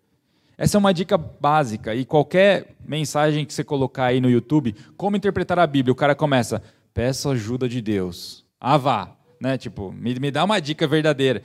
Essa 0.61 0.77
é 0.77 0.79
uma 0.79 0.93
dica 0.93 1.17
básica 1.17 1.95
e 1.95 2.05
qualquer 2.05 2.75
mensagem 2.85 3.43
que 3.43 3.51
você 3.51 3.63
colocar 3.63 4.05
aí 4.05 4.21
no 4.21 4.29
YouTube, 4.29 4.75
como 4.95 5.17
interpretar 5.17 5.57
a 5.57 5.65
Bíblia, 5.65 5.91
o 5.91 5.95
cara 5.95 6.13
começa, 6.13 6.61
peça 6.93 7.31
ajuda 7.31 7.67
de 7.67 7.81
Deus. 7.81 8.45
Ah, 8.59 8.77
vá, 8.77 9.17
né? 9.41 9.57
Tipo, 9.57 9.91
me, 9.91 10.13
me 10.19 10.29
dá 10.29 10.43
uma 10.43 10.59
dica 10.59 10.87
verdadeira. 10.87 11.41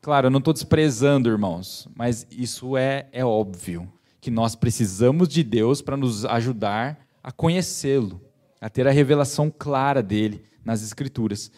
Claro, 0.00 0.28
eu 0.28 0.30
não 0.30 0.38
estou 0.38 0.54
desprezando, 0.54 1.28
irmãos, 1.28 1.88
mas 1.96 2.24
isso 2.30 2.76
é, 2.76 3.08
é 3.10 3.24
óbvio 3.24 3.92
que 4.20 4.30
nós 4.30 4.54
precisamos 4.54 5.28
de 5.28 5.42
Deus 5.42 5.82
para 5.82 5.96
nos 5.96 6.24
ajudar 6.24 7.04
a 7.20 7.32
conhecê-lo, 7.32 8.20
a 8.60 8.70
ter 8.70 8.86
a 8.86 8.92
revelação 8.92 9.50
clara 9.50 10.00
dele 10.00 10.44
nas 10.64 10.84
Escrituras. 10.84 11.50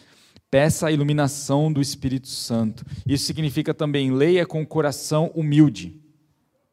Peça 0.49 0.87
a 0.87 0.91
iluminação 0.91 1.71
do 1.71 1.81
Espírito 1.81 2.29
Santo. 2.29 2.83
Isso 3.05 3.25
significa 3.25 3.75
também 3.75 4.09
leia 4.09 4.43
com 4.43 4.59
o 4.63 4.65
coração 4.65 5.31
humilde 5.35 6.03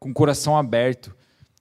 com 0.03 0.11
o 0.11 0.14
coração 0.14 0.57
aberto. 0.57 1.14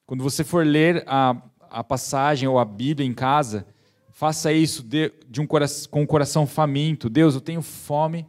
Quando 0.04 0.24
você 0.24 0.44
for 0.44 0.66
ler 0.66 1.04
a, 1.06 1.40
a 1.70 1.84
passagem 1.84 2.50
ou 2.50 2.58
a 2.58 2.66
Bíblia 2.66 3.08
em 3.08 3.14
casa, 3.14 3.68
faça 4.12 4.52
isso 4.52 4.82
de, 4.82 5.14
de 5.30 5.40
um 5.40 5.46
coração, 5.46 5.92
com 5.92 6.02
o 6.02 6.08
coração 6.08 6.48
faminto. 6.48 7.08
Deus, 7.08 7.36
eu 7.36 7.42
tenho 7.42 7.62
fome 7.62 8.26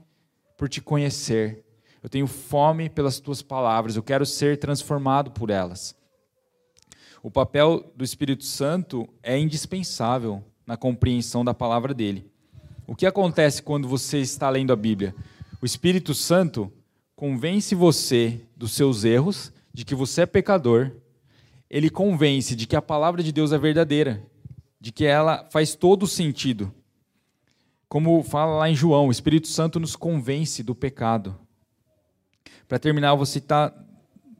por 0.58 0.68
te 0.68 0.82
conhecer. 0.82 1.64
Eu 2.02 2.10
tenho 2.10 2.26
fome 2.26 2.90
pelas 2.90 3.20
tuas 3.20 3.40
palavras. 3.40 3.96
Eu 3.96 4.02
quero 4.02 4.26
ser 4.26 4.58
transformado 4.58 5.30
por 5.30 5.48
elas. 5.48 5.96
O 7.22 7.30
papel 7.30 7.90
do 7.96 8.04
Espírito 8.04 8.44
Santo 8.44 9.08
é 9.22 9.38
indispensável 9.38 10.44
na 10.66 10.76
compreensão 10.76 11.42
da 11.42 11.54
palavra 11.54 11.94
dele. 11.94 12.30
O 12.86 12.94
que 12.94 13.06
acontece 13.06 13.62
quando 13.62 13.88
você 13.88 14.18
está 14.18 14.50
lendo 14.50 14.74
a 14.74 14.76
Bíblia? 14.76 15.14
O 15.62 15.64
Espírito 15.64 16.12
Santo 16.12 16.70
convence 17.16 17.74
você 17.74 18.42
dos 18.54 18.72
seus 18.72 19.04
erros 19.04 19.50
de 19.72 19.84
que 19.84 19.94
você 19.94 20.22
é 20.22 20.26
pecador, 20.26 20.92
ele 21.70 21.88
convence 21.88 22.54
de 22.54 22.66
que 22.66 22.76
a 22.76 22.82
palavra 22.82 23.22
de 23.22 23.32
Deus 23.32 23.52
é 23.52 23.58
verdadeira, 23.58 24.22
de 24.78 24.92
que 24.92 25.04
ela 25.04 25.48
faz 25.50 25.74
todo 25.74 26.06
sentido. 26.06 26.72
Como 27.88 28.22
fala 28.22 28.56
lá 28.56 28.70
em 28.70 28.74
João, 28.74 29.08
o 29.08 29.12
Espírito 29.12 29.48
Santo 29.48 29.80
nos 29.80 29.96
convence 29.96 30.62
do 30.62 30.74
pecado. 30.74 31.38
Para 32.68 32.78
terminar, 32.78 33.08
eu 33.08 33.16
vou 33.16 33.26
citar 33.26 33.72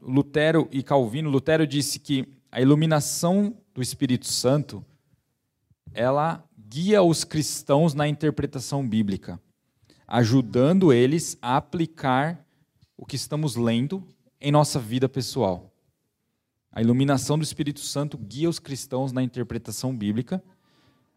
Lutero 0.01 0.67
e 0.71 0.83
Calvino. 0.83 1.29
Lutero 1.29 1.65
disse 1.65 1.99
que 1.99 2.27
a 2.51 2.61
iluminação 2.61 3.55
do 3.73 3.81
Espírito 3.81 4.27
Santo 4.27 4.85
ela 5.93 6.43
guia 6.67 7.03
os 7.03 7.23
cristãos 7.23 7.93
na 7.93 8.07
interpretação 8.07 8.87
bíblica, 8.87 9.39
ajudando 10.07 10.91
eles 10.91 11.37
a 11.41 11.57
aplicar 11.57 12.45
o 12.97 13.05
que 13.05 13.15
estamos 13.15 13.55
lendo 13.55 14.07
em 14.43 14.51
nossa 14.51 14.77
vida 14.77 15.07
pessoal. 15.07 15.73
A 16.69 16.81
iluminação 16.81 17.37
do 17.37 17.43
Espírito 17.43 17.79
Santo 17.79 18.17
guia 18.17 18.49
os 18.49 18.59
cristãos 18.59 19.13
na 19.13 19.23
interpretação 19.23 19.95
bíblica, 19.95 20.43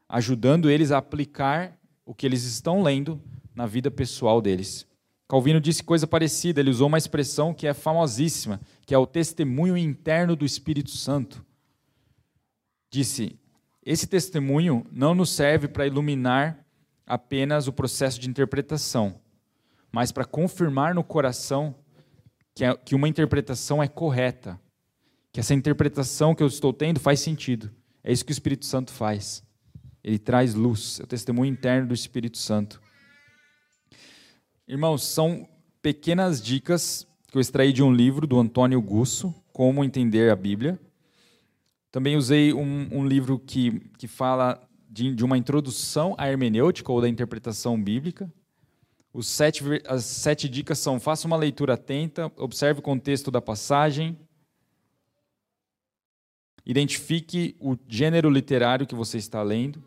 ajudando 0.09 0.70
eles 0.70 0.93
a 0.93 0.99
aplicar 0.99 1.77
o 2.05 2.14
que 2.14 2.24
eles 2.24 2.45
estão 2.45 2.85
lendo 2.85 3.20
na 3.53 3.66
vida 3.66 3.91
pessoal 3.91 4.41
deles. 4.41 4.87
Calvino 5.29 5.61
disse 5.61 5.83
coisa 5.83 6.07
parecida, 6.07 6.61
ele 6.61 6.70
usou 6.70 6.87
uma 6.87 6.99
expressão 6.99 7.53
que 7.53 7.66
é 7.66 7.74
famosíssima, 7.74 8.61
que 8.87 8.95
é 8.95 8.99
o 8.99 9.07
testemunho 9.07 9.77
interno 9.77 10.37
do 10.37 10.45
Espírito 10.45 10.91
Santo. 10.91 11.45
Disse: 12.89 13.37
esse 13.85 14.07
testemunho 14.07 14.87
não 14.93 15.16
nos 15.16 15.31
serve 15.31 15.66
para 15.66 15.87
iluminar 15.87 16.64
apenas 17.05 17.66
o 17.66 17.72
processo 17.72 18.20
de 18.20 18.29
interpretação, 18.29 19.20
mas 19.91 20.12
para 20.12 20.24
confirmar 20.24 20.95
no 20.95 21.03
coração 21.03 21.74
que, 22.57 22.64
é, 22.64 22.74
que 22.74 22.94
uma 22.94 23.07
interpretação 23.07 23.82
é 23.82 23.86
correta, 23.86 24.59
que 25.30 25.38
essa 25.38 25.52
interpretação 25.52 26.34
que 26.34 26.42
eu 26.42 26.46
estou 26.46 26.72
tendo 26.72 26.98
faz 26.98 27.20
sentido. 27.20 27.70
É 28.02 28.11
isso 28.11 28.24
que 28.24 28.30
o 28.30 28.32
Espírito 28.32 28.64
Santo 28.64 28.90
faz. 28.90 29.44
Ele 30.02 30.18
traz 30.18 30.54
luz, 30.54 30.98
é 30.98 31.02
o 31.02 31.07
testemunho 31.07 31.52
interno 31.52 31.88
do 31.88 31.94
Espírito 31.94 32.38
Santo. 32.38 32.80
Irmãos, 34.66 35.04
são 35.04 35.46
pequenas 35.82 36.40
dicas 36.40 37.07
que 37.30 37.36
eu 37.36 37.42
extraí 37.42 37.74
de 37.74 37.82
um 37.82 37.92
livro 37.92 38.26
do 38.26 38.40
Antônio 38.40 38.80
Gusso, 38.80 39.34
Como 39.52 39.84
Entender 39.84 40.30
a 40.30 40.36
Bíblia. 40.36 40.80
Também 41.92 42.16
usei 42.16 42.54
um, 42.54 42.88
um 42.90 43.07
livro 43.07 43.38
que, 43.38 43.80
que 43.98 44.09
fala 44.09 44.66
de, 44.88 45.14
de, 45.14 45.24
uma 45.24 45.36
introdução 45.36 46.14
à 46.16 46.26
hermenêutica 46.26 46.90
ou 46.90 47.02
da 47.02 47.09
interpretação 47.09 47.80
bíblica, 47.80 48.32
os 49.17 49.29
sete, 49.29 49.64
as 49.89 50.05
sete 50.05 50.47
dicas 50.47 50.79
são: 50.79 51.01
faça 51.01 51.27
uma 51.27 51.39
leitura 51.39 51.73
atenta, 51.73 52.31
observe 52.37 52.81
o 52.81 52.83
contexto 52.83 53.31
da 53.31 53.41
passagem, 53.41 54.19
identifique 56.67 57.57
o 57.59 57.79
gênero 57.89 58.29
literário 58.29 58.87
que 58.87 58.95
você 58.95 59.17
está 59.17 59.43
lendo, 59.43 59.83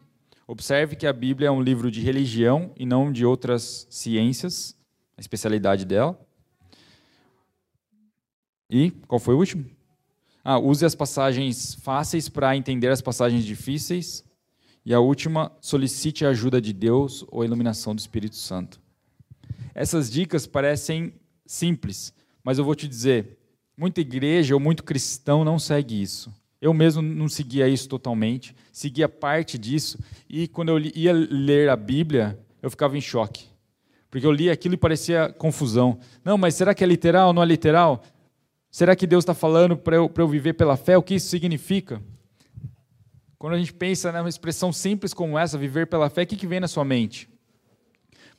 observe 0.48 0.96
que 0.96 1.06
a 1.06 1.14
Bíblia 1.14 1.50
é 1.50 1.52
um 1.52 1.62
livro 1.62 1.92
de 1.92 2.02
religião 2.02 2.74
e 2.76 2.88
não 2.88 3.12
de 3.12 3.24
outras 3.24 3.86
ciências, 3.88 4.76
a 5.16 5.22
especialidade 5.22 5.86
dela. 5.86 6.20
E 8.68 8.90
qual 9.08 9.20
foi 9.20 9.36
o 9.36 9.38
último? 9.38 9.70
Ah, 10.44 10.58
use 10.58 10.84
as 10.84 10.96
passagens 10.96 11.76
fáceis 11.76 12.28
para 12.28 12.58
entender 12.58 12.90
as 12.90 13.02
passagens 13.02 13.46
difíceis. 13.46 14.24
E 14.84 14.92
a 14.92 15.00
última, 15.00 15.52
solicite 15.62 16.26
a 16.26 16.30
ajuda 16.30 16.60
de 16.60 16.74
Deus 16.74 17.24
ou 17.30 17.44
a 17.44 17.46
iluminação 17.46 17.94
do 17.94 18.00
Espírito 18.00 18.36
Santo. 18.36 18.82
Essas 19.80 20.12
dicas 20.12 20.46
parecem 20.46 21.14
simples, 21.46 22.14
mas 22.44 22.58
eu 22.58 22.66
vou 22.66 22.76
te 22.76 22.86
dizer, 22.86 23.38
muita 23.78 24.02
igreja 24.02 24.54
ou 24.54 24.60
muito 24.60 24.84
cristão 24.84 25.46
não 25.46 25.58
segue 25.58 26.02
isso. 26.02 26.34
Eu 26.60 26.74
mesmo 26.74 27.02
não 27.02 27.30
seguia 27.30 27.66
isso 27.66 27.88
totalmente, 27.88 28.54
seguia 28.74 29.08
parte 29.08 29.58
disso, 29.58 29.98
e 30.30 30.50
quando 30.50 30.68
eu 30.68 30.80
ia 30.94 31.14
ler 31.14 31.70
a 31.70 31.78
Bíblia, 31.78 32.38
eu 32.62 32.70
ficava 32.70 32.98
em 32.98 33.00
choque. 33.00 33.46
Porque 34.12 34.28
eu 34.28 34.34
li 34.34 34.50
aquilo 34.50 34.74
e 34.74 34.78
parecia 34.78 35.32
confusão. 35.32 35.98
Não, 36.26 36.38
mas 36.38 36.56
será 36.56 36.74
que 36.74 36.84
é 36.84 36.88
literal? 36.88 37.32
Não 37.32 37.42
é 37.42 37.46
literal? 37.46 38.04
Será 38.70 38.98
que 38.98 39.08
Deus 39.08 39.22
está 39.22 39.34
falando 39.34 39.78
para 39.78 39.96
eu, 39.96 40.12
eu 40.14 40.28
viver 40.28 40.56
pela 40.56 40.76
fé? 40.76 40.98
O 40.98 41.02
que 41.02 41.16
isso 41.16 41.30
significa? 41.30 42.02
Quando 43.38 43.54
a 43.54 43.58
gente 43.58 43.72
pensa 43.72 44.12
numa 44.12 44.28
expressão 44.28 44.74
simples 44.74 45.14
como 45.14 45.40
essa, 45.40 45.58
viver 45.58 45.88
pela 45.88 46.10
fé, 46.10 46.24
o 46.24 46.28
que, 46.28 46.36
que 46.36 46.48
vem 46.48 46.60
na 46.60 46.68
sua 46.68 46.84
mente? 46.84 47.29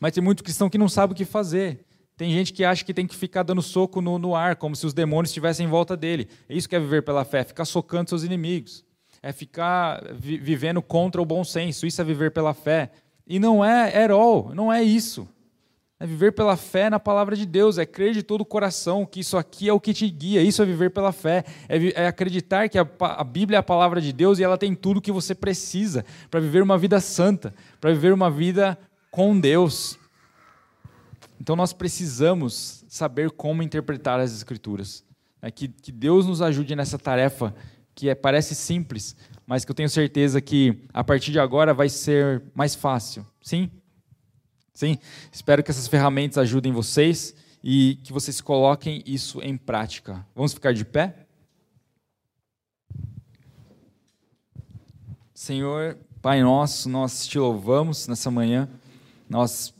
Mas 0.01 0.12
tem 0.12 0.24
muito 0.24 0.42
cristão 0.42 0.70
que 0.70 0.78
não 0.78 0.88
sabe 0.88 1.12
o 1.12 1.16
que 1.16 1.26
fazer. 1.26 1.84
Tem 2.16 2.32
gente 2.32 2.53
que 2.53 2.64
acha 2.64 2.84
que 2.84 2.92
tem 2.92 3.07
que 3.07 3.14
ficar 3.14 3.42
dando 3.42 3.62
soco 3.62 4.01
no, 4.01 4.18
no 4.18 4.34
ar, 4.34 4.57
como 4.57 4.74
se 4.74 4.86
os 4.86 4.92
demônios 4.92 5.30
estivessem 5.30 5.66
em 5.66 5.68
volta 5.70 5.96
dele. 5.96 6.28
É 6.48 6.55
isso 6.55 6.68
que 6.68 6.74
é 6.74 6.80
viver 6.80 7.03
pela 7.03 7.24
fé, 7.24 7.44
ficar 7.44 7.64
socando 7.64 8.09
seus 8.09 8.24
inimigos. 8.24 8.84
É 9.22 9.32
ficar 9.32 10.03
vi, 10.14 10.38
vivendo 10.38 10.80
contra 10.80 11.20
o 11.20 11.24
bom 11.24 11.44
senso. 11.44 11.86
Isso 11.86 12.01
é 12.01 12.05
viver 12.05 12.30
pela 12.30 12.55
fé. 12.55 12.90
E 13.26 13.38
não 13.38 13.64
é 13.64 14.03
herol, 14.03 14.53
não 14.55 14.72
é 14.72 14.82
isso. 14.82 15.28
É 16.03 16.07
viver 16.07 16.32
pela 16.32 16.57
fé 16.57 16.88
na 16.88 16.98
palavra 16.98 17.36
de 17.36 17.44
Deus, 17.44 17.76
é 17.76 17.84
crer 17.84 18.14
de 18.14 18.22
todo 18.22 18.40
o 18.40 18.44
coração 18.46 19.05
que 19.05 19.20
isso 19.20 19.36
aqui 19.36 19.68
é 19.68 19.72
o 19.72 19.78
que 19.78 19.92
te 19.92 20.09
guia. 20.09 20.42
Isso 20.42 20.62
é 20.62 20.64
viver 20.64 20.90
pela 20.90 21.12
fé, 21.12 21.44
é, 21.68 22.05
é 22.05 22.07
acreditar 22.07 22.70
que 22.70 22.78
a, 22.78 22.88
a, 23.01 23.22
Bíblia 23.22 23.59
é 23.59 23.61
a 23.61 23.62
palavra 23.62 24.01
de 24.01 24.11
Deus 24.11 24.38
e 24.38 24.42
ela 24.42 24.57
tem 24.57 24.74
tudo 24.74 24.96
o 24.96 25.01
que 25.01 25.12
você 25.12 25.34
precisa 25.34 26.03
para 26.30 26.40
viver 26.40 26.62
uma 26.62 26.78
vida 26.78 26.98
santa, 27.01 27.55
para 27.78 27.92
viver 27.92 28.14
uma 28.14 28.30
vida 28.30 28.78
com 29.11 29.38
Deus. 29.38 29.98
Então 31.40 31.56
nós 31.56 31.72
precisamos 31.72 32.84
saber 32.88 33.30
como 33.30 33.62
interpretar 33.62 34.20
as 34.20 34.32
Escrituras. 34.32 35.04
Né? 35.40 35.50
Que, 35.50 35.68
que 35.68 35.90
Deus 35.90 36.26
nos 36.26 36.42
ajude 36.42 36.76
nessa 36.76 36.98
tarefa 36.98 37.54
que 37.94 38.08
é, 38.08 38.14
parece 38.14 38.54
simples, 38.54 39.16
mas 39.46 39.64
que 39.64 39.70
eu 39.70 39.74
tenho 39.74 39.88
certeza 39.88 40.40
que 40.40 40.84
a 40.92 41.02
partir 41.02 41.32
de 41.32 41.40
agora 41.40 41.74
vai 41.74 41.88
ser 41.88 42.42
mais 42.54 42.74
fácil. 42.74 43.26
Sim? 43.42 43.70
Sim? 44.72 44.98
Espero 45.30 45.62
que 45.62 45.70
essas 45.70 45.88
ferramentas 45.88 46.38
ajudem 46.38 46.72
vocês 46.72 47.34
e 47.62 47.98
que 48.02 48.12
vocês 48.12 48.40
coloquem 48.40 49.02
isso 49.04 49.40
em 49.42 49.56
prática. 49.56 50.26
Vamos 50.34 50.54
ficar 50.54 50.72
de 50.72 50.84
pé? 50.84 51.26
Senhor, 55.34 55.98
Pai 56.22 56.42
nosso, 56.42 56.88
nós 56.88 57.26
te 57.26 57.38
louvamos 57.38 58.06
nessa 58.06 58.30
manhã. 58.30 58.68
Nós 59.30 59.72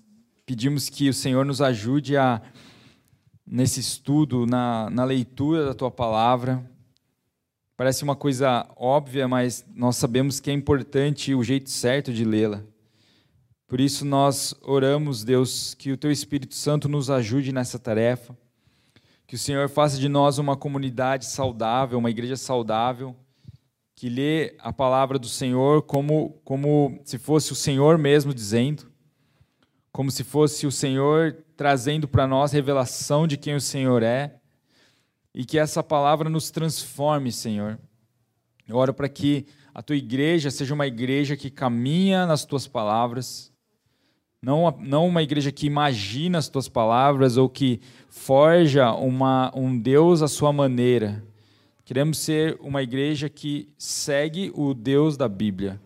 pedimos 0.47 0.89
que 0.89 1.09
o 1.09 1.13
Senhor 1.13 1.45
nos 1.45 1.61
ajude 1.61 2.17
a, 2.17 2.41
nesse 3.45 3.81
estudo, 3.81 4.47
na, 4.47 4.89
na 4.91 5.03
leitura 5.03 5.65
da 5.65 5.75
tua 5.75 5.91
palavra. 5.91 6.65
Parece 7.77 8.05
uma 8.05 8.15
coisa 8.15 8.65
óbvia, 8.77 9.27
mas 9.27 9.67
nós 9.75 9.97
sabemos 9.97 10.39
que 10.39 10.53
é 10.53 10.55
importante 10.55 11.35
o 11.35 11.43
jeito 11.43 11.69
certo 11.69 12.13
de 12.13 12.25
lê-la. 12.25 12.63
Por 13.67 13.81
isso 13.81 14.05
nós 14.05 14.55
oramos, 14.63 15.25
Deus, 15.25 15.75
que 15.75 15.91
o 15.91 15.97
teu 15.97 16.13
Espírito 16.13 16.55
Santo 16.55 16.89
nos 16.89 17.11
ajude 17.11 17.51
nessa 17.51 17.77
tarefa, 17.77 18.39
que 19.27 19.35
o 19.35 19.39
Senhor 19.39 19.69
faça 19.69 19.99
de 19.99 20.09
nós 20.09 20.39
uma 20.39 20.57
comunidade 20.57 21.27
saudável, 21.27 21.99
uma 21.99 22.11
igreja 22.11 22.37
saudável, 22.37 23.17
que 23.97 24.09
lê 24.09 24.55
a 24.61 24.73
palavra 24.73 25.19
do 25.19 25.29
Senhor 25.29 25.83
como, 25.83 26.41
como 26.45 27.01
se 27.05 27.19
fosse 27.19 27.51
o 27.51 27.57
Senhor 27.57 27.99
mesmo 27.99 28.33
dizendo, 28.33 28.90
como 29.93 30.11
se 30.11 30.25
fosse 30.25 30.67
o 30.67 30.73
Senhor 30.73 31.37
trazendo 31.57 32.09
para 32.09 32.27
nós 32.27 32.53
revelação 32.53 33.27
de 33.27 33.37
quem 33.37 33.55
o 33.55 33.61
Senhor 33.61 34.03
é 34.03 34.37
e 35.35 35.45
que 35.45 35.59
essa 35.59 35.83
palavra 35.83 36.29
nos 36.29 36.51
transforme, 36.51 37.31
Senhor. 37.31 37.79
Eu 38.67 38.77
oro 38.77 38.95
para 38.95 39.09
que 39.09 39.47
a 39.75 39.83
tua 39.83 39.97
igreja 39.97 40.51
seja 40.51 40.75
uma 40.75 40.87
igreja 40.87 41.37
que 41.37 41.51
caminha 41.51 42.27
nas 42.27 42.45
tuas 42.45 42.67
palavras, 42.67 43.53
não, 44.43 44.75
não 44.81 45.07
uma 45.07 45.23
igreja 45.23 45.53
que 45.53 45.67
imagina 45.67 46.39
as 46.39 46.49
tuas 46.49 46.69
palavras 46.69 47.37
ou 47.37 47.49
que 47.49 47.81
forja 48.09 48.91
uma, 48.93 49.53
um 49.55 49.79
Deus 49.79 50.23
à 50.23 50.29
sua 50.29 50.53
maneira. 50.53 51.23
Queremos 51.85 52.19
ser 52.19 52.57
uma 52.61 52.83
igreja 52.83 53.29
que 53.29 53.69
segue 53.77 54.51
o 54.55 54.73
Deus 54.73 55.17
da 55.17 55.29
Bíblia, 55.29 55.81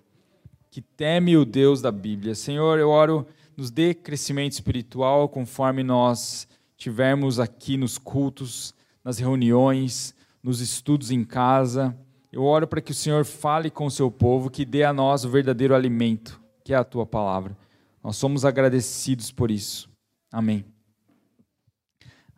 que 0.70 0.80
teme 0.80 1.36
o 1.36 1.44
Deus 1.44 1.80
da 1.82 1.90
Bíblia. 1.90 2.34
Senhor, 2.34 2.78
eu 2.78 2.90
oro, 2.90 3.26
nos 3.56 3.70
dê 3.70 3.94
crescimento 3.94 4.52
espiritual 4.52 5.28
conforme 5.28 5.82
nós 5.82 6.48
tivermos 6.76 7.38
aqui 7.38 7.76
nos 7.76 7.98
cultos, 7.98 8.74
nas 9.02 9.18
reuniões, 9.18 10.14
nos 10.42 10.60
estudos 10.60 11.10
em 11.10 11.24
casa. 11.24 11.96
Eu 12.32 12.42
oro 12.42 12.66
para 12.66 12.80
que 12.80 12.92
o 12.92 12.94
Senhor 12.94 13.24
fale 13.24 13.70
com 13.70 13.86
o 13.86 13.90
seu 13.90 14.10
povo, 14.10 14.50
que 14.50 14.64
dê 14.64 14.82
a 14.82 14.92
nós 14.92 15.24
o 15.24 15.30
verdadeiro 15.30 15.74
alimento, 15.74 16.40
que 16.64 16.72
é 16.72 16.76
a 16.76 16.84
tua 16.84 17.06
palavra. 17.06 17.56
Nós 18.02 18.16
somos 18.16 18.44
agradecidos 18.44 19.30
por 19.30 19.50
isso. 19.50 19.88
Amém. 20.30 20.73